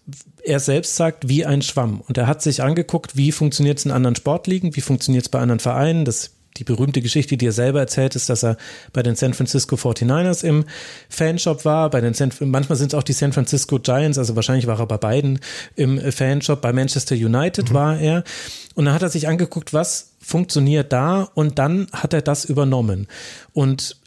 er 0.43 0.59
selbst 0.59 0.95
sagt, 0.95 1.27
wie 1.27 1.45
ein 1.45 1.63
Schwamm. 1.63 2.01
Und 2.01 2.17
er 2.17 2.27
hat 2.27 2.43
sich 2.43 2.61
angeguckt, 2.61 3.17
wie 3.17 3.31
funktioniert 3.31 3.79
es 3.79 3.85
in 3.85 3.91
anderen 3.91 4.15
Sportligen, 4.15 4.75
wie 4.75 4.81
funktioniert 4.81 5.25
es 5.25 5.29
bei 5.29 5.39
anderen 5.39 5.59
Vereinen. 5.59 6.05
Das 6.05 6.34
die 6.57 6.63
berühmte 6.63 7.01
Geschichte, 7.01 7.37
die 7.37 7.47
er 7.47 7.51
selber 7.51 7.79
erzählt, 7.79 8.15
ist, 8.15 8.29
dass 8.29 8.43
er 8.43 8.57
bei 8.93 9.03
den 9.03 9.15
San 9.15 9.33
Francisco 9.33 9.75
49ers 9.75 10.43
im 10.43 10.65
Fanshop 11.09 11.65
war. 11.65 11.89
Bei 11.89 12.01
den 12.01 12.13
San, 12.13 12.31
manchmal 12.39 12.77
sind 12.77 12.93
es 12.93 12.93
auch 12.93 13.03
die 13.03 13.13
San 13.13 13.33
Francisco 13.33 13.79
Giants, 13.79 14.17
also 14.17 14.35
wahrscheinlich 14.35 14.67
war 14.67 14.79
er 14.79 14.85
bei 14.85 14.97
beiden 14.97 15.39
im 15.75 15.99
Fanshop. 16.11 16.61
Bei 16.61 16.73
Manchester 16.73 17.15
United 17.15 17.69
mhm. 17.69 17.73
war 17.73 17.99
er. 17.99 18.23
Und 18.75 18.85
dann 18.85 18.93
hat 18.93 19.01
er 19.01 19.09
sich 19.09 19.27
angeguckt, 19.27 19.73
was 19.73 20.11
funktioniert 20.19 20.91
da 20.91 21.29
und 21.35 21.59
dann 21.59 21.87
hat 21.91 22.13
er 22.13 22.21
das 22.21 22.45
übernommen. 22.45 23.07
Und 23.53 23.97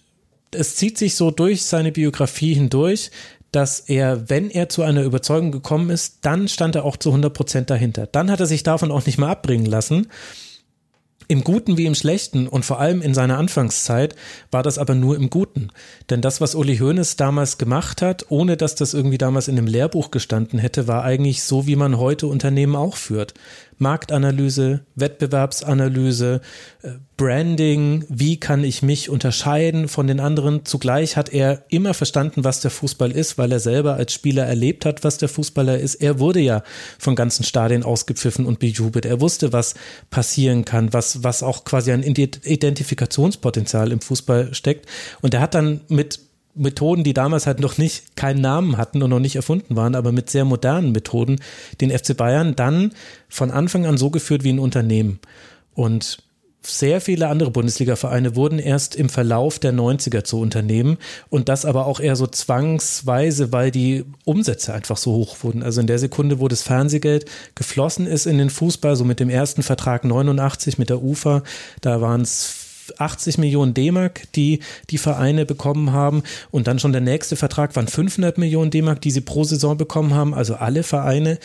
es 0.51 0.77
zieht 0.77 0.99
sich 0.99 1.15
so 1.15 1.31
durch 1.31 1.65
seine 1.65 1.93
Biografie 1.93 2.55
hindurch, 2.55 3.11
dass 3.53 3.81
er, 3.81 4.29
wenn 4.29 4.51
er 4.51 4.69
zu 4.69 4.83
einer 4.83 5.03
Überzeugung 5.03 5.53
gekommen 5.53 5.91
ist, 5.91 6.19
dann 6.23 6.49
stand 6.49 6.75
er 6.75 6.85
auch 6.85 6.97
zu 6.97 7.11
100 7.11 7.33
Prozent 7.33 7.71
dahinter. 7.71 8.07
Dann 8.07 8.31
hat 8.31 8.41
er 8.41 8.47
sich 8.47 8.63
davon 8.63 8.91
auch 8.91 9.07
nicht 9.07 9.19
mehr 9.19 9.29
abbringen 9.29 9.67
lassen 9.67 10.09
im 11.29 11.45
Guten 11.45 11.77
wie 11.77 11.85
im 11.85 11.95
Schlechten 11.95 12.49
und 12.49 12.65
vor 12.65 12.81
allem 12.81 13.03
in 13.03 13.13
seiner 13.13 13.37
Anfangszeit 13.37 14.17
war 14.51 14.63
das 14.63 14.79
aber 14.79 14.95
nur 14.95 15.15
im 15.15 15.29
Guten. 15.29 15.69
Denn 16.09 16.23
das, 16.23 16.41
was 16.41 16.55
Uli 16.55 16.79
Hoeneß 16.79 17.17
damals 17.17 17.59
gemacht 17.59 18.01
hat, 18.01 18.27
ohne 18.31 18.57
dass 18.57 18.75
das 18.75 18.95
irgendwie 18.95 19.19
damals 19.19 19.47
in 19.47 19.59
einem 19.59 19.67
Lehrbuch 19.67 20.11
gestanden 20.11 20.59
hätte, 20.59 20.89
war 20.89 21.05
eigentlich 21.05 21.43
so, 21.43 21.67
wie 21.67 21.77
man 21.77 21.99
heute 21.99 22.27
Unternehmen 22.27 22.75
auch 22.75 22.97
führt. 22.97 23.35
Marktanalyse, 23.79 24.81
Wettbewerbsanalyse, 24.97 26.41
äh, 26.83 26.91
Branding, 27.17 28.05
wie 28.09 28.39
kann 28.39 28.63
ich 28.63 28.83
mich 28.83 29.11
unterscheiden 29.11 29.89
von 29.89 30.07
den 30.07 30.21
anderen. 30.21 30.65
Zugleich 30.65 31.17
hat 31.17 31.33
er 31.33 31.65
immer 31.69 31.95
verstanden, 31.95 32.45
was 32.45 32.61
der 32.61 32.71
Fußball 32.71 33.11
ist, 33.11 33.39
weil 33.39 33.51
er 33.51 33.59
selber 33.59 33.95
als 33.95 34.13
Spieler 34.13 34.47
erlebt 34.47 34.85
hat, 34.85 35.03
was 35.03 35.19
der 35.19 35.29
Fußballer 35.29 35.79
ist. 35.79 35.97
Er 35.97 36.21
wurde 36.21 36.39
ja 36.41 36.63
von 36.99 37.17
ganzen 37.17 37.43
Stadien 37.45 37.83
ausgepfiffen 37.83 38.47
und 38.47 38.61
bejubelt. 38.61 39.05
Er 39.05 39.21
wusste, 39.21 39.53
was 39.53 39.75
passieren 40.11 40.65
kann, 40.65 40.93
was, 40.93 41.25
was 41.25 41.43
auch 41.43 41.65
quasi 41.65 41.91
ein 41.91 42.05
Identifikationspotenzial 42.05 43.91
im 43.91 44.01
Fußball 44.01 44.55
steckt. 44.55 44.87
Und 45.21 45.35
er 45.35 45.41
hat 45.41 45.55
dann 45.55 45.81
mit 45.89 46.21
Methoden, 46.59 47.05
die 47.05 47.15
damals 47.15 47.47
halt 47.47 47.61
noch 47.61 47.79
nicht 47.79 48.17
keinen 48.17 48.41
Namen 48.41 48.77
hatten 48.77 49.03
und 49.03 49.11
noch 49.11 49.21
nicht 49.21 49.37
erfunden 49.37 49.77
waren, 49.77 49.95
aber 49.95 50.13
mit 50.13 50.31
sehr 50.31 50.45
modernen 50.45 50.93
Methoden 50.93 51.41
den 51.81 51.91
FC 51.91 52.17
Bayern 52.17 52.57
dann 52.57 52.93
von 53.29 53.51
Anfang 53.51 53.87
an 53.87 53.99
so 53.99 54.11
geführt 54.11 54.45
wie 54.45 54.53
ein 54.53 54.59
Unternehmen. 54.59 55.21
Und 55.75 56.19
sehr 56.63 57.01
viele 57.01 57.29
andere 57.29 57.51
Bundesliga-Vereine 57.51 58.37
wurden 58.37 58.59
erst 58.59 58.97
im 58.97 59.09
Verlauf 59.09 59.59
der 59.59 59.73
90er 59.73 60.25
zu 60.25 60.41
Unternehmen 60.41 60.99
und 61.31 61.49
das 61.49 61.65
aber 61.65 61.87
auch 61.87 62.01
eher 62.01 62.17
so 62.17 62.27
zwangsweise, 62.27 63.53
weil 63.53 63.71
die 63.71 64.05
Umsätze 64.25 64.75
einfach 64.75 64.97
so 64.97 65.13
hoch 65.13 65.37
wurden. 65.43 65.63
Also 65.63 65.81
in 65.81 65.87
der 65.87 65.99
Sekunde, 65.99 66.41
wo 66.41 66.49
das 66.49 66.63
Fernsehgeld 66.63 67.27
geflossen 67.55 68.07
ist 68.07 68.27
in 68.27 68.39
den 68.39 68.51
Fußball, 68.51 68.97
so 68.97 69.05
mit 69.05 69.21
dem 69.21 69.31
ersten 69.31 69.63
Vertrag 69.63 70.05
89 70.05 70.79
mit 70.79 70.91
der 70.91 71.03
UFA, 71.03 71.43
da 71.81 72.01
waren 72.01 72.23
es 72.23 72.68
80 72.99 73.39
Millionen 73.39 73.75
D-Mark, 73.75 74.31
die 74.33 74.61
die 74.91 74.99
Vereine 74.99 75.47
bekommen 75.47 75.93
haben. 75.93 76.23
Und 76.51 76.67
dann 76.67 76.79
schon 76.79 76.93
der 76.93 77.01
nächste 77.01 77.37
Vertrag 77.37 77.77
waren 77.77 77.89
500 77.89 78.39
Millionen 78.39 78.71
D-Mark, 78.71 79.01
die 79.01 79.11
sie 79.11 79.21
pro 79.21 79.45
Saison 79.45 79.77
bekommen 79.77 80.15
haben. 80.15 80.35
Also 80.35 80.55
alle 80.55 80.83
Vereine. 80.83 81.39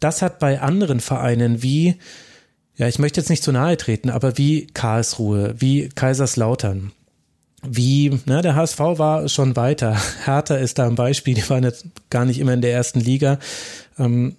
Das 0.00 0.22
hat 0.22 0.38
bei 0.38 0.60
anderen 0.60 1.00
Vereinen 1.00 1.62
wie, 1.62 1.96
ja, 2.76 2.88
ich 2.88 2.98
möchte 2.98 3.20
jetzt 3.20 3.30
nicht 3.30 3.42
zu 3.42 3.52
nahe 3.52 3.76
treten, 3.76 4.10
aber 4.10 4.36
wie 4.36 4.66
Karlsruhe, 4.66 5.54
wie 5.58 5.88
Kaiserslautern, 5.88 6.92
wie, 7.66 8.20
na, 8.26 8.42
der 8.42 8.56
HSV 8.56 8.78
war 8.78 9.28
schon 9.28 9.56
weiter. 9.56 9.96
Hertha 10.24 10.56
ist 10.56 10.78
da 10.78 10.86
ein 10.86 10.94
Beispiel, 10.96 11.34
die 11.34 11.48
waren 11.48 11.64
jetzt 11.64 11.86
gar 12.10 12.24
nicht 12.24 12.38
immer 12.38 12.52
in 12.52 12.60
der 12.60 12.72
ersten 12.72 13.00
Liga. 13.00 13.38
Ähm, 13.98 14.36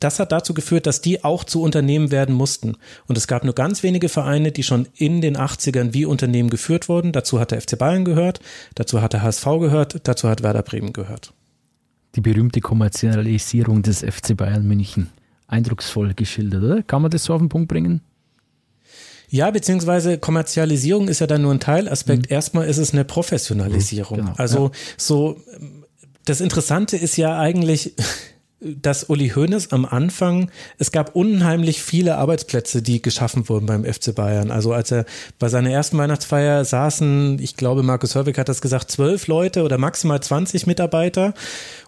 das 0.00 0.20
hat 0.20 0.32
dazu 0.32 0.54
geführt, 0.54 0.86
dass 0.86 1.00
die 1.00 1.24
auch 1.24 1.44
zu 1.44 1.62
Unternehmen 1.62 2.10
werden 2.10 2.34
mussten. 2.34 2.76
Und 3.06 3.18
es 3.18 3.26
gab 3.26 3.44
nur 3.44 3.54
ganz 3.54 3.82
wenige 3.82 4.08
Vereine, 4.08 4.52
die 4.52 4.62
schon 4.62 4.86
in 4.94 5.20
den 5.20 5.36
80ern 5.36 5.92
wie 5.92 6.04
Unternehmen 6.04 6.50
geführt 6.50 6.88
wurden. 6.88 7.12
Dazu 7.12 7.40
hat 7.40 7.50
der 7.50 7.60
FC 7.60 7.76
Bayern 7.78 8.04
gehört, 8.04 8.40
dazu 8.74 9.02
hat 9.02 9.12
der 9.12 9.22
HSV 9.22 9.44
gehört, 9.60 10.00
dazu 10.04 10.28
hat 10.28 10.42
Werder 10.42 10.62
Bremen 10.62 10.92
gehört. 10.92 11.32
Die 12.14 12.20
berühmte 12.20 12.60
Kommerzialisierung 12.60 13.82
des 13.82 14.00
FC 14.00 14.36
Bayern 14.36 14.66
München. 14.66 15.10
Eindrucksvoll 15.46 16.14
geschildert, 16.14 16.62
oder? 16.62 16.82
Kann 16.82 17.02
man 17.02 17.10
das 17.10 17.24
so 17.24 17.34
auf 17.34 17.40
den 17.40 17.48
Punkt 17.48 17.68
bringen? 17.68 18.02
Ja, 19.30 19.50
beziehungsweise 19.50 20.18
Kommerzialisierung 20.18 21.08
ist 21.08 21.20
ja 21.20 21.26
dann 21.26 21.42
nur 21.42 21.52
ein 21.52 21.60
Teilaspekt. 21.60 22.30
Mhm. 22.30 22.34
Erstmal 22.34 22.66
ist 22.66 22.78
es 22.78 22.92
eine 22.92 23.04
Professionalisierung. 23.04 24.18
Genau, 24.18 24.32
also 24.36 24.66
ja. 24.66 24.72
so, 24.96 25.40
das 26.24 26.40
Interessante 26.40 26.96
ist 26.96 27.16
ja 27.16 27.38
eigentlich, 27.38 27.94
dass 28.60 29.04
Uli 29.04 29.30
Hoeneß 29.30 29.70
am 29.70 29.84
Anfang, 29.84 30.50
es 30.78 30.90
gab 30.90 31.14
unheimlich 31.14 31.80
viele 31.80 32.16
Arbeitsplätze, 32.16 32.82
die 32.82 33.00
geschaffen 33.00 33.48
wurden 33.48 33.66
beim 33.66 33.84
FC 33.84 34.12
Bayern. 34.14 34.50
Also 34.50 34.72
als 34.72 34.90
er 34.90 35.04
bei 35.38 35.48
seiner 35.48 35.70
ersten 35.70 35.96
Weihnachtsfeier 35.96 36.64
saßen, 36.64 37.38
ich 37.40 37.56
glaube, 37.56 37.84
Markus 37.84 38.16
Hörwig 38.16 38.36
hat 38.36 38.48
das 38.48 38.60
gesagt, 38.60 38.90
zwölf 38.90 39.28
Leute 39.28 39.62
oder 39.62 39.78
maximal 39.78 40.20
20 40.20 40.66
Mitarbeiter. 40.66 41.34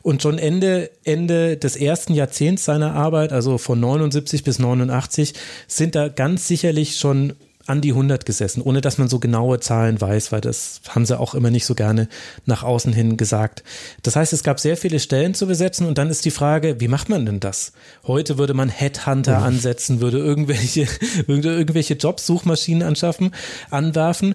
Und 0.03 0.23
schon 0.23 0.39
Ende, 0.39 0.91
Ende 1.03 1.57
des 1.57 1.75
ersten 1.75 2.15
Jahrzehnts 2.15 2.65
seiner 2.65 2.95
Arbeit, 2.95 3.33
also 3.33 3.59
von 3.59 3.81
79 3.81 4.45
bis 4.45 4.61
89, 4.61 5.35
sind 5.67 5.97
da 5.97 6.09
ganz 6.09 6.47
sicherlich 6.47 6.99
schon 6.99 7.35
an 7.71 7.81
die 7.81 7.91
100 7.91 8.27
gesessen, 8.27 8.61
ohne 8.63 8.81
dass 8.81 8.99
man 8.99 9.09
so 9.09 9.19
genaue 9.19 9.61
Zahlen 9.61 10.01
weiß, 10.01 10.33
weil 10.33 10.41
das 10.41 10.81
haben 10.89 11.07
sie 11.07 11.19
auch 11.19 11.35
immer 11.35 11.51
nicht 11.51 11.65
so 11.65 11.75
gerne 11.75 12.09
nach 12.45 12.63
außen 12.63 12.93
hin 12.93 13.17
gesagt. 13.17 13.63
Das 14.03 14.17
heißt, 14.17 14.33
es 14.33 14.43
gab 14.43 14.61
sehr 14.61 14.77
viele 14.77 15.01
Stellen 15.01 15.35
zu 15.35 15.47
besetzen 15.47 15.87
und 15.87 15.97
dann 15.97 16.11
ist 16.11 16.25
die 16.25 16.31
Frage, 16.31 16.81
wie 16.81 16.89
macht 16.89 17.09
man 17.09 17.25
denn 17.25 17.41
das? 17.41 17.73
Heute 18.07 18.37
würde 18.37 18.55
man 18.55 18.69
Headhunter 18.69 19.39
ansetzen, 19.39 20.01
würde 20.01 20.19
irgendwelche, 20.19 20.87
irgendwelche 21.27 21.95
Jobsuchmaschinen 21.95 22.83
anschaffen, 22.83 23.31
anwerfen. 23.71 24.35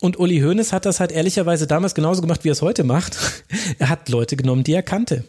Und 0.00 0.18
Uli 0.18 0.40
Hoeneß 0.40 0.72
hat 0.72 0.86
das 0.86 0.98
halt 0.98 1.12
ehrlicherweise 1.12 1.66
damals 1.66 1.94
genauso 1.94 2.22
gemacht, 2.22 2.44
wie 2.44 2.48
er 2.48 2.52
es 2.52 2.62
heute 2.62 2.84
macht. 2.84 3.18
Er 3.78 3.88
hat 3.88 4.08
Leute 4.08 4.36
genommen, 4.36 4.64
die 4.64 4.74
er 4.74 4.82
kannte 4.82 5.24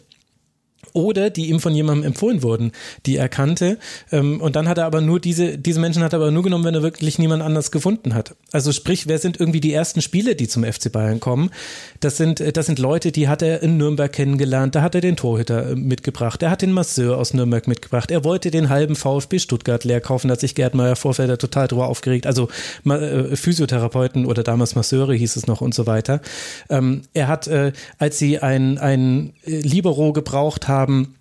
oder 0.92 1.30
die 1.30 1.48
ihm 1.48 1.60
von 1.60 1.74
jemandem 1.74 2.06
empfohlen 2.06 2.42
wurden, 2.42 2.72
die 3.06 3.16
er 3.16 3.28
kannte. 3.28 3.78
Ähm, 4.10 4.40
und 4.40 4.56
dann 4.56 4.68
hat 4.68 4.78
er 4.78 4.86
aber 4.86 5.00
nur 5.00 5.20
diese, 5.20 5.58
diese 5.58 5.80
Menschen 5.80 6.02
hat 6.02 6.12
er 6.12 6.18
aber 6.18 6.30
nur 6.30 6.42
genommen, 6.42 6.64
wenn 6.64 6.74
er 6.74 6.82
wirklich 6.82 7.18
niemand 7.18 7.42
anders 7.42 7.70
gefunden 7.70 8.14
hat. 8.14 8.34
Also 8.52 8.72
sprich, 8.72 9.06
wer 9.08 9.18
sind 9.18 9.40
irgendwie 9.40 9.60
die 9.60 9.72
ersten 9.72 10.02
Spiele, 10.02 10.34
die 10.34 10.48
zum 10.48 10.64
FC 10.64 10.92
Bayern 10.92 11.20
kommen? 11.20 11.50
Das 12.00 12.16
sind, 12.16 12.40
äh, 12.40 12.52
das 12.52 12.66
sind 12.66 12.78
Leute, 12.78 13.12
die 13.12 13.28
hat 13.28 13.42
er 13.42 13.62
in 13.62 13.76
Nürnberg 13.76 14.12
kennengelernt. 14.12 14.74
Da 14.74 14.82
hat 14.82 14.94
er 14.94 15.00
den 15.00 15.16
Torhüter 15.16 15.70
äh, 15.70 15.74
mitgebracht. 15.74 16.42
Er 16.42 16.50
hat 16.50 16.62
den 16.62 16.72
Masseur 16.72 17.16
aus 17.16 17.34
Nürnberg 17.34 17.66
mitgebracht. 17.66 18.10
Er 18.10 18.24
wollte 18.24 18.50
den 18.50 18.68
halben 18.68 18.96
VfB 18.96 19.38
Stuttgart 19.38 19.84
leer 19.84 20.00
kaufen. 20.00 20.28
Da 20.28 20.32
hat 20.32 20.40
sich 20.40 20.54
Gerd 20.54 20.74
Meyer 20.74 20.96
Vorfelder 20.96 21.38
total 21.38 21.68
drüber 21.68 21.88
aufgeregt. 21.88 22.26
Also 22.26 22.48
äh, 22.84 23.36
Physiotherapeuten 23.36 24.26
oder 24.26 24.42
damals 24.42 24.74
Masseure 24.74 25.14
hieß 25.14 25.36
es 25.36 25.46
noch 25.46 25.60
und 25.60 25.74
so 25.74 25.86
weiter. 25.86 26.20
Ähm, 26.68 27.02
er 27.14 27.28
hat, 27.28 27.50
als 27.98 28.18
sie 28.18 28.38
ein, 28.38 28.78
ein 28.78 29.32
Libero 29.44 30.12
gebraucht 30.12 30.68
haben, 30.68 30.81
haben 30.82 31.16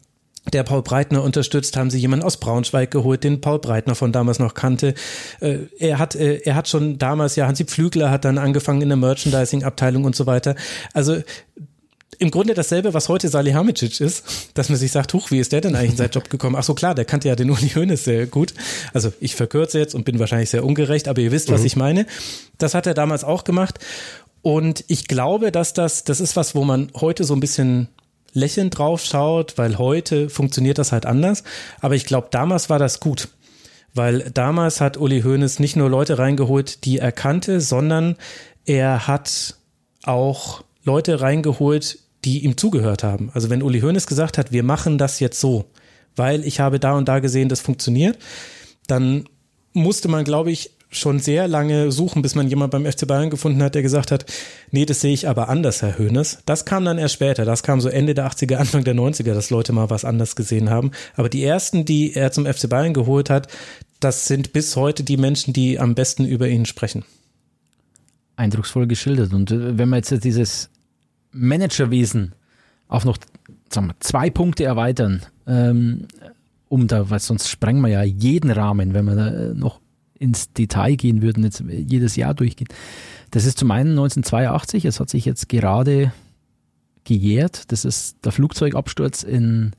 der 0.52 0.64
Paul 0.64 0.82
Breitner 0.82 1.24
unterstützt, 1.24 1.78
haben 1.78 1.92
sie 1.92 2.00
jemanden 2.00 2.26
aus 2.26 2.38
Braunschweig 2.38 2.90
geholt, 2.90 3.24
den 3.24 3.42
Paul 3.42 3.60
Breitner 3.60 3.96
von 3.96 4.12
damals 4.12 4.40
noch 4.40 4.56
kannte. 4.56 4.96
Äh, 5.40 5.60
er 5.78 6.00
hat, 6.00 6.16
äh, 6.16 6.38
er 6.44 6.56
hat 6.56 6.68
schon 6.68 6.98
damals, 6.98 7.36
ja, 7.36 7.48
Hansi 7.48 7.66
Pflügler 7.66 8.10
hat 8.10 8.26
dann 8.26 8.38
angefangen 8.38 8.82
in 8.82 8.90
der 8.90 8.98
Merchandising-Abteilung 8.98 10.04
und 10.04 10.16
so 10.16 10.26
weiter. 10.26 10.56
Also 10.94 11.18
im 12.18 12.30
Grunde 12.30 12.54
dasselbe, 12.54 12.94
was 12.94 13.08
heute 13.10 13.30
Salihamidzic 13.30 14.00
ist, 14.02 14.52
dass 14.54 14.70
man 14.70 14.78
sich 14.78 14.92
sagt, 14.92 15.14
huch, 15.14 15.32
wie 15.32 15.40
ist 15.40 15.52
der 15.52 15.62
denn 15.62 15.76
eigentlich 15.76 15.92
in 15.92 15.98
seinen 15.98 16.12
Job 16.12 16.30
gekommen? 16.30 16.56
Ach 16.58 16.64
so, 16.64 16.74
klar, 16.74 16.96
der 16.96 17.06
kannte 17.06 17.28
ja 17.28 17.36
den 17.36 17.50
Uli 17.50 17.70
Hoeneß 17.70 18.04
sehr 18.04 18.28
gut. 18.28 18.54
Also 18.94 19.14
ich 19.20 19.36
verkürze 19.36 19.80
jetzt 19.80 19.96
und 19.96 20.06
bin 20.06 20.20
wahrscheinlich 20.20 20.50
sehr 20.50 20.66
ungerecht, 20.66 21.08
aber 21.08 21.22
ihr 21.22 21.32
wisst, 21.32 21.50
mhm. 21.50 21.54
was 21.54 21.64
ich 21.64 21.76
meine. 21.76 22.06
Das 22.58 22.74
hat 22.74 22.86
er 22.86 22.94
damals 22.94 23.24
auch 23.24 23.44
gemacht. 23.44 23.80
Und 24.42 24.84
ich 24.88 25.08
glaube, 25.08 25.52
dass 25.52 25.74
das, 25.74 26.04
das 26.04 26.20
ist 26.20 26.36
was, 26.36 26.56
wo 26.56 26.64
man 26.64 26.92
heute 27.00 27.24
so 27.24 27.36
ein 27.36 27.40
bisschen 27.40 27.90
lächelnd 28.34 28.78
drauf 28.78 29.04
schaut, 29.04 29.58
weil 29.58 29.78
heute 29.78 30.30
funktioniert 30.30 30.78
das 30.78 30.92
halt 30.92 31.06
anders. 31.06 31.44
Aber 31.80 31.96
ich 31.96 32.06
glaube, 32.06 32.28
damals 32.32 32.70
war 32.70 32.80
das 32.80 33.00
gut. 33.00 33.30
Weil 33.94 34.32
damals 34.34 34.80
hat 34.80 34.98
Uli 34.98 35.22
Hoeneß 35.22 35.60
nicht 35.60 35.76
nur 35.76 35.90
Leute 35.90 36.18
reingeholt, 36.18 36.86
die 36.86 37.00
er 37.00 37.12
kannte, 37.12 37.60
sondern 37.60 38.16
er 38.66 39.08
hat 39.08 39.58
auch 40.04 40.64
Leute 40.84 41.22
reingeholt, 41.22 42.00
die 42.24 42.46
ihm 42.46 42.58
zugehört 42.58 43.04
haben. 43.04 43.32
Also 43.34 43.50
wenn 43.50 43.64
Uli 43.64 43.82
Hoeneß 43.82 44.08
gesagt 44.08 44.38
hat, 44.38 44.52
wir 44.52 44.64
machen 44.64 44.98
das 44.98 45.20
jetzt 45.20 45.40
so, 45.40 45.66
weil 46.16 46.46
ich 46.46 46.60
habe 46.60 46.80
da 46.80 46.94
und 46.94 47.08
da 47.08 47.20
gesehen, 47.20 47.50
das 47.50 47.62
funktioniert, 47.62 48.18
dann 48.88 49.26
musste 49.74 50.08
man, 50.08 50.24
glaube 50.24 50.52
ich, 50.52 50.72
schon 50.92 51.20
sehr 51.20 51.48
lange 51.48 51.92
suchen, 51.92 52.22
bis 52.22 52.36
man 52.36 52.48
jemand 52.48 52.72
beim 52.72 52.86
FC 52.86 53.08
Bayern 53.08 53.30
gefunden 53.30 53.64
hat, 53.64 53.76
der 53.76 53.82
gesagt 53.82 54.12
hat, 54.12 54.26
nee, 54.72 54.86
das 54.86 55.02
sehe 55.02 55.14
ich 55.14 55.28
aber 55.28 55.48
anders, 55.50 55.82
Herr 55.82 55.98
Höhnes. 55.98 56.40
Das 56.46 56.66
kam 56.66 56.84
dann 56.84 56.98
erst 56.98 57.16
später. 57.16 57.46
Das 57.46 57.64
kam 57.64 57.80
so 57.80 57.90
Ende 57.90 58.14
der 58.14 58.30
80er, 58.30 58.56
Anfang 58.56 58.84
der 58.84 58.96
90er, 58.96 59.34
dass 59.34 59.50
Leute 59.50 59.72
mal 59.72 59.90
was 59.90 60.06
anders 60.06 60.36
gesehen 60.36 60.70
haben. 60.70 60.92
Aber 61.16 61.30
die 61.30 61.44
ersten, 61.44 61.86
die 61.86 62.14
er 62.14 62.32
zum 62.32 62.46
FC 62.46 62.70
Bayern 62.70 62.94
geholt 62.94 63.30
hat, 63.30 63.48
das 64.02 64.28
sind 64.28 64.52
bis 64.52 64.76
heute 64.76 65.04
die 65.04 65.18
Menschen, 65.18 65.54
die 65.54 65.80
am 65.80 65.96
besten 65.96 66.26
über 66.26 66.50
ihn 66.50 66.66
sprechen. 66.66 67.06
Eindrucksvoll 68.36 68.88
geschildert. 68.88 69.34
Und 69.34 69.52
äh, 69.52 69.78
wenn 69.78 69.90
man 69.90 70.00
jetzt 70.00 70.24
dieses 70.24 70.70
Managerwesen 71.32 72.36
auf 72.90 73.06
noch 73.06 73.18
sagen 73.70 73.88
wir, 73.88 73.96
zwei 74.02 74.30
Punkte 74.30 74.66
erweitern, 74.66 75.22
ähm, 75.48 76.08
um 76.68 76.88
da, 76.88 77.10
weil 77.10 77.20
sonst 77.20 77.50
sprengen 77.50 77.82
wir 77.82 77.90
ja 77.90 78.04
jeden 78.04 78.52
Rahmen, 78.52 78.94
wenn 78.94 79.06
wir 79.06 79.16
da 79.16 79.28
äh, 79.28 79.54
noch 79.54 79.80
ins 80.22 80.54
Detail 80.54 80.96
gehen 80.96 81.22
würden, 81.22 81.44
jetzt 81.44 81.64
jedes 81.68 82.16
Jahr 82.16 82.34
durchgehen. 82.34 82.68
Das 83.32 83.46
ist 83.46 83.58
zum 83.58 83.72
einen 83.72 83.92
1982, 83.92 84.86
es 84.86 85.00
hat 85.00 85.10
sich 85.10 85.26
jetzt 85.26 85.50
gerade 85.50 86.14
gejährt. 87.04 87.72
Das 87.72 87.86
ist 87.86 88.24
der 88.24 88.32
Flugzeugabsturz 88.32 89.24
in, 89.24 89.72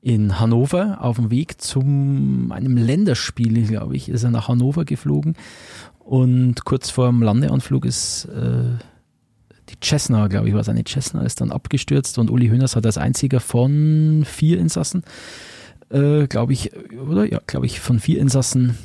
in 0.00 0.38
Hannover 0.38 0.98
auf 1.00 1.16
dem 1.16 1.30
Weg 1.30 1.60
zum 1.60 2.52
einem 2.52 2.76
Länderspiel, 2.76 3.66
glaube 3.66 3.96
ich, 3.96 4.08
ist 4.08 4.22
er 4.22 4.30
nach 4.30 4.48
Hannover 4.48 4.84
geflogen. 4.84 5.34
Und 5.98 6.64
kurz 6.64 6.90
vor 6.90 7.08
dem 7.08 7.22
Landeanflug 7.22 7.84
ist 7.84 8.26
äh, 8.26 8.76
die 9.70 9.76
Cessna, 9.82 10.28
glaube 10.28 10.48
ich, 10.48 10.54
war 10.54 10.62
seine 10.62 10.84
Cessna, 10.86 11.22
ist 11.22 11.40
dann 11.40 11.50
abgestürzt 11.50 12.18
und 12.18 12.30
Uli 12.30 12.48
Hoeneß 12.48 12.76
hat 12.76 12.86
als 12.86 12.98
einziger 12.98 13.40
von 13.40 14.24
vier 14.24 14.58
Insassen, 14.58 15.02
äh, 15.90 16.28
glaube 16.28 16.52
ich, 16.52 16.70
oder? 16.96 17.24
Ja, 17.24 17.40
glaube 17.46 17.66
ich, 17.66 17.80
von 17.80 17.98
vier 17.98 18.20
Insassen 18.20 18.76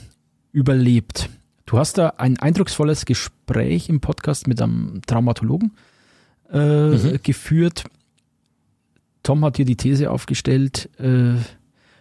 überlebt. 0.52 1.30
Du 1.66 1.78
hast 1.78 1.98
da 1.98 2.14
ein 2.18 2.40
eindrucksvolles 2.40 3.06
Gespräch 3.06 3.90
im 3.90 4.02
Podcast 4.02 4.48
mit 4.48 4.62
einem 4.62 5.02
Traumatologen 5.06 5.74
äh, 6.52 6.90
mhm. 6.90 7.20
geführt. 7.22 7.84
Tom 9.24 9.46
hat 9.46 9.58
hier 9.58 9.66
die 9.66 9.76
These 9.76 10.10
aufgestellt, 10.10 10.90
äh, 11.00 11.36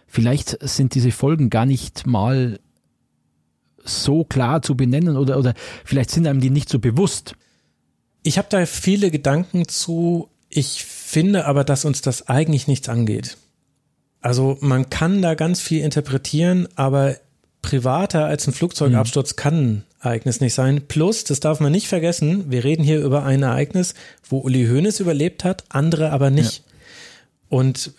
vielleicht 0.07 0.57
sind 0.67 0.95
diese 0.95 1.11
Folgen 1.11 1.49
gar 1.49 1.65
nicht 1.65 2.07
mal 2.07 2.59
so 3.83 4.23
klar 4.23 4.61
zu 4.61 4.75
benennen 4.75 5.17
oder, 5.17 5.37
oder 5.37 5.53
vielleicht 5.85 6.11
sind 6.11 6.27
einem 6.27 6.41
die 6.41 6.49
nicht 6.49 6.69
so 6.69 6.79
bewusst. 6.79 7.35
Ich 8.23 8.37
habe 8.37 8.47
da 8.49 8.65
viele 8.65 9.11
Gedanken 9.11 9.67
zu. 9.67 10.29
Ich 10.49 10.83
finde 10.83 11.45
aber, 11.45 11.63
dass 11.63 11.85
uns 11.85 12.01
das 12.01 12.27
eigentlich 12.27 12.67
nichts 12.67 12.89
angeht. 12.89 13.37
Also 14.21 14.57
man 14.61 14.89
kann 14.89 15.21
da 15.21 15.35
ganz 15.35 15.61
viel 15.61 15.83
interpretieren, 15.83 16.67
aber 16.75 17.15
privater 17.61 18.25
als 18.25 18.47
ein 18.47 18.53
Flugzeugabsturz 18.53 19.31
mhm. 19.31 19.35
kann 19.35 19.55
ein 19.55 19.83
Ereignis 20.01 20.39
nicht 20.39 20.53
sein. 20.53 20.81
Plus, 20.87 21.23
das 21.23 21.39
darf 21.39 21.59
man 21.59 21.71
nicht 21.71 21.87
vergessen, 21.87 22.49
wir 22.49 22.63
reden 22.63 22.83
hier 22.83 23.01
über 23.01 23.23
ein 23.23 23.43
Ereignis, 23.43 23.93
wo 24.29 24.39
Uli 24.39 24.67
Hoeneß 24.67 24.99
überlebt 24.99 25.43
hat, 25.43 25.63
andere 25.69 26.11
aber 26.11 26.29
nicht. 26.29 26.59
Ja. 26.59 26.63
Und 27.49 27.91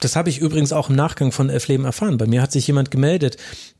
das 0.00 0.16
habe 0.16 0.28
ich 0.28 0.38
übrigens 0.38 0.72
auch 0.72 0.90
im 0.90 0.96
Nachgang 0.96 1.32
von 1.32 1.48
Elf 1.48 1.66
Leben 1.68 1.84
erfahren. 1.84 2.18
Bei 2.18 2.26
mir 2.26 2.42
hat 2.42 2.52
sich 2.52 2.66
jemand 2.66 2.90
gemeldet, 2.90 3.38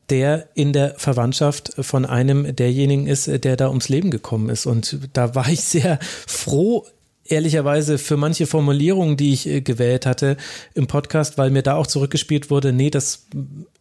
der 0.09 0.49
in 0.55 0.73
der 0.73 0.95
Verwandtschaft 0.97 1.73
von 1.79 2.05
einem 2.05 2.55
derjenigen 2.55 3.07
ist, 3.07 3.27
der 3.27 3.55
da 3.55 3.69
ums 3.69 3.89
Leben 3.89 4.09
gekommen 4.09 4.49
ist. 4.49 4.65
Und 4.65 4.97
da 5.13 5.35
war 5.35 5.47
ich 5.47 5.61
sehr 5.61 5.99
froh, 6.27 6.85
ehrlicherweise 7.31 7.97
für 7.97 8.17
manche 8.17 8.47
Formulierungen, 8.47 9.17
die 9.17 9.33
ich 9.33 9.47
äh, 9.47 9.61
gewählt 9.61 10.05
hatte 10.05 10.37
im 10.73 10.87
Podcast, 10.87 11.37
weil 11.37 11.51
mir 11.51 11.63
da 11.63 11.75
auch 11.75 11.87
zurückgespielt 11.87 12.49
wurde, 12.49 12.73
nee, 12.73 12.89
das, 12.89 13.27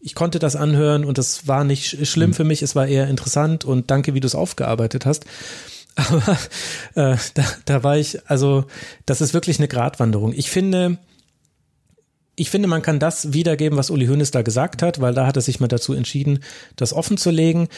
ich 0.01 0.15
konnte 0.15 0.39
das 0.39 0.57
anhören 0.57 1.05
und 1.05 1.19
das 1.19 1.47
war 1.47 1.65
nicht 1.65 2.07
schlimm 2.07 2.31
mhm. 2.31 2.35
für 2.35 2.45
mich, 2.45 2.63
es 2.63 2.77
war 2.77 2.87
eher 2.87 3.09
interessant 3.09 3.65
und 3.65 3.91
danke, 3.91 4.15
wie 4.15 4.21
du 4.21 4.27
es 4.27 4.35
aufgearbeitet 4.35 5.07
hast. 5.07 5.25
Aber 5.97 6.39
äh, 6.95 7.17
da, 7.35 7.45
da 7.65 7.83
war 7.83 7.97
ich, 7.97 8.29
also 8.31 8.67
das 9.05 9.21
ist 9.21 9.35
wirklich 9.35 9.59
eine 9.59 9.67
Gratwanderung. 9.67 10.33
Ich 10.33 10.49
finde, 10.49 10.99
ich 12.37 12.51
finde, 12.51 12.69
man 12.69 12.83
kann 12.83 13.01
das 13.01 13.33
wiedergeben, 13.33 13.77
was 13.77 13.91
Uli 13.91 14.07
Hoeneß 14.07 14.31
da 14.31 14.43
gesagt 14.43 14.81
hat, 14.81 15.01
weil 15.01 15.13
da 15.13 15.27
hat 15.27 15.35
er 15.35 15.43
sich 15.43 15.59
mal 15.59 15.67
dazu 15.67 15.93
entschieden, 15.93 16.39
das 16.77 16.93
offen 16.93 17.17
zu 17.17 17.31
legen 17.31 17.69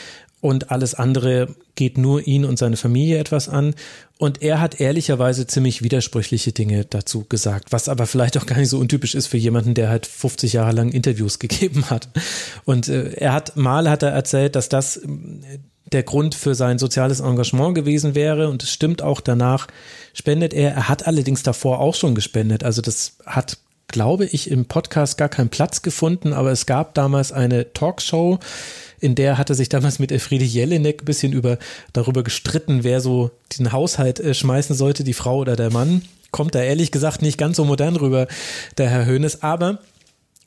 und 0.40 0.70
alles 0.70 0.94
andere 0.94 1.54
geht 1.74 1.98
nur 1.98 2.26
ihn 2.26 2.44
und 2.44 2.58
seine 2.58 2.76
Familie 2.76 3.18
etwas 3.18 3.48
an. 3.48 3.74
Und 4.18 4.42
er 4.42 4.60
hat 4.60 4.80
ehrlicherweise 4.80 5.46
ziemlich 5.46 5.82
widersprüchliche 5.82 6.52
Dinge 6.52 6.84
dazu 6.84 7.24
gesagt, 7.28 7.72
was 7.72 7.88
aber 7.88 8.06
vielleicht 8.06 8.36
auch 8.38 8.46
gar 8.46 8.58
nicht 8.58 8.68
so 8.68 8.78
untypisch 8.78 9.14
ist 9.14 9.26
für 9.26 9.36
jemanden, 9.36 9.74
der 9.74 9.88
halt 9.88 10.06
50 10.06 10.54
Jahre 10.54 10.72
lang 10.72 10.90
Interviews 10.90 11.38
gegeben 11.38 11.90
hat. 11.90 12.08
Und 12.64 12.88
äh, 12.88 13.12
er 13.14 13.32
hat 13.32 13.56
mal 13.56 13.88
hat 13.88 14.02
er 14.02 14.10
erzählt, 14.10 14.56
dass 14.56 14.68
das 14.68 14.98
äh, 14.98 15.08
der 15.92 16.02
Grund 16.04 16.34
für 16.34 16.54
sein 16.54 16.78
soziales 16.78 17.20
Engagement 17.20 17.74
gewesen 17.74 18.14
wäre 18.14 18.48
und 18.48 18.62
es 18.62 18.70
stimmt 18.72 19.02
auch 19.02 19.20
danach 19.20 19.66
spendet 20.14 20.54
er. 20.54 20.72
Er 20.72 20.88
hat 20.88 21.06
allerdings 21.06 21.42
davor 21.42 21.80
auch 21.80 21.94
schon 21.94 22.14
gespendet. 22.14 22.62
Also 22.62 22.80
das 22.80 23.16
hat 23.26 23.58
glaube 23.90 24.24
ich, 24.24 24.50
im 24.50 24.66
Podcast 24.66 25.18
gar 25.18 25.28
keinen 25.28 25.48
Platz 25.48 25.82
gefunden, 25.82 26.32
aber 26.32 26.50
es 26.52 26.66
gab 26.66 26.94
damals 26.94 27.32
eine 27.32 27.72
Talkshow, 27.72 28.38
in 29.00 29.14
der 29.14 29.38
hatte 29.38 29.54
sich 29.54 29.68
damals 29.68 29.98
mit 29.98 30.12
Elfriede 30.12 30.44
Jelinek 30.44 31.02
ein 31.02 31.04
bisschen 31.04 31.32
über, 31.32 31.58
darüber 31.92 32.22
gestritten, 32.22 32.84
wer 32.84 33.00
so 33.00 33.30
den 33.58 33.72
Haushalt 33.72 34.20
äh, 34.20 34.34
schmeißen 34.34 34.76
sollte, 34.76 35.04
die 35.04 35.14
Frau 35.14 35.38
oder 35.38 35.56
der 35.56 35.72
Mann. 35.72 36.02
Kommt 36.30 36.54
da 36.54 36.62
ehrlich 36.62 36.92
gesagt 36.92 37.22
nicht 37.22 37.38
ganz 37.38 37.56
so 37.56 37.64
modern 37.64 37.96
rüber, 37.96 38.28
der 38.78 38.88
Herr 38.88 39.04
Höhnes, 39.04 39.42
aber 39.42 39.80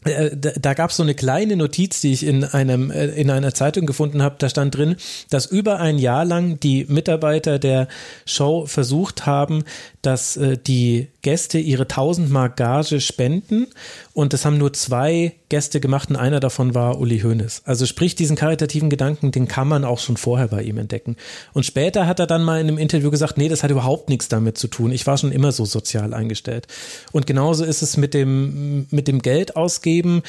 äh, 0.05 0.31
da, 0.35 0.73
gab 0.73 0.89
es 0.89 0.97
so 0.97 1.03
eine 1.03 1.15
kleine 1.15 1.55
Notiz, 1.55 2.01
die 2.01 2.13
ich 2.13 2.25
in 2.25 2.43
einem 2.43 2.91
äh, 2.91 3.07
in 3.07 3.29
einer 3.29 3.53
Zeitung 3.53 3.85
gefunden 3.85 4.21
habe. 4.21 4.35
Da 4.37 4.49
stand 4.49 4.75
drin, 4.75 4.95
dass 5.29 5.45
über 5.45 5.79
ein 5.79 5.97
Jahr 5.97 6.25
lang 6.25 6.59
die 6.59 6.85
Mitarbeiter 6.87 7.59
der 7.59 7.87
Show 8.25 8.65
versucht 8.65 9.25
haben, 9.25 9.63
dass 10.01 10.39
die 10.67 11.07
Gäste 11.21 11.57
ihre 11.57 11.83
1000 11.83 12.29
Mark 12.29 12.57
Gage 12.57 12.99
spenden 12.99 13.67
und 14.13 14.31
das 14.33 14.45
haben 14.45 14.59
nur 14.59 14.71
zwei 14.73 15.33
Gäste 15.49 15.79
gemacht 15.79 16.11
und 16.11 16.15
einer 16.15 16.39
davon 16.39 16.75
war 16.75 16.99
Uli 16.99 17.21
Hoeneß. 17.21 17.63
Also 17.65 17.87
sprich, 17.87 18.13
diesen 18.13 18.35
karitativen 18.35 18.91
Gedanken, 18.91 19.31
den 19.31 19.47
kann 19.47 19.67
man 19.67 19.83
auch 19.83 19.97
schon 19.97 20.17
vorher 20.17 20.49
bei 20.49 20.61
ihm 20.61 20.77
entdecken. 20.77 21.15
Und 21.53 21.65
später 21.65 22.05
hat 22.05 22.19
er 22.19 22.27
dann 22.27 22.43
mal 22.43 22.61
in 22.61 22.67
einem 22.67 22.77
Interview 22.77 23.09
gesagt, 23.09 23.39
nee, 23.39 23.49
das 23.49 23.63
hat 23.63 23.71
überhaupt 23.71 24.09
nichts 24.09 24.27
damit 24.27 24.59
zu 24.59 24.67
tun. 24.67 24.91
Ich 24.91 25.07
war 25.07 25.17
schon 25.17 25.31
immer 25.31 25.51
so 25.51 25.65
sozial 25.65 26.13
eingestellt. 26.13 26.67
Und 27.11 27.25
genauso 27.25 27.65
ist 27.65 27.81
es 27.81 27.97
mit 27.97 28.13
dem, 28.13 28.85
mit 28.91 29.07
dem 29.07 29.19
Geld 29.23 29.55
ausgeben. 29.55 30.21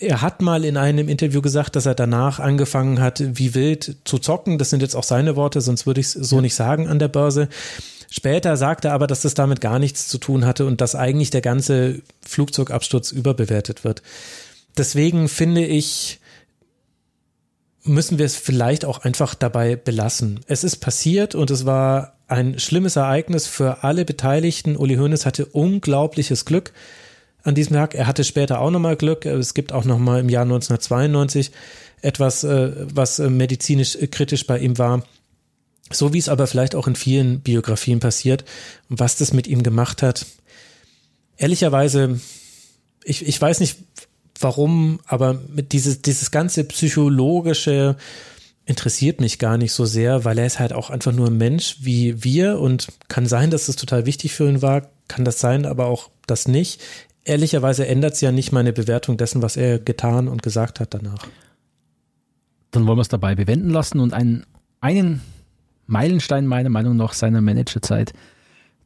Er 0.00 0.22
hat 0.22 0.40
mal 0.40 0.64
in 0.64 0.78
einem 0.78 1.08
Interview 1.08 1.42
gesagt, 1.42 1.76
dass 1.76 1.84
er 1.84 1.94
danach 1.94 2.40
angefangen 2.40 2.98
hat, 2.98 3.22
wie 3.22 3.54
wild 3.54 3.96
zu 4.04 4.18
zocken. 4.18 4.56
Das 4.56 4.70
sind 4.70 4.80
jetzt 4.80 4.96
auch 4.96 5.04
seine 5.04 5.36
Worte, 5.36 5.60
sonst 5.60 5.86
würde 5.86 6.00
ich 6.00 6.06
es 6.06 6.12
so 6.12 6.40
nicht 6.40 6.54
sagen 6.54 6.88
an 6.88 6.98
der 6.98 7.08
Börse. 7.08 7.50
Später 8.10 8.56
sagte 8.56 8.88
er 8.88 8.94
aber, 8.94 9.06
dass 9.06 9.22
das 9.22 9.34
damit 9.34 9.60
gar 9.60 9.78
nichts 9.78 10.08
zu 10.08 10.18
tun 10.18 10.46
hatte 10.46 10.64
und 10.64 10.80
dass 10.80 10.94
eigentlich 10.94 11.30
der 11.30 11.42
ganze 11.42 12.00
Flugzeugabsturz 12.26 13.12
überbewertet 13.12 13.84
wird. 13.84 14.02
Deswegen 14.78 15.28
finde 15.28 15.66
ich, 15.66 16.20
müssen 17.82 18.18
wir 18.18 18.26
es 18.26 18.36
vielleicht 18.36 18.84
auch 18.84 19.04
einfach 19.04 19.34
dabei 19.34 19.76
belassen. 19.76 20.40
Es 20.46 20.64
ist 20.64 20.76
passiert 20.76 21.34
und 21.34 21.50
es 21.50 21.66
war 21.66 22.14
ein 22.28 22.58
schlimmes 22.58 22.96
Ereignis 22.96 23.46
für 23.46 23.82
alle 23.84 24.04
Beteiligten. 24.04 24.76
Uli 24.76 24.96
Hoeneß 24.96 25.26
hatte 25.26 25.46
unglaubliches 25.46 26.44
Glück 26.44 26.72
an 27.42 27.54
diesem 27.54 27.76
Tag. 27.76 27.94
Er 27.94 28.06
hatte 28.06 28.24
später 28.24 28.60
auch 28.60 28.70
nochmal 28.70 28.96
Glück. 28.96 29.26
Es 29.26 29.52
gibt 29.54 29.72
auch 29.72 29.84
nochmal 29.84 30.20
im 30.20 30.28
Jahr 30.28 30.44
1992 30.44 31.50
etwas, 32.00 32.44
äh, 32.44 32.72
was 32.94 33.18
äh, 33.18 33.28
medizinisch 33.28 33.98
kritisch 34.10 34.46
bei 34.46 34.58
ihm 34.58 34.78
war. 34.78 35.02
So 35.90 36.12
wie 36.12 36.18
es 36.18 36.28
aber 36.28 36.46
vielleicht 36.46 36.74
auch 36.74 36.86
in 36.86 36.96
vielen 36.96 37.40
Biografien 37.40 38.00
passiert. 38.00 38.44
Was 38.88 39.16
das 39.16 39.32
mit 39.32 39.46
ihm 39.46 39.62
gemacht 39.62 40.02
hat, 40.02 40.26
ehrlicherweise, 41.36 42.20
ich, 43.04 43.26
ich 43.26 43.40
weiß 43.40 43.60
nicht 43.60 43.78
warum, 44.40 45.00
aber 45.06 45.40
mit 45.48 45.72
dieses, 45.72 46.02
dieses 46.02 46.30
ganze 46.30 46.64
psychologische 46.64 47.96
interessiert 48.66 49.20
mich 49.20 49.38
gar 49.38 49.56
nicht 49.56 49.72
so 49.72 49.86
sehr, 49.86 50.24
weil 50.24 50.38
er 50.38 50.46
ist 50.46 50.58
halt 50.58 50.74
auch 50.74 50.90
einfach 50.90 51.12
nur 51.12 51.28
ein 51.28 51.38
Mensch 51.38 51.78
wie 51.80 52.22
wir 52.22 52.58
und 52.58 52.88
kann 53.08 53.26
sein, 53.26 53.50
dass 53.50 53.66
das 53.66 53.76
total 53.76 54.04
wichtig 54.04 54.34
für 54.34 54.48
ihn 54.48 54.60
war, 54.60 54.88
kann 55.08 55.24
das 55.24 55.40
sein, 55.40 55.64
aber 55.64 55.86
auch 55.86 56.10
das 56.26 56.46
nicht. 56.46 56.82
Ehrlicherweise 57.24 57.86
ändert 57.86 58.14
es 58.14 58.20
ja 58.20 58.30
nicht 58.30 58.52
meine 58.52 58.74
Bewertung 58.74 59.16
dessen, 59.16 59.40
was 59.40 59.56
er 59.56 59.78
getan 59.78 60.28
und 60.28 60.42
gesagt 60.42 60.80
hat 60.80 60.92
danach. 60.92 61.26
Dann 62.70 62.86
wollen 62.86 62.98
wir 62.98 63.02
es 63.02 63.08
dabei 63.08 63.34
bewenden 63.34 63.70
lassen 63.70 64.00
und 64.00 64.12
einen, 64.12 64.44
einen 64.80 65.22
Meilenstein 65.88 66.46
meiner 66.46 66.68
Meinung 66.68 66.96
nach 66.96 67.14
seiner 67.14 67.40
Managerzeit. 67.40 68.12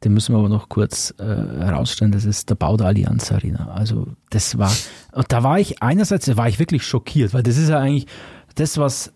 Den 0.03 0.13
müssen 0.13 0.33
wir 0.33 0.39
aber 0.39 0.49
noch 0.49 0.69
kurz 0.69 1.13
äh, 1.19 1.23
herausstellen. 1.23 2.11
Das 2.11 2.25
ist 2.25 2.49
der 2.49 2.55
Bau 2.55 2.75
der 2.75 2.87
Allianz 2.87 3.31
Arena. 3.31 3.71
Also 3.73 4.07
das 4.29 4.57
war, 4.57 4.73
da 5.27 5.43
war 5.43 5.59
ich 5.59 5.81
einerseits, 5.81 6.25
da 6.25 6.35
war 6.35 6.47
ich 6.47 6.59
wirklich 6.59 6.83
schockiert, 6.83 7.33
weil 7.33 7.43
das 7.43 7.57
ist 7.57 7.69
ja 7.69 7.79
eigentlich 7.79 8.07
das, 8.55 8.77
was 8.77 9.13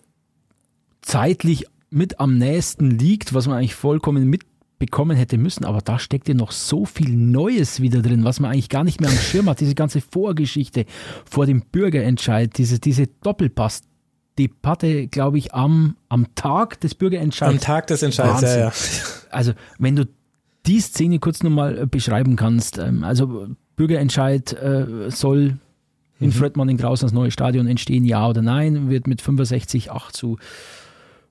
zeitlich 1.02 1.66
mit 1.90 2.20
am 2.20 2.38
nächsten 2.38 2.92
liegt, 2.92 3.34
was 3.34 3.48
man 3.48 3.58
eigentlich 3.58 3.76
vollkommen 3.76 4.30
mitbekommen 4.30 5.16
hätte 5.16 5.38
müssen. 5.38 5.66
Aber 5.66 5.82
da 5.82 6.00
steckt 6.00 6.28
ja 6.28 6.36
noch 6.36 6.52
so 6.52 6.86
viel 6.86 7.10
Neues 7.10 7.82
wieder 7.82 8.02
drin, 8.02 8.26
was 8.26 8.40
man 8.40 8.52
eigentlich 8.52 8.70
gar 8.70 8.84
nicht 8.84 9.00
mehr 9.00 9.10
am 9.10 9.16
Schirm 9.16 9.50
hat. 9.50 9.62
Diese 9.62 9.76
ganze 9.76 10.02
Vorgeschichte 10.02 10.86
vor 11.30 11.46
dem 11.46 11.62
Bürgerentscheid, 11.62 12.58
diese, 12.58 12.80
diese 12.80 13.08
Doppelpass 13.08 13.82
Debatte, 14.38 15.08
glaube 15.08 15.38
ich, 15.38 15.54
am, 15.54 15.96
am 16.10 16.34
Tag 16.36 16.80
des 16.82 16.96
Bürgerentscheids. 16.96 17.54
Am 17.54 17.60
Tag 17.60 17.88
des 17.88 18.04
Entscheids, 18.04 18.42
ja, 18.42 18.58
ja. 18.58 18.72
Also, 19.30 19.54
wenn 19.80 19.96
du 19.96 20.08
die 20.66 20.80
Szene 20.80 21.20
kurz 21.20 21.44
nochmal 21.44 21.78
äh, 21.78 21.86
beschreiben 21.86 22.36
kannst, 22.36 22.78
ähm, 22.78 23.04
also 23.04 23.48
Bürgerentscheid 23.76 24.54
äh, 24.54 25.10
soll 25.10 25.58
in 26.20 26.28
mhm. 26.28 26.32
Fredman 26.32 26.70
in 26.70 26.78
Graus 26.78 27.02
das 27.02 27.14
neue 27.14 27.32
Stadion 27.32 27.68
entstehen, 27.68 28.04
ja 28.06 28.28
oder 28.28 28.42
nein, 28.42 28.90
wird 28.90 29.08
mit 29.08 29.22
65, 29.22 29.92
8 29.92 30.16
zu 30.16 30.38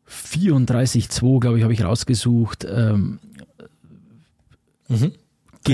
34, 0.07 1.09
2, 1.09 1.41
glaube 1.41 1.59
ich, 1.59 1.65
habe 1.65 1.73
ich 1.73 1.85
rausgesucht. 1.85 2.67
Ähm, 2.69 3.19
mhm 4.89 5.13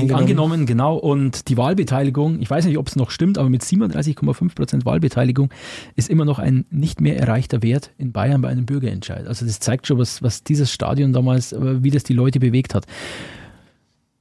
angenommen. 0.01 0.21
angenommen, 0.21 0.67
genau. 0.67 0.97
Und 0.97 1.49
die 1.49 1.57
Wahlbeteiligung, 1.57 2.41
ich 2.41 2.51
weiß 2.51 2.65
nicht, 2.65 2.79
ob 2.79 2.89
es 2.89 2.97
noch 2.97 3.11
stimmt, 3.11 3.39
aber 3.39 3.51
mit 3.51 3.63
37,5 3.63 4.55
Prozent 4.55 4.85
Wahlbeteiligung 4.85 5.51
ist 5.97 6.11
immer 6.11 6.25
noch 6.25 6.39
ein 6.39 6.65
nicht 6.71 7.01
mehr 7.01 7.19
erreichter 7.19 7.63
Wert 7.63 7.91
in 7.99 8.13
Bayern 8.13 8.41
bei 8.41 8.49
einem 8.49 8.67
Bürgerentscheid. 8.67 9.27
Also 9.27 9.47
das 9.47 9.61
zeigt 9.61 9.87
schon, 9.87 9.99
was, 9.99 10.23
was 10.23 10.43
dieses 10.45 10.73
Stadion 10.73 11.13
damals, 11.13 11.53
äh, 11.53 11.83
wie 11.83 11.91
das 11.91 12.05
die 12.05 12.15
Leute 12.15 12.41
bewegt 12.41 12.75
hat. 12.75 12.87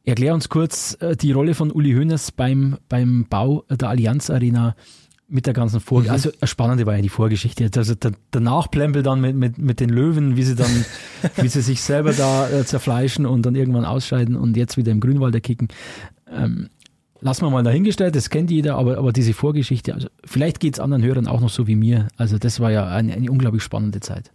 Erklär 0.04 0.34
uns 0.34 0.50
kurz 0.50 0.98
äh, 1.00 1.16
die 1.16 1.32
Rolle 1.32 1.54
von 1.54 1.72
Uli 1.72 1.94
Hoeneß 1.94 2.32
beim, 2.32 2.78
beim 2.90 3.26
Bau 3.30 3.64
der 3.70 3.90
Allianz 3.90 4.30
Arena 4.30 4.76
mit 5.32 5.46
der 5.46 5.54
ganzen 5.54 5.80
Vorgeschichte. 5.80 6.12
Mhm. 6.12 6.32
Also 6.32 6.40
das 6.40 6.50
Spannende 6.50 6.86
war 6.86 6.96
ja 6.96 7.02
die 7.02 7.10
Vorgeschichte. 7.10 7.70
Also 7.76 7.96
der, 7.96 8.12
der 8.34 8.42
Nachplempel 8.42 9.02
dann 9.02 9.22
mit, 9.22 9.36
mit, 9.36 9.58
mit 9.58 9.80
den 9.80 9.90
Löwen, 9.90 10.36
wie 10.36 10.44
sie 10.44 10.56
dann, 10.56 10.86
wie 11.38 11.48
sie 11.48 11.62
sich 11.62 11.82
selber 11.82 12.14
da 12.14 12.50
äh, 12.50 12.66
zerfleischen 12.66 13.26
und 13.26 13.46
dann 13.46 13.56
irgendwann 13.56 13.86
ausscheiden 13.86 14.36
und 14.36 14.58
jetzt 14.58 14.78
wieder 14.78 14.92
im 14.92 15.00
Grünwald 15.00 15.34
erkicken. 15.34 15.70
Ähm, 16.30 16.70
lassen 17.22 17.44
wir 17.44 17.50
mal 17.50 17.64
dahingestellt, 17.64 18.16
das 18.16 18.30
kennt 18.30 18.52
jeder, 18.52 18.76
aber, 18.76 18.98
aber 18.98 19.14
diese 19.14 19.34
Vorgeschichte, 19.34 19.94
also 19.94 20.10
vielleicht 20.26 20.60
geht 20.60 20.76
es 20.76 20.80
anderen 20.80 21.04
Hörern 21.04 21.28
auch 21.28 21.40
noch 21.40 21.50
so 21.50 21.66
wie 21.66 21.76
mir. 21.76 22.10
Also 22.18 22.38
das 22.38 22.60
war 22.60 22.72
ja 22.72 22.88
eine, 22.88 23.14
eine 23.14 23.32
unglaublich 23.32 23.64
spannende 23.64 24.02
Zeit. 24.02 24.32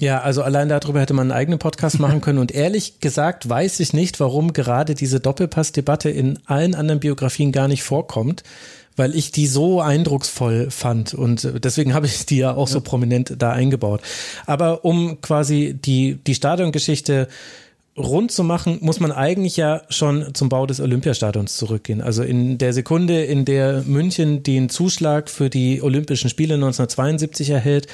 Ja, 0.00 0.20
also 0.22 0.42
allein 0.42 0.68
darüber 0.68 1.00
hätte 1.00 1.14
man 1.14 1.30
einen 1.30 1.38
eigenen 1.38 1.58
Podcast 1.58 2.00
machen 2.00 2.22
können. 2.22 2.38
Und 2.38 2.50
ehrlich 2.50 3.00
gesagt 3.00 3.48
weiß 3.48 3.78
ich 3.80 3.92
nicht, 3.92 4.20
warum 4.20 4.52
gerade 4.52 4.94
diese 4.94 5.20
Doppelpass-Debatte 5.20 6.08
in 6.08 6.38
allen 6.46 6.74
anderen 6.74 7.00
Biografien 7.00 7.52
gar 7.52 7.68
nicht 7.68 7.82
vorkommt 7.82 8.42
weil 8.96 9.14
ich 9.14 9.32
die 9.32 9.46
so 9.46 9.80
eindrucksvoll 9.80 10.70
fand 10.70 11.14
und 11.14 11.48
deswegen 11.64 11.94
habe 11.94 12.06
ich 12.06 12.26
die 12.26 12.38
ja 12.38 12.54
auch 12.54 12.68
ja. 12.68 12.74
so 12.74 12.80
prominent 12.80 13.34
da 13.38 13.52
eingebaut. 13.52 14.00
Aber 14.46 14.84
um 14.84 15.20
quasi 15.20 15.74
die, 15.74 16.18
die 16.26 16.34
Stadiongeschichte 16.34 17.28
rund 17.96 18.32
zu 18.32 18.42
machen, 18.42 18.78
muss 18.80 19.00
man 19.00 19.12
eigentlich 19.12 19.58
ja 19.58 19.82
schon 19.90 20.34
zum 20.34 20.48
Bau 20.48 20.64
des 20.66 20.80
Olympiastadions 20.80 21.56
zurückgehen. 21.56 22.00
Also 22.00 22.22
in 22.22 22.56
der 22.56 22.72
Sekunde, 22.72 23.24
in 23.24 23.44
der 23.44 23.82
München 23.82 24.42
den 24.42 24.70
Zuschlag 24.70 25.28
für 25.28 25.50
die 25.50 25.82
Olympischen 25.82 26.30
Spiele 26.30 26.54
1972 26.54 27.50
erhält, 27.50 27.88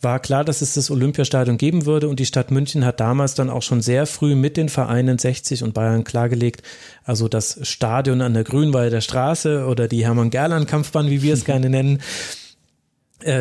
war 0.00 0.20
klar, 0.20 0.42
dass 0.44 0.62
es 0.62 0.72
das 0.74 0.90
Olympiastadion 0.90 1.58
geben 1.58 1.84
würde 1.84 2.08
und 2.08 2.18
die 2.18 2.26
Stadt 2.26 2.50
München 2.50 2.86
hat 2.86 2.98
damals 2.98 3.34
dann 3.34 3.50
auch 3.50 3.62
schon 3.62 3.82
sehr 3.82 4.06
früh 4.06 4.34
mit 4.34 4.56
den 4.56 4.70
Vereinen 4.70 5.18
60 5.18 5.62
und 5.64 5.74
Bayern 5.74 6.04
klargelegt, 6.04 6.62
also 7.04 7.28
das 7.28 7.58
Stadion 7.62 8.22
an 8.22 8.32
der 8.32 8.44
Grünwalder 8.44 9.02
Straße 9.02 9.66
oder 9.66 9.86
die 9.86 10.04
Hermann-Gerland-Kampfbahn, 10.04 11.10
wie 11.10 11.22
wir 11.22 11.34
es 11.34 11.44
gerne 11.44 11.68
nennen, 11.68 12.00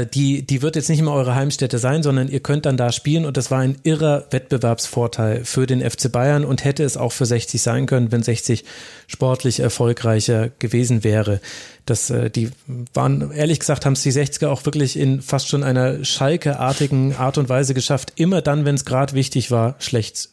die, 0.05 0.45
die 0.45 0.61
wird 0.61 0.75
jetzt 0.75 0.89
nicht 0.89 1.01
mehr 1.01 1.13
eure 1.13 1.35
Heimstätte 1.35 1.77
sein, 1.77 2.03
sondern 2.03 2.27
ihr 2.27 2.39
könnt 2.39 2.65
dann 2.65 2.77
da 2.77 2.91
spielen 2.91 3.25
und 3.25 3.37
das 3.37 3.51
war 3.51 3.59
ein 3.59 3.77
irrer 3.83 4.25
Wettbewerbsvorteil 4.31 5.45
für 5.45 5.65
den 5.65 5.81
FC 5.81 6.11
Bayern 6.11 6.45
und 6.45 6.63
hätte 6.63 6.83
es 6.83 6.97
auch 6.97 7.11
für 7.11 7.25
60 7.25 7.61
sein 7.61 7.85
können, 7.85 8.11
wenn 8.11 8.23
60 8.23 8.63
sportlich 9.07 9.59
erfolgreicher 9.59 10.49
gewesen 10.59 11.03
wäre. 11.03 11.39
Das, 11.85 12.09
äh, 12.09 12.29
die 12.29 12.51
waren, 12.93 13.31
ehrlich 13.31 13.59
gesagt, 13.59 13.85
haben 13.85 13.93
es 13.93 14.03
die 14.03 14.11
60er 14.11 14.47
auch 14.47 14.65
wirklich 14.65 14.97
in 14.97 15.21
fast 15.21 15.49
schon 15.49 15.63
einer 15.63 16.03
Schalke-artigen 16.03 17.15
Art 17.15 17.37
und 17.37 17.49
Weise 17.49 17.73
geschafft, 17.73 18.13
immer 18.15 18.41
dann, 18.41 18.65
wenn 18.65 18.75
es 18.75 18.85
gerade 18.85 19.13
wichtig 19.13 19.51
war, 19.51 19.75
schlecht 19.79 20.29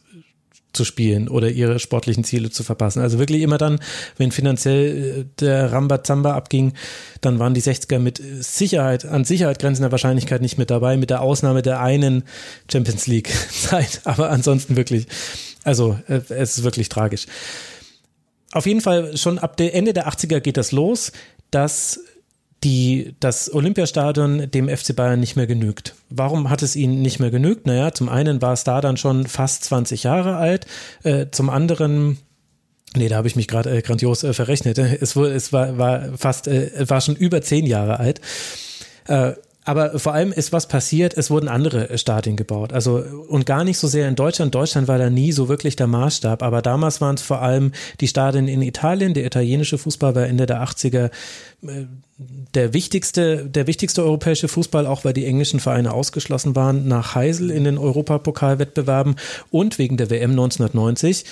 zu 0.73 0.85
spielen 0.85 1.27
oder 1.27 1.49
ihre 1.49 1.79
sportlichen 1.79 2.23
Ziele 2.23 2.51
zu 2.51 2.63
verpassen. 2.63 3.01
Also 3.01 3.17
wirklich 3.17 3.41
immer 3.41 3.57
dann, 3.57 3.79
wenn 4.17 4.31
finanziell 4.31 5.19
äh, 5.21 5.25
der 5.39 5.71
Rambazamba 5.71 6.33
abging, 6.35 6.73
dann 7.21 7.39
waren 7.39 7.53
die 7.53 7.61
60er 7.61 7.99
mit 7.99 8.21
Sicherheit, 8.39 9.05
an 9.05 9.25
Sicherheit 9.25 9.59
grenzender 9.59 9.91
Wahrscheinlichkeit 9.91 10.41
nicht 10.41 10.57
mit 10.57 10.69
dabei, 10.69 10.97
mit 10.97 11.09
der 11.09 11.21
Ausnahme 11.21 11.61
der 11.61 11.81
einen 11.81 12.23
Champions 12.71 13.07
League 13.07 13.29
Zeit. 13.51 14.01
Aber 14.03 14.29
ansonsten 14.29 14.75
wirklich, 14.75 15.07
also 15.63 15.99
äh, 16.07 16.21
es 16.29 16.57
ist 16.57 16.63
wirklich 16.63 16.89
tragisch. 16.89 17.25
Auf 18.51 18.65
jeden 18.65 18.81
Fall 18.81 19.15
schon 19.17 19.39
ab 19.39 19.57
der 19.57 19.75
Ende 19.75 19.93
der 19.93 20.07
80er 20.07 20.39
geht 20.39 20.57
das 20.57 20.71
los, 20.71 21.11
dass 21.51 21.99
die, 22.63 23.15
das 23.19 23.53
Olympiastadion 23.53 24.51
dem 24.51 24.69
FC 24.69 24.95
Bayern 24.95 25.19
nicht 25.19 25.35
mehr 25.35 25.47
genügt. 25.47 25.95
Warum 26.09 26.49
hat 26.49 26.61
es 26.61 26.75
ihnen 26.75 27.01
nicht 27.01 27.19
mehr 27.19 27.31
genügt? 27.31 27.65
Naja, 27.67 27.93
zum 27.93 28.09
einen 28.09 28.41
war 28.41 28.53
es 28.53 28.63
da 28.63 28.81
dann 28.81 28.97
schon 28.97 29.27
fast 29.27 29.63
20 29.65 30.03
Jahre 30.03 30.37
alt, 30.37 30.65
äh, 31.03 31.27
zum 31.31 31.49
anderen 31.49 32.17
Nee, 32.95 33.07
da 33.07 33.17
habe 33.17 33.27
ich 33.27 33.35
mich 33.35 33.47
gerade 33.47 33.69
äh, 33.69 33.83
grandios 33.83 34.23
äh, 34.23 34.33
verrechnet. 34.33 34.79
Es, 34.79 35.15
es 35.15 35.53
war, 35.53 35.77
war 35.77 36.17
fast, 36.17 36.47
äh, 36.47 36.89
war 36.89 37.01
schon 37.01 37.15
über 37.15 37.41
zehn 37.43 37.67
Jahre 37.67 37.99
alt. 37.99 38.19
Äh, 39.07 39.33
aber 39.65 39.99
vor 39.99 40.13
allem 40.13 40.31
ist 40.31 40.53
was 40.53 40.67
passiert, 40.67 41.15
es 41.15 41.29
wurden 41.29 41.47
andere 41.47 41.97
Stadien 41.97 42.37
gebaut. 42.37 42.73
Also 42.73 43.03
und 43.27 43.45
gar 43.45 43.63
nicht 43.63 43.77
so 43.77 43.87
sehr 43.87 44.07
in 44.07 44.15
Deutschland. 44.15 44.55
Deutschland 44.55 44.87
war 44.87 44.97
da 44.97 45.09
nie 45.09 45.31
so 45.31 45.49
wirklich 45.49 45.75
der 45.75 45.87
Maßstab. 45.87 46.41
Aber 46.41 46.61
damals 46.61 47.01
waren 47.01 47.15
es 47.15 47.21
vor 47.21 47.41
allem 47.41 47.73
die 47.99 48.07
Stadien 48.07 48.47
in 48.47 48.61
Italien. 48.61 49.13
Der 49.13 49.25
italienische 49.25 49.77
Fußball 49.77 50.15
war 50.15 50.25
Ende 50.25 50.45
der 50.45 50.63
80er 50.63 51.11
äh, 51.67 51.85
der 52.53 52.73
wichtigste, 52.73 53.45
der 53.45 53.67
wichtigste 53.67 54.03
europäische 54.03 54.47
Fußball, 54.47 54.85
auch 54.85 55.05
weil 55.05 55.13
die 55.13 55.25
englischen 55.25 55.59
Vereine 55.59 55.93
ausgeschlossen 55.93 56.55
waren, 56.55 56.87
nach 56.87 57.15
Heisel 57.15 57.49
in 57.49 57.63
den 57.63 57.77
Europapokalwettbewerben 57.77 59.15
und 59.51 59.77
wegen 59.77 59.95
der 59.95 60.09
WM 60.09 60.31
1990 60.31 61.25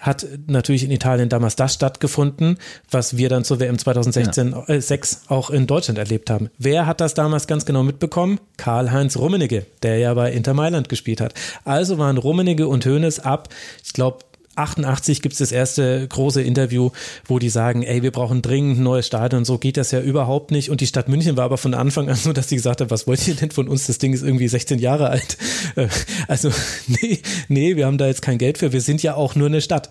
hat 0.00 0.26
natürlich 0.46 0.84
in 0.84 0.90
Italien 0.90 1.28
damals 1.28 1.56
das 1.56 1.74
stattgefunden, 1.74 2.58
was 2.90 3.16
wir 3.16 3.28
dann 3.28 3.44
zur 3.44 3.60
WM 3.60 3.78
2016 3.78 4.50
ja. 4.52 4.68
äh, 4.68 4.80
6 4.80 5.22
auch 5.28 5.50
in 5.50 5.66
Deutschland 5.66 5.98
erlebt 5.98 6.30
haben. 6.30 6.50
Wer 6.58 6.86
hat 6.86 7.00
das 7.00 7.14
damals 7.14 7.46
ganz 7.46 7.64
genau 7.64 7.82
mitbekommen? 7.82 8.38
Karl-Heinz 8.56 9.16
Rummenigge, 9.16 9.66
der 9.82 9.98
ja 9.98 10.14
bei 10.14 10.32
Inter 10.32 10.54
Mailand 10.54 10.88
gespielt 10.88 11.20
hat. 11.20 11.34
Also 11.64 11.98
waren 11.98 12.18
Rummenigge 12.18 12.68
und 12.68 12.84
Hoeneß 12.84 13.20
ab, 13.20 13.48
ich 13.84 13.92
glaube 13.92 14.18
88 14.56 15.22
gibt 15.22 15.34
es 15.34 15.38
das 15.38 15.52
erste 15.52 16.06
große 16.08 16.42
Interview, 16.42 16.90
wo 17.26 17.38
die 17.38 17.48
sagen, 17.48 17.82
ey, 17.82 18.02
wir 18.02 18.10
brauchen 18.10 18.42
dringend 18.42 18.78
ein 18.78 18.82
neues 18.82 19.06
Stadion. 19.06 19.44
So 19.44 19.58
geht 19.58 19.76
das 19.76 19.90
ja 19.90 20.00
überhaupt 20.00 20.50
nicht. 20.50 20.70
Und 20.70 20.80
die 20.80 20.86
Stadt 20.86 21.08
München 21.08 21.36
war 21.36 21.44
aber 21.44 21.58
von 21.58 21.74
Anfang 21.74 22.08
an 22.08 22.16
so, 22.16 22.32
dass 22.32 22.48
sie 22.48 22.56
gesagt 22.56 22.80
hat, 22.80 22.90
was 22.90 23.06
wollt 23.06 23.26
ihr 23.28 23.34
denn 23.34 23.50
von 23.50 23.68
uns? 23.68 23.86
Das 23.86 23.98
Ding 23.98 24.12
ist 24.12 24.22
irgendwie 24.22 24.48
16 24.48 24.78
Jahre 24.78 25.10
alt. 25.10 25.36
Äh, 25.76 25.88
also, 26.28 26.50
nee, 26.86 27.20
nee, 27.48 27.76
wir 27.76 27.86
haben 27.86 27.98
da 27.98 28.06
jetzt 28.06 28.22
kein 28.22 28.38
Geld 28.38 28.58
für. 28.58 28.72
Wir 28.72 28.80
sind 28.80 29.02
ja 29.02 29.14
auch 29.14 29.34
nur 29.34 29.48
eine 29.48 29.60
Stadt. 29.60 29.90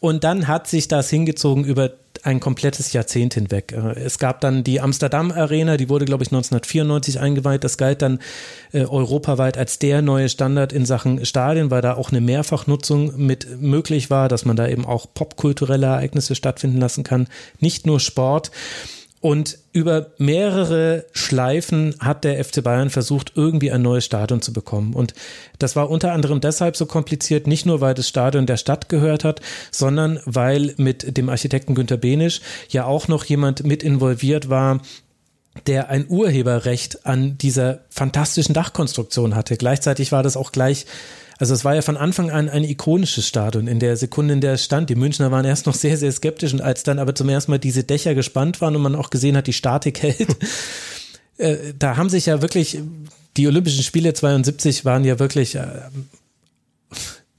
Und 0.00 0.24
dann 0.24 0.48
hat 0.48 0.66
sich 0.66 0.88
das 0.88 1.10
hingezogen 1.10 1.64
über 1.64 1.90
ein 2.22 2.40
komplettes 2.40 2.92
Jahrzehnt 2.92 3.34
hinweg. 3.34 3.72
Äh, 3.72 4.00
es 4.00 4.18
gab 4.18 4.40
dann 4.40 4.64
die 4.64 4.80
Amsterdam 4.80 5.30
Arena, 5.30 5.76
die 5.76 5.88
wurde, 5.88 6.04
glaube 6.04 6.22
ich, 6.22 6.28
1994 6.28 7.20
eingeweiht. 7.20 7.64
Das 7.64 7.78
galt 7.78 8.02
dann 8.02 8.20
äh, 8.72 8.84
europaweit 8.84 9.58
als 9.58 9.78
der 9.78 10.02
neue 10.02 10.28
Standard 10.28 10.72
in 10.72 10.86
Sachen 10.86 11.24
Stadien, 11.24 11.70
weil 11.70 11.82
da 11.82 11.94
auch 11.94 12.10
eine 12.10 12.20
Mehrfachnutzung 12.20 13.16
mit 13.16 13.60
möglich 13.60 14.10
war, 14.10 14.28
dass 14.28 14.44
man 14.44 14.56
da 14.56 14.68
eben 14.68 14.84
auch 14.84 15.06
popkulturelle 15.12 15.86
Ereignisse 15.86 16.34
stattfinden 16.34 16.78
lassen 16.78 17.04
kann, 17.04 17.28
nicht 17.58 17.86
nur 17.86 18.00
Sport. 18.00 18.50
Und 19.20 19.58
über 19.74 20.12
mehrere 20.16 21.04
Schleifen 21.12 21.94
hat 22.00 22.24
der 22.24 22.42
FC 22.42 22.64
Bayern 22.64 22.88
versucht, 22.88 23.32
irgendwie 23.34 23.70
ein 23.70 23.82
neues 23.82 24.06
Stadion 24.06 24.40
zu 24.40 24.54
bekommen. 24.54 24.94
Und 24.94 25.12
das 25.58 25.76
war 25.76 25.90
unter 25.90 26.12
anderem 26.12 26.40
deshalb 26.40 26.74
so 26.74 26.86
kompliziert, 26.86 27.46
nicht 27.46 27.66
nur 27.66 27.82
weil 27.82 27.92
das 27.92 28.08
Stadion 28.08 28.46
der 28.46 28.56
Stadt 28.56 28.88
gehört 28.88 29.24
hat, 29.24 29.40
sondern 29.70 30.20
weil 30.24 30.72
mit 30.78 31.18
dem 31.18 31.28
Architekten 31.28 31.74
Günter 31.74 31.98
Benisch 31.98 32.40
ja 32.70 32.86
auch 32.86 33.08
noch 33.08 33.26
jemand 33.26 33.62
mit 33.62 33.82
involviert 33.82 34.48
war, 34.48 34.80
der 35.66 35.90
ein 35.90 36.06
Urheberrecht 36.08 37.04
an 37.04 37.36
dieser 37.36 37.80
fantastischen 37.90 38.54
Dachkonstruktion 38.54 39.34
hatte. 39.34 39.56
Gleichzeitig 39.58 40.12
war 40.12 40.22
das 40.22 40.38
auch 40.38 40.52
gleich 40.52 40.86
also 41.40 41.54
es 41.54 41.64
war 41.64 41.74
ja 41.74 41.80
von 41.80 41.96
Anfang 41.96 42.30
an 42.30 42.50
ein 42.50 42.64
ikonisches 42.64 43.26
Stadion 43.26 43.66
in 43.66 43.78
der 43.78 43.96
Sekunde, 43.96 44.34
in 44.34 44.42
der 44.42 44.52
es 44.52 44.64
stand. 44.64 44.90
Die 44.90 44.94
Münchner 44.94 45.30
waren 45.30 45.46
erst 45.46 45.64
noch 45.64 45.74
sehr, 45.74 45.96
sehr 45.96 46.12
skeptisch 46.12 46.52
und 46.52 46.60
als 46.60 46.82
dann 46.82 46.98
aber 46.98 47.14
zum 47.14 47.30
ersten 47.30 47.50
Mal 47.50 47.58
diese 47.58 47.82
Dächer 47.82 48.14
gespannt 48.14 48.60
waren 48.60 48.76
und 48.76 48.82
man 48.82 48.94
auch 48.94 49.08
gesehen 49.08 49.38
hat, 49.38 49.46
die 49.46 49.54
Statik 49.54 50.02
hält, 50.02 50.36
äh, 51.38 51.56
da 51.78 51.96
haben 51.96 52.10
sich 52.10 52.26
ja 52.26 52.42
wirklich, 52.42 52.78
die 53.38 53.48
Olympischen 53.48 53.82
Spiele 53.82 54.12
72 54.12 54.84
waren 54.84 55.02
ja 55.04 55.18
wirklich 55.18 55.54
äh, 55.54 55.66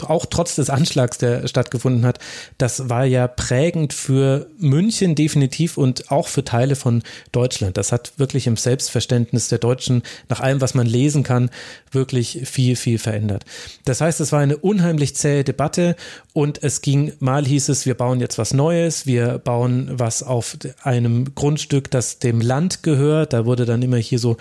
auch 0.04 0.26
trotz 0.26 0.56
des 0.56 0.70
Anschlags, 0.70 1.18
der 1.18 1.47
stattgefunden 1.47 2.06
hat, 2.06 2.20
das 2.58 2.89
war 2.89 3.06
ja 3.06 3.28
prägend 3.28 3.93
für 3.93 4.47
München 4.58 5.16
definitiv 5.16 5.78
und 5.78 6.12
auch 6.12 6.28
für 6.28 6.43
Teile 6.43 6.76
von 6.76 7.04
Deutschland. 7.32 7.78
Das 7.78 7.91
hat 7.91 8.14
wirklich 8.18 8.47
im 8.47 8.58
Selbstverständnis 8.58 9.47
der 9.47 9.60
Deutschen, 9.60 10.04
nach 10.30 10.39
allem, 10.39 10.62
was 10.62 10.74
man 10.74 10.88
lesen 10.88 11.24
kann, 11.24 11.49
wirklich 11.91 12.41
viel, 12.45 12.76
viel 12.76 12.97
verändert. 12.97 13.45
Das 13.86 14.02
heißt, 14.02 14.20
es 14.22 14.32
war 14.32 14.39
eine 14.39 14.58
unheimlich 14.58 15.16
zähe 15.16 15.43
Debatte 15.43 15.95
und 16.34 16.64
es 16.64 16.82
ging, 16.82 17.14
mal 17.20 17.45
hieß 17.45 17.70
es, 17.70 17.86
wir 17.86 17.95
bauen 17.95 18.20
jetzt 18.20 18.38
was 18.38 18.54
Neues, 18.54 19.06
wir 19.06 19.38
bauen 19.39 19.89
was 19.91 20.24
auf 20.24 20.58
einem 20.84 21.36
Grundstück, 21.36 21.91
das 21.91 22.20
dem 22.20 22.41
Land 22.41 22.84
gehört. 22.84 23.34
Da 23.34 23.45
wurde 23.45 23.66
dann 23.66 23.82
immer 23.82 23.97
hier 23.97 24.20
so 24.20 24.38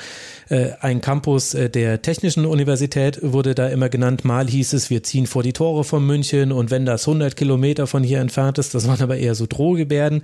äh, 0.49 0.71
ein 0.81 1.01
Campus 1.01 1.55
äh, 1.55 1.69
der 1.69 2.03
Technischen 2.03 2.47
Universität 2.47 3.19
wurde 3.23 3.55
da 3.55 3.69
immer 3.69 3.89
genannt. 3.89 4.25
Mal 4.25 4.49
hieß 4.49 4.73
es, 4.73 4.91
wir 4.91 5.03
ziehen 5.03 5.27
vor 5.27 5.43
die 5.43 5.50
Tore 5.53 5.85
von 5.85 6.07
München 6.07 6.53
und 6.53 6.71
wenn 6.71 6.87
das 6.87 7.07
100 7.07 7.37
Kilometer 7.37 7.87
von 7.87 8.03
hier 8.03 8.21
entfernt 8.21 8.59
ist, 8.59 8.75
das 8.75 8.87
waren 8.87 9.01
aber 9.01 9.17
eher 9.17 9.35
so 9.35 9.47
Drohgebärden. 9.47 10.23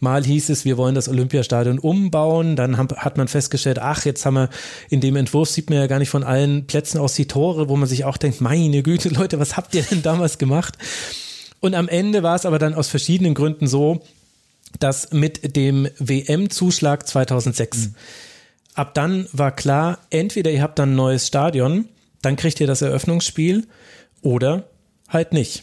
Mal 0.00 0.24
hieß 0.24 0.50
es, 0.50 0.64
wir 0.64 0.76
wollen 0.76 0.94
das 0.94 1.08
Olympiastadion 1.08 1.78
umbauen. 1.78 2.56
Dann 2.56 2.76
hat 2.76 3.16
man 3.16 3.28
festgestellt, 3.28 3.78
ach, 3.78 4.04
jetzt 4.04 4.26
haben 4.26 4.34
wir 4.34 4.50
in 4.90 5.00
dem 5.00 5.16
Entwurf 5.16 5.48
sieht 5.48 5.70
man 5.70 5.78
ja 5.78 5.86
gar 5.86 5.98
nicht 5.98 6.10
von 6.10 6.24
allen 6.24 6.66
Plätzen 6.66 6.98
aus 6.98 7.14
die 7.14 7.28
Tore, 7.28 7.68
wo 7.68 7.76
man 7.76 7.88
sich 7.88 8.04
auch 8.04 8.16
denkt, 8.16 8.40
meine 8.40 8.82
Güte, 8.82 9.08
Leute, 9.10 9.38
was 9.38 9.56
habt 9.56 9.74
ihr 9.74 9.82
denn 9.82 10.02
damals 10.02 10.38
gemacht? 10.38 10.76
Und 11.60 11.74
am 11.74 11.88
Ende 11.88 12.22
war 12.22 12.36
es 12.36 12.46
aber 12.46 12.58
dann 12.58 12.74
aus 12.74 12.88
verschiedenen 12.88 13.34
Gründen 13.34 13.66
so, 13.66 14.02
dass 14.80 15.12
mit 15.12 15.56
dem 15.56 15.88
WM-Zuschlag 15.98 17.06
2006 17.06 17.78
mhm 17.78 17.94
ab 18.76 18.94
dann 18.94 19.26
war 19.32 19.50
klar, 19.50 19.98
entweder 20.10 20.50
ihr 20.50 20.62
habt 20.62 20.78
dann 20.78 20.92
ein 20.92 20.96
neues 20.96 21.26
Stadion, 21.26 21.88
dann 22.22 22.36
kriegt 22.36 22.60
ihr 22.60 22.66
das 22.66 22.82
Eröffnungsspiel 22.82 23.66
oder 24.26 24.64
halt 25.08 25.32
nicht. 25.32 25.62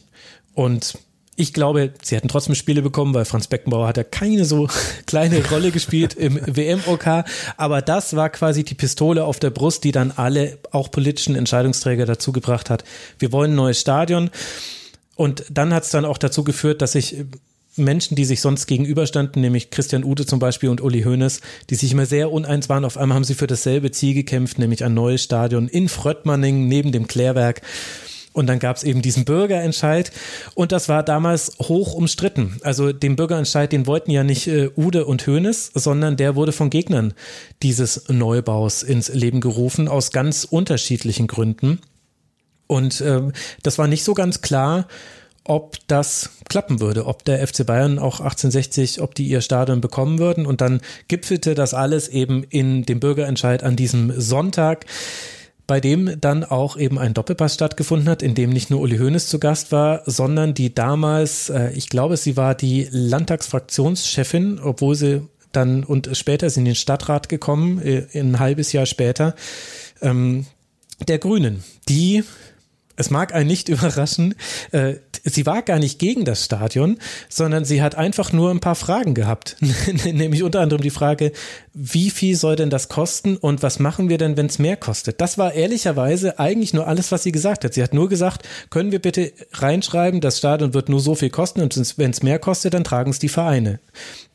Und 0.54 0.98
ich 1.36 1.52
glaube, 1.52 1.94
sie 2.02 2.16
hätten 2.16 2.30
trotzdem 2.30 2.56
Spiele 2.56 2.82
bekommen, 2.82 3.14
weil 3.14 3.26
Franz 3.26 3.48
Beckenbauer 3.48 3.88
hat 3.88 3.98
ja 3.98 4.04
keine 4.04 4.46
so 4.46 4.70
kleine 5.06 5.46
Rolle 5.50 5.72
gespielt 5.72 6.14
im 6.14 6.40
WM-OK. 6.46 7.26
Aber 7.58 7.82
das 7.82 8.16
war 8.16 8.30
quasi 8.30 8.64
die 8.64 8.76
Pistole 8.76 9.26
auf 9.26 9.40
der 9.40 9.50
Brust, 9.50 9.84
die 9.84 9.92
dann 9.92 10.12
alle, 10.12 10.60
auch 10.72 10.90
politischen 10.92 11.36
Entscheidungsträger 11.36 12.06
dazu 12.06 12.32
gebracht 12.32 12.70
hat. 12.70 12.86
Wir 13.20 13.34
wollen 13.34 13.52
ein 13.52 13.56
neues 13.56 13.82
Stadion. 13.82 14.30
Und 15.16 15.44
dann 15.50 15.74
hat 15.74 15.84
es 15.84 15.90
dann 15.90 16.06
auch 16.06 16.18
dazu 16.18 16.44
geführt, 16.44 16.82
dass 16.82 16.94
sich 16.94 17.18
Menschen, 17.76 18.16
die 18.16 18.26
sich 18.26 18.40
sonst 18.40 18.68
gegenüberstanden, 18.68 19.42
nämlich 19.42 19.72
Christian 19.72 20.04
Ute 20.04 20.26
zum 20.26 20.40
Beispiel 20.40 20.70
und 20.70 20.82
Uli 20.82 21.04
Hoeneß, 21.04 21.42
die 21.70 21.76
sich 21.76 21.92
immer 21.92 22.06
sehr 22.06 22.32
uneins 22.32 22.70
waren. 22.70 22.86
Auf 22.86 22.98
einmal 22.98 23.16
haben 23.16 23.24
sie 23.24 23.34
für 23.34 23.48
dasselbe 23.48 23.92
Ziel 23.92 24.14
gekämpft, 24.14 24.60
nämlich 24.60 24.84
ein 24.84 24.94
neues 24.94 25.24
Stadion 25.24 25.68
in 25.68 25.90
Fröttmanning 25.90 26.68
neben 26.68 26.92
dem 26.92 27.08
Klärwerk. 27.08 27.62
Und 28.34 28.48
dann 28.48 28.60
gab 28.60 28.76
es 28.76 28.84
eben 28.84 29.02
diesen 29.02 29.26
Bürgerentscheid 29.26 30.12
und 30.56 30.72
das 30.72 30.90
war 30.90 31.04
damals 31.04 31.54
hoch 31.60 31.94
umstritten. 31.94 32.60
Also 32.64 32.92
den 32.92 33.16
Bürgerentscheid, 33.16 33.72
den 33.72 33.88
wollten 33.88 34.12
ja 34.12 34.24
nicht 34.24 34.48
äh, 34.48 34.70
Ude 34.76 35.06
und 35.06 35.26
Hoeneß, 35.26 35.72
sondern 35.76 36.18
der 36.18 36.36
wurde 36.36 36.52
von 36.52 36.70
Gegnern 36.70 37.14
dieses 37.62 38.10
Neubaus 38.10 38.84
ins 38.84 39.14
Leben 39.14 39.40
gerufen 39.40 39.88
aus 39.88 40.12
ganz 40.12 40.46
unterschiedlichen 40.46 41.28
Gründen. 41.28 41.80
Und 42.66 43.02
ähm, 43.02 43.34
das 43.62 43.78
war 43.78 43.88
nicht 43.88 44.04
so 44.04 44.16
ganz 44.16 44.42
klar, 44.42 44.88
ob 45.46 45.78
das 45.88 46.30
klappen 46.48 46.80
würde, 46.80 47.06
ob 47.06 47.26
der 47.26 47.46
FC 47.46 47.66
Bayern 47.66 48.00
auch 48.00 48.20
1860, 48.20 49.02
ob 49.02 49.14
die 49.14 49.28
ihr 49.28 49.42
Stadion 49.42 49.82
bekommen 49.82 50.20
würden. 50.20 50.46
Und 50.46 50.62
dann 50.62 50.82
gipfelte 51.08 51.54
das 51.54 51.74
alles 51.74 52.08
eben 52.08 52.44
in 52.44 52.84
dem 52.84 53.00
Bürgerentscheid 53.00 53.64
an 53.64 53.76
diesem 53.76 54.20
Sonntag 54.20 54.86
bei 55.66 55.80
dem 55.80 56.20
dann 56.20 56.44
auch 56.44 56.78
eben 56.78 57.00
ein 57.00 57.14
Doppelpass 57.14 57.54
stattgefunden 57.54 58.10
hat, 58.10 58.22
in 58.22 58.36
dem 58.36 58.50
nicht 58.50 58.70
nur 58.70 58.82
Uli 58.82 58.98
Hoeneß 58.98 59.28
zu 59.28 59.40
Gast 59.40 59.72
war, 59.72 60.02
sondern 60.06 60.54
die 60.54 60.74
damals, 60.74 61.50
äh, 61.50 61.72
ich 61.72 61.90
glaube, 61.90 62.18
sie 62.18 62.36
war 62.36 62.56
die 62.56 62.88
Landtagsfraktionschefin, 62.92 64.60
obwohl 64.60 64.96
sie 64.96 65.28
dann 65.52 65.84
und 65.84 66.10
später 66.18 66.48
ist 66.48 66.58
in 66.58 66.66
den 66.66 66.76
Stadtrat 66.76 67.30
gekommen, 67.30 67.82
äh, 67.82 68.08
ein 68.14 68.40
halbes 68.40 68.74
Jahr 68.74 68.86
später, 68.86 69.36
ähm, 70.02 70.46
der 71.08 71.20
Grünen, 71.20 71.64
die 71.88 72.24
es 72.96 73.10
mag 73.10 73.34
einen 73.34 73.48
nicht 73.48 73.70
überraschen, 73.74 74.36
äh, 74.72 74.96
sie 75.24 75.46
war 75.46 75.62
gar 75.62 75.80
nicht 75.80 76.00
gegen 76.00 76.26
das 76.26 76.46
Stadion, 76.46 76.98
sondern 77.30 77.66
sie 77.66 77.82
hat 77.82 77.96
einfach 77.96 78.34
nur 78.34 78.52
ein 78.52 78.60
paar 78.60 78.76
Fragen 78.76 79.14
gehabt. 79.14 79.58
Nämlich 80.06 80.44
unter 80.44 80.60
anderem 80.60 80.82
die 80.82 80.90
Frage, 80.90 81.32
wie 81.74 82.10
viel 82.10 82.36
soll 82.36 82.56
denn 82.56 82.70
das 82.70 82.90
kosten 82.90 83.38
und 83.38 83.64
was 83.64 83.80
machen 83.80 84.10
wir 84.10 84.18
denn, 84.18 84.38
wenn 84.38 84.48
es 84.48 84.60
mehr 84.60 84.78
kostet? 84.78 85.22
Das 85.22 85.38
war 85.38 85.54
ehrlicherweise 85.54 86.40
eigentlich 86.40 86.74
nur 86.74 86.88
alles, 86.88 87.12
was 87.12 87.24
sie 87.24 87.32
gesagt 87.32 87.64
hat. 87.64 87.74
Sie 87.74 87.82
hat 87.82 87.94
nur 87.94 88.10
gesagt, 88.10 88.48
können 88.70 88.92
wir 88.92 89.00
bitte 89.00 89.32
reinschreiben, 89.54 90.22
das 90.22 90.38
Stadion 90.38 90.74
wird 90.74 90.90
nur 90.90 91.00
so 91.00 91.16
viel 91.16 91.30
kosten 91.30 91.62
und 91.62 91.74
wenn 91.98 92.12
es 92.12 92.24
mehr 92.24 92.40
kostet, 92.40 92.74
dann 92.74 92.84
tragen 92.84 93.12
es 93.12 93.20
die 93.20 93.30
Vereine. 93.30 93.80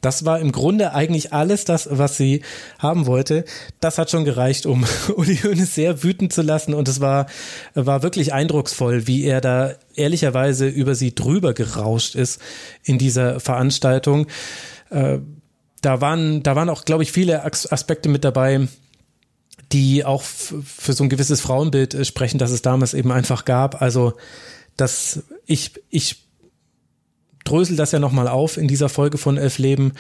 Das 0.00 0.24
war 0.24 0.38
im 0.38 0.52
Grunde 0.52 0.94
eigentlich 0.94 1.32
alles 1.32 1.64
das, 1.64 1.88
was 1.90 2.16
sie 2.16 2.42
haben 2.78 3.06
wollte. 3.06 3.44
Das 3.80 3.98
hat 3.98 4.10
schon 4.10 4.24
gereicht, 4.24 4.64
um 4.64 4.84
Uli 5.16 5.36
Hoeneß 5.36 5.74
sehr 5.74 6.02
wütend 6.02 6.32
zu 6.32 6.42
lassen 6.42 6.72
und 6.72 6.88
es 6.88 7.00
war, 7.00 7.26
war 7.74 8.02
wirklich 8.02 8.32
eindrucksvoll, 8.48 9.06
wie 9.06 9.24
er 9.24 9.40
da 9.40 9.74
ehrlicherweise 9.94 10.66
über 10.66 10.94
sie 10.94 11.14
drüber 11.14 11.52
gerauscht 11.52 12.14
ist 12.14 12.40
in 12.82 12.98
dieser 12.98 13.40
Veranstaltung. 13.40 14.26
Äh, 14.90 15.18
da 15.82 16.00
waren, 16.00 16.42
da 16.42 16.56
waren 16.56 16.70
auch, 16.70 16.84
glaube 16.84 17.02
ich, 17.02 17.12
viele 17.12 17.44
Aspekte 17.44 18.08
mit 18.08 18.24
dabei, 18.24 18.66
die 19.70 20.04
auch 20.04 20.22
für 20.22 20.92
so 20.92 21.04
ein 21.04 21.10
gewisses 21.10 21.40
Frauenbild 21.40 21.94
äh, 21.94 22.04
sprechen, 22.04 22.38
das 22.38 22.50
es 22.50 22.62
damals 22.62 22.94
eben 22.94 23.12
einfach 23.12 23.44
gab. 23.44 23.82
Also, 23.82 24.14
dass 24.76 25.24
ich, 25.46 25.72
ich 25.90 26.24
drösel 27.44 27.76
das 27.76 27.92
ja 27.92 27.98
nochmal 27.98 28.28
auf 28.28 28.56
in 28.56 28.66
dieser 28.66 28.88
Folge 28.88 29.18
von 29.18 29.36
Elf 29.36 29.58
Leben. 29.58 29.92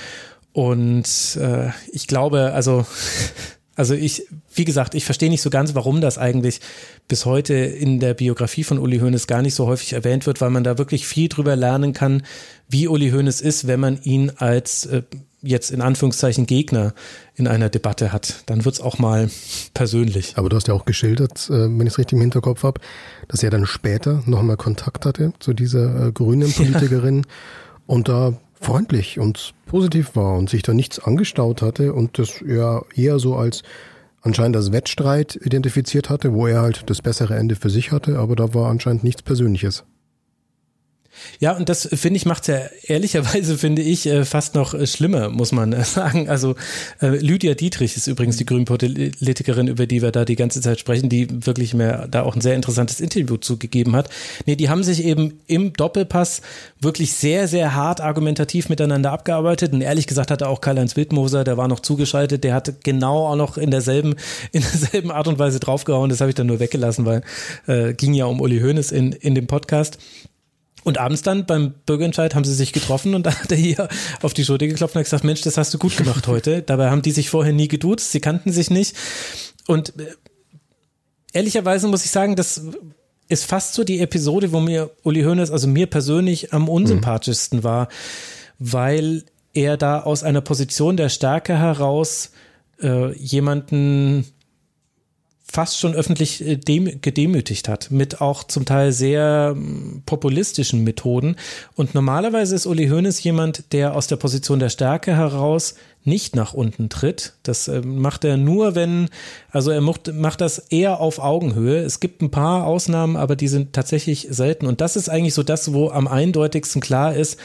Und 0.52 1.36
äh, 1.36 1.70
ich 1.92 2.06
glaube, 2.06 2.52
also, 2.54 2.86
also 3.78 3.94
ich, 3.94 4.26
wie 4.52 4.64
gesagt, 4.64 4.96
ich 4.96 5.04
verstehe 5.04 5.30
nicht 5.30 5.40
so 5.40 5.50
ganz, 5.50 5.76
warum 5.76 6.00
das 6.00 6.18
eigentlich 6.18 6.60
bis 7.06 7.24
heute 7.24 7.54
in 7.54 8.00
der 8.00 8.12
Biografie 8.12 8.64
von 8.64 8.80
Uli 8.80 8.98
Hoeneß 8.98 9.28
gar 9.28 9.40
nicht 9.40 9.54
so 9.54 9.66
häufig 9.66 9.92
erwähnt 9.92 10.26
wird, 10.26 10.40
weil 10.40 10.50
man 10.50 10.64
da 10.64 10.78
wirklich 10.78 11.06
viel 11.06 11.28
drüber 11.28 11.54
lernen 11.54 11.92
kann, 11.92 12.24
wie 12.68 12.88
Uli 12.88 13.10
Hoeneß 13.10 13.40
ist, 13.40 13.68
wenn 13.68 13.78
man 13.78 14.02
ihn 14.02 14.32
als 14.36 14.86
äh, 14.86 15.02
jetzt 15.42 15.70
in 15.70 15.80
Anführungszeichen 15.80 16.46
Gegner 16.46 16.92
in 17.36 17.46
einer 17.46 17.68
Debatte 17.68 18.12
hat, 18.12 18.42
dann 18.46 18.64
wird's 18.64 18.80
auch 18.80 18.98
mal 18.98 19.30
persönlich. 19.74 20.36
Aber 20.36 20.48
du 20.48 20.56
hast 20.56 20.66
ja 20.66 20.74
auch 20.74 20.84
geschildert, 20.84 21.48
äh, 21.48 21.68
wenn 21.68 21.86
ich 21.86 21.92
es 21.92 21.98
richtig 21.98 22.16
im 22.16 22.20
Hinterkopf 22.20 22.64
habe, 22.64 22.80
dass 23.28 23.44
er 23.44 23.50
dann 23.50 23.64
später 23.64 24.24
nochmal 24.26 24.56
Kontakt 24.56 25.06
hatte 25.06 25.32
zu 25.38 25.52
dieser 25.52 26.08
äh, 26.08 26.12
grünen 26.12 26.52
Politikerin 26.56 27.18
ja. 27.18 27.22
und 27.86 28.08
da 28.08 28.34
freundlich 28.60 29.18
und 29.18 29.54
positiv 29.66 30.16
war 30.16 30.36
und 30.36 30.50
sich 30.50 30.62
da 30.62 30.74
nichts 30.74 30.98
angestaut 30.98 31.62
hatte 31.62 31.92
und 31.92 32.18
das 32.18 32.40
ja 32.46 32.82
eher 32.94 33.18
so 33.18 33.36
als 33.36 33.62
anscheinend 34.22 34.56
als 34.56 34.72
Wettstreit 34.72 35.36
identifiziert 35.36 36.10
hatte, 36.10 36.32
wo 36.34 36.46
er 36.46 36.62
halt 36.62 36.90
das 36.90 37.02
bessere 37.02 37.36
Ende 37.36 37.56
für 37.56 37.70
sich 37.70 37.92
hatte, 37.92 38.18
aber 38.18 38.36
da 38.36 38.54
war 38.54 38.68
anscheinend 38.68 39.04
nichts 39.04 39.22
Persönliches. 39.22 39.84
Ja, 41.40 41.56
und 41.56 41.68
das 41.68 41.88
finde 41.92 42.16
ich 42.16 42.26
macht 42.26 42.48
ja 42.48 42.60
ehrlicherweise 42.84 43.58
finde 43.58 43.82
ich 43.82 44.06
äh, 44.06 44.24
fast 44.24 44.54
noch 44.54 44.74
äh, 44.74 44.86
schlimmer, 44.86 45.28
muss 45.28 45.52
man 45.52 45.72
äh, 45.72 45.84
sagen. 45.84 46.28
Also 46.28 46.54
Lydia 47.00 47.54
Dietrich 47.54 47.96
ist 47.96 48.06
übrigens 48.06 48.36
die 48.36 48.46
Grünpolitikerin, 48.46 49.68
über 49.68 49.86
die 49.86 50.02
wir 50.02 50.10
da 50.10 50.24
die 50.24 50.36
ganze 50.36 50.60
Zeit 50.60 50.80
sprechen, 50.80 51.08
die 51.08 51.46
wirklich 51.46 51.74
mir 51.74 52.08
da 52.10 52.22
auch 52.22 52.34
ein 52.34 52.40
sehr 52.40 52.54
interessantes 52.54 53.00
Interview 53.00 53.36
zugegeben 53.36 53.94
hat. 53.94 54.08
Nee, 54.46 54.56
die 54.56 54.68
haben 54.68 54.82
sich 54.82 55.04
eben 55.04 55.40
im 55.46 55.72
Doppelpass 55.72 56.42
wirklich 56.80 57.12
sehr, 57.12 57.48
sehr 57.48 57.74
hart 57.74 58.00
argumentativ 58.00 58.68
miteinander 58.68 59.12
abgearbeitet. 59.12 59.72
Und 59.72 59.80
ehrlich 59.80 60.06
gesagt 60.06 60.30
hatte 60.30 60.48
auch 60.48 60.60
Karl-Heinz 60.60 60.96
Wildmoser, 60.96 61.44
der 61.44 61.56
war 61.56 61.68
noch 61.68 61.80
zugeschaltet, 61.80 62.44
der 62.44 62.54
hatte 62.54 62.74
genau 62.82 63.26
auch 63.26 63.36
noch 63.36 63.56
in 63.56 63.70
derselben, 63.70 64.16
in 64.52 64.62
derselben 64.62 65.10
Art 65.10 65.28
und 65.28 65.38
Weise 65.38 65.60
draufgehauen. 65.60 66.10
Das 66.10 66.20
habe 66.20 66.30
ich 66.30 66.34
dann 66.34 66.46
nur 66.46 66.60
weggelassen, 66.60 67.06
weil 67.06 67.22
äh, 67.66 67.94
ging 67.94 68.14
ja 68.14 68.26
um 68.26 68.40
Uli 68.40 68.60
Hoeneß 68.60 68.92
in, 68.92 69.12
in 69.12 69.34
dem 69.34 69.46
Podcast. 69.46 69.98
Und 70.88 70.96
abends 70.96 71.20
dann 71.20 71.44
beim 71.44 71.74
Bürgerentscheid 71.84 72.34
haben 72.34 72.44
sie 72.44 72.54
sich 72.54 72.72
getroffen 72.72 73.14
und 73.14 73.22
da 73.26 73.38
hat 73.38 73.52
er 73.52 73.58
hier 73.58 73.88
auf 74.22 74.32
die 74.32 74.42
Schulter 74.42 74.66
geklopft 74.66 74.94
und 74.94 75.00
hat 75.00 75.04
gesagt, 75.04 75.22
Mensch, 75.22 75.42
das 75.42 75.58
hast 75.58 75.74
du 75.74 75.76
gut 75.76 75.94
gemacht 75.98 76.26
heute. 76.26 76.62
Dabei 76.62 76.88
haben 76.88 77.02
die 77.02 77.10
sich 77.10 77.28
vorher 77.28 77.52
nie 77.52 77.68
geduzt, 77.68 78.10
sie 78.10 78.20
kannten 78.20 78.52
sich 78.52 78.70
nicht. 78.70 78.96
Und 79.66 79.92
äh, 80.00 80.14
ehrlicherweise 81.34 81.88
muss 81.88 82.06
ich 82.06 82.10
sagen, 82.10 82.36
das 82.36 82.62
ist 83.28 83.44
fast 83.44 83.74
so 83.74 83.84
die 83.84 84.00
Episode, 84.00 84.50
wo 84.52 84.60
mir 84.60 84.90
Uli 85.02 85.24
Hoeneß, 85.24 85.50
also 85.50 85.68
mir 85.68 85.88
persönlich 85.88 86.54
am 86.54 86.70
unsympathischsten 86.70 87.62
war, 87.64 87.88
weil 88.58 89.24
er 89.52 89.76
da 89.76 90.00
aus 90.00 90.22
einer 90.22 90.40
Position 90.40 90.96
der 90.96 91.10
Stärke 91.10 91.58
heraus 91.58 92.30
äh, 92.80 93.12
jemanden 93.12 94.24
fast 95.50 95.78
schon 95.78 95.94
öffentlich 95.94 96.46
äh, 96.46 96.56
dem, 96.56 97.00
gedemütigt 97.00 97.68
hat, 97.68 97.90
mit 97.90 98.20
auch 98.20 98.44
zum 98.44 98.64
Teil 98.64 98.92
sehr 98.92 99.54
mm, 99.54 100.02
populistischen 100.04 100.84
Methoden. 100.84 101.36
Und 101.74 101.94
normalerweise 101.94 102.54
ist 102.54 102.66
Uli 102.66 102.88
Hoeneß 102.88 103.22
jemand, 103.22 103.72
der 103.72 103.94
aus 103.94 104.06
der 104.06 104.16
Position 104.16 104.58
der 104.58 104.68
Stärke 104.68 105.16
heraus 105.16 105.74
nicht 106.04 106.36
nach 106.36 106.54
unten 106.54 106.88
tritt. 106.88 107.34
Das 107.42 107.68
äh, 107.68 107.80
macht 107.80 108.24
er 108.24 108.36
nur, 108.36 108.74
wenn, 108.74 109.08
also 109.50 109.70
er 109.70 109.80
macht, 109.80 110.12
macht 110.12 110.40
das 110.40 110.58
eher 110.58 111.00
auf 111.00 111.18
Augenhöhe. 111.18 111.78
Es 111.78 112.00
gibt 112.00 112.22
ein 112.22 112.30
paar 112.30 112.66
Ausnahmen, 112.66 113.16
aber 113.16 113.34
die 113.34 113.48
sind 113.48 113.72
tatsächlich 113.72 114.28
selten. 114.30 114.66
Und 114.66 114.80
das 114.80 114.96
ist 114.96 115.08
eigentlich 115.08 115.34
so 115.34 115.42
das, 115.42 115.72
wo 115.72 115.90
am 115.90 116.08
eindeutigsten 116.08 116.80
klar 116.80 117.14
ist, 117.14 117.38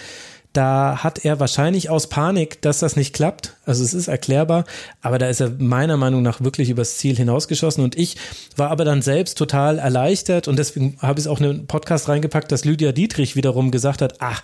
da 0.53 1.03
hat 1.03 1.25
er 1.25 1.39
wahrscheinlich 1.39 1.89
aus 1.89 2.07
Panik, 2.07 2.61
dass 2.61 2.79
das 2.79 2.95
nicht 2.95 3.13
klappt. 3.13 3.55
Also 3.65 3.83
es 3.83 3.95
ist 3.95 4.07
erklärbar, 4.07 4.65
aber 5.01 5.17
da 5.17 5.27
ist 5.27 5.41
er 5.41 5.49
meiner 5.57 5.97
Meinung 5.97 6.21
nach 6.21 6.41
wirklich 6.41 6.69
übers 6.69 6.97
Ziel 6.97 7.15
hinausgeschossen. 7.15 7.83
Und 7.83 7.97
ich 7.97 8.17
war 8.55 8.69
aber 8.69 8.85
dann 8.85 9.01
selbst 9.01 9.37
total 9.37 9.79
erleichtert 9.79 10.47
und 10.47 10.57
deswegen 10.57 10.97
habe 11.01 11.19
ich 11.19 11.25
es 11.25 11.27
auch 11.27 11.39
in 11.39 11.47
den 11.47 11.67
Podcast 11.67 12.07
reingepackt, 12.07 12.51
dass 12.51 12.65
Lydia 12.65 12.91
Dietrich 12.91 13.35
wiederum 13.35 13.71
gesagt 13.71 14.03
hat, 14.03 14.15
ach, 14.19 14.43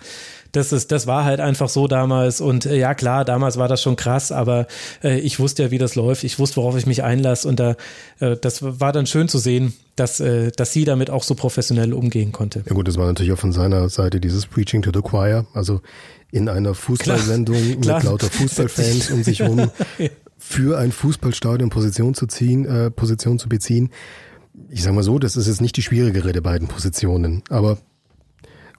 das 0.52 0.72
ist, 0.72 0.90
das 0.92 1.06
war 1.06 1.24
halt 1.24 1.40
einfach 1.40 1.68
so 1.68 1.86
damals 1.86 2.40
und 2.40 2.66
äh, 2.66 2.76
ja 2.76 2.94
klar, 2.94 3.24
damals 3.24 3.56
war 3.56 3.68
das 3.68 3.82
schon 3.82 3.96
krass, 3.96 4.32
aber 4.32 4.66
äh, 5.02 5.18
ich 5.20 5.38
wusste 5.38 5.64
ja, 5.64 5.70
wie 5.70 5.78
das 5.78 5.94
läuft, 5.94 6.24
ich 6.24 6.38
wusste, 6.38 6.56
worauf 6.56 6.76
ich 6.76 6.86
mich 6.86 7.02
einlasse 7.02 7.48
und 7.48 7.60
da, 7.60 7.76
äh, 8.18 8.36
das 8.36 8.62
war 8.62 8.92
dann 8.92 9.06
schön 9.06 9.28
zu 9.28 9.38
sehen, 9.38 9.74
dass, 9.96 10.20
äh, 10.20 10.50
dass 10.52 10.72
sie 10.72 10.84
damit 10.84 11.10
auch 11.10 11.22
so 11.22 11.34
professionell 11.34 11.92
umgehen 11.92 12.32
konnte. 12.32 12.62
Ja 12.66 12.74
gut, 12.74 12.88
das 12.88 12.96
war 12.96 13.06
natürlich 13.06 13.32
auch 13.32 13.38
von 13.38 13.52
seiner 13.52 13.88
Seite 13.88 14.20
dieses 14.20 14.46
Preaching 14.46 14.82
to 14.82 14.90
the 14.92 15.00
Choir, 15.00 15.46
also 15.54 15.80
in 16.32 16.48
einer 16.48 16.74
Fußballsendung 16.74 17.68
mit 17.70 17.84
lauter 17.84 18.30
Fußballfans 18.30 19.10
um 19.10 19.22
sich 19.24 19.42
rum 19.42 19.70
für 20.38 20.78
ein 20.78 20.92
Fußballstadion 20.92 21.70
Position 21.70 22.14
zu 22.14 22.26
ziehen, 22.26 22.64
äh, 22.64 22.90
Position 22.90 23.38
zu 23.38 23.48
beziehen. 23.48 23.90
Ich 24.68 24.82
sag 24.82 24.94
mal 24.94 25.02
so, 25.02 25.18
das 25.18 25.36
ist 25.36 25.46
jetzt 25.46 25.60
nicht 25.60 25.76
die 25.76 25.82
schwierigere 25.82 26.32
der 26.32 26.40
beiden 26.40 26.68
Positionen, 26.68 27.42
aber 27.48 27.78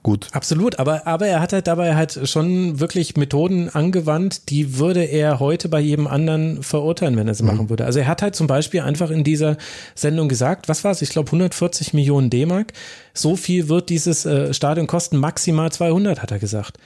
gut. 0.02 0.28
Absolut, 0.32 0.78
aber, 0.78 1.06
aber 1.06 1.26
er 1.26 1.40
hat 1.40 1.52
halt 1.52 1.66
dabei 1.66 1.94
halt 1.94 2.28
schon 2.28 2.80
wirklich 2.80 3.16
Methoden 3.16 3.68
angewandt, 3.68 4.50
die 4.50 4.78
würde 4.78 5.04
er 5.04 5.40
heute 5.40 5.68
bei 5.68 5.80
jedem 5.80 6.06
anderen 6.06 6.62
verurteilen, 6.62 7.16
wenn 7.16 7.28
er 7.28 7.32
es 7.32 7.42
mhm. 7.42 7.48
machen 7.48 7.70
würde. 7.70 7.84
Also 7.84 8.00
er 8.00 8.08
hat 8.08 8.22
halt 8.22 8.34
zum 8.34 8.46
Beispiel 8.46 8.80
einfach 8.80 9.10
in 9.10 9.24
dieser 9.24 9.56
Sendung 9.94 10.28
gesagt, 10.28 10.68
was 10.68 10.84
war 10.84 10.90
es? 10.90 11.02
Ich 11.02 11.10
glaube 11.10 11.28
140 11.28 11.94
Millionen 11.94 12.30
D-Mark. 12.30 12.72
So 13.14 13.36
viel 13.36 13.68
wird 13.68 13.90
dieses 13.90 14.26
äh, 14.26 14.52
Stadion 14.52 14.86
kosten, 14.86 15.18
maximal 15.18 15.70
200, 15.70 16.22
hat 16.22 16.30
er 16.30 16.38
gesagt. 16.38 16.78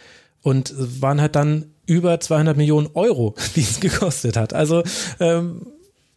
Und 0.42 0.74
waren 0.76 1.20
halt 1.20 1.34
dann 1.34 1.66
über 1.86 2.20
200 2.20 2.56
Millionen 2.56 2.88
Euro, 2.94 3.34
die 3.56 3.60
es 3.60 3.80
gekostet 3.80 4.36
hat. 4.36 4.52
Also 4.52 4.82
ähm, 5.20 5.66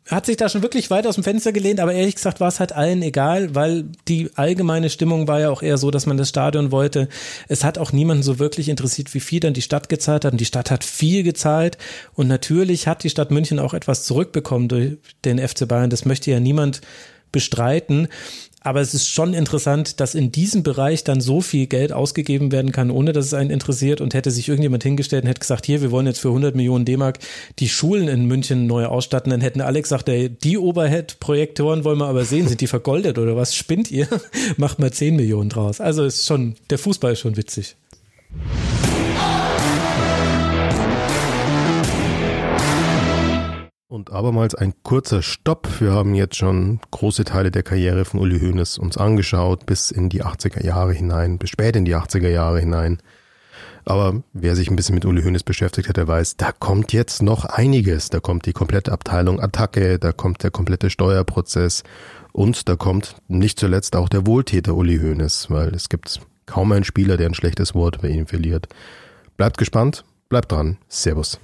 hat 0.10 0.26
sich 0.26 0.38
da 0.38 0.50
schon 0.50 0.64
wirklich 0.64 0.90
weit 0.90 1.06
aus 1.06 1.16
dem 1.16 1.24
Fenster 1.24 1.52
gelehnt, 1.52 1.80
aber 1.80 1.94
ehrlich 1.94 2.16
gesagt 2.16 2.40
war 2.40 2.48
es 2.48 2.60
halt 2.60 2.72
allen 2.72 3.02
egal, 3.02 3.54
weil 3.54 3.86
die 4.08 4.32
allgemeine 4.36 4.90
Stimmung 4.90 5.28
war 5.28 5.40
ja 5.40 5.50
auch 5.50 5.62
eher 5.62 5.78
so, 5.78 5.92
dass 5.92 6.06
man 6.06 6.18
das 6.18 6.30
Stadion 6.30 6.72
wollte. 6.72 7.08
Es 7.48 7.64
hat 7.64 7.78
auch 7.78 7.92
niemanden 7.92 8.24
so 8.24 8.40
wirklich 8.40 8.70
interessiert, 8.70 9.14
wie 9.14 9.20
viel 9.20 9.40
dann 9.40 9.54
die 9.54 9.62
Stadt 9.62 9.90
gezahlt 9.90 10.26
hat. 10.26 10.34
Und 10.34 10.42
die 10.42 10.46
Stadt 10.46 10.72
hat 10.72 10.84
viel 10.84 11.24
gezahlt. 11.24 11.78
Und 12.14 12.28
natürlich 12.28 12.88
hat 12.88 13.04
die 13.04 13.10
Stadt 13.10 13.32
München 13.32 13.60
auch 13.60 13.74
etwas 13.74 14.04
zurückbekommen 14.04 14.68
durch 14.68 14.98
den 15.26 15.40
FC 15.40 15.68
Bayern. 15.68 15.90
Das 15.90 16.06
möchte 16.06 16.32
ja 16.32 16.40
niemand 16.40 16.82
bestreiten. 17.32 18.08
Aber 18.62 18.82
es 18.82 18.94
ist 18.94 19.08
schon 19.08 19.34
interessant, 19.34 20.00
dass 20.02 20.16
in 20.16 20.32
diesem 20.32 20.64
Bereich 20.64 21.06
dann 21.06 21.22
so 21.22 21.40
viel 21.40 21.68
Geld 21.68 21.94
ausgegeben 21.94 22.52
werden 22.52 22.72
kann, 22.72 22.92
ohne 22.92 23.14
dass 23.14 23.26
es 23.26 23.34
einen 23.34 23.52
interessiert 23.52 24.02
und 24.02 24.14
hätte 24.14 24.32
sich 24.32 24.50
irgendjemand 24.50 24.84
hingestellt 24.84 25.24
und 25.24 25.30
hätte 25.30 25.40
gesagt, 25.40 25.66
hier, 25.66 25.82
wir 25.82 25.92
wollen 25.92 26.08
jetzt 26.08 26.20
für 26.20 26.28
100 26.28 26.56
Millionen 26.56 26.84
D-Mark 26.84 27.20
die 27.60 27.70
Schulen 27.70 28.10
in 28.10 28.26
München 28.26 28.68
neu 28.68 28.86
ausstatten, 28.86 29.30
dann 29.30 29.42
hätten 29.42 29.62
alle 29.62 29.82
gesagt, 29.82 30.10
ey, 30.10 30.30
die 30.30 30.58
Overhead-Projektoren 30.58 31.86
wollen 31.86 32.00
wir 32.00 32.08
aber 32.08 32.26
sehen, 32.26 32.48
sind 32.48 32.60
die 32.60 32.68
vergoldet 32.68 33.18
oder 33.18 33.36
was 33.38 33.56
spinnt 33.56 33.92
ihr? 33.92 34.08
Macht 34.58 34.80
mal 34.80 34.92
10 34.92 35.16
Millionen 35.16 35.50
draus. 35.50 35.80
Also 35.80 36.04
ist 36.04 36.26
schon, 36.26 36.56
der 36.70 36.80
Fußball 36.80 37.14
ist 37.14 37.22
schon 37.22 37.38
witzig. 37.38 37.78
Und 43.92 44.12
abermals 44.12 44.54
ein 44.54 44.76
kurzer 44.84 45.24
Stopp. 45.24 45.68
Wir 45.82 45.92
haben 45.92 46.14
jetzt 46.14 46.36
schon 46.36 46.80
große 46.92 47.24
Teile 47.24 47.50
der 47.50 47.64
Karriere 47.64 48.06
von 48.06 48.20
Uli 48.20 48.40
Hoeneß 48.40 48.78
uns 48.78 48.98
angeschaut, 48.98 49.66
bis 49.66 49.90
in 49.90 50.10
die 50.10 50.24
80er 50.24 50.64
Jahre 50.64 50.94
hinein, 50.94 51.40
bis 51.40 51.50
spät 51.50 51.76
in 51.76 51.86
die 51.86 51.96
80er 51.96 52.30
Jahre 52.30 52.60
hinein. 52.60 53.00
Aber 53.86 54.22
wer 54.32 54.56
sich 54.56 54.70
ein 54.70 54.76
bisschen 54.76 54.94
mit 54.94 55.06
Uli 55.06 55.24
Hoeneß 55.24 55.42
beschäftigt 55.42 55.90
hat, 55.90 55.98
der 55.98 56.08
weiß, 56.08 56.38
da 56.38 56.52
kommt 56.52 56.94
jetzt 56.94 57.24
noch 57.24 57.46
einiges. 57.46 58.10
Da 58.10 58.20
kommt 58.20 58.46
die 58.46 58.54
komplette 58.54 58.92
Abteilung 58.92 59.40
Attacke, 59.40 59.98
da 59.98 60.12
kommt 60.12 60.44
der 60.44 60.52
komplette 60.52 60.92
Steuerprozess 60.92 61.82
und 62.32 62.70
da 62.70 62.76
kommt 62.76 63.16
nicht 63.28 63.60
zuletzt 63.60 63.96
auch 63.96 64.08
der 64.08 64.28
Wohltäter 64.28 64.76
Uli 64.76 65.00
Hoeneß, 65.00 65.50
weil 65.50 65.74
es 65.74 65.90
gibt 65.90 66.22
kaum 66.46 66.72
einen 66.74 66.84
Spieler, 66.86 67.18
der 67.18 67.26
ein 67.26 67.34
schlechtes 67.34 67.74
Wort 67.74 68.04
bei 68.04 68.10
ihm 68.10 68.28
verliert. 68.28 68.68
Bleibt 69.36 69.58
gespannt, 69.58 70.06
bleibt 70.30 70.52
dran. 70.52 70.78
Servus. 70.90 71.40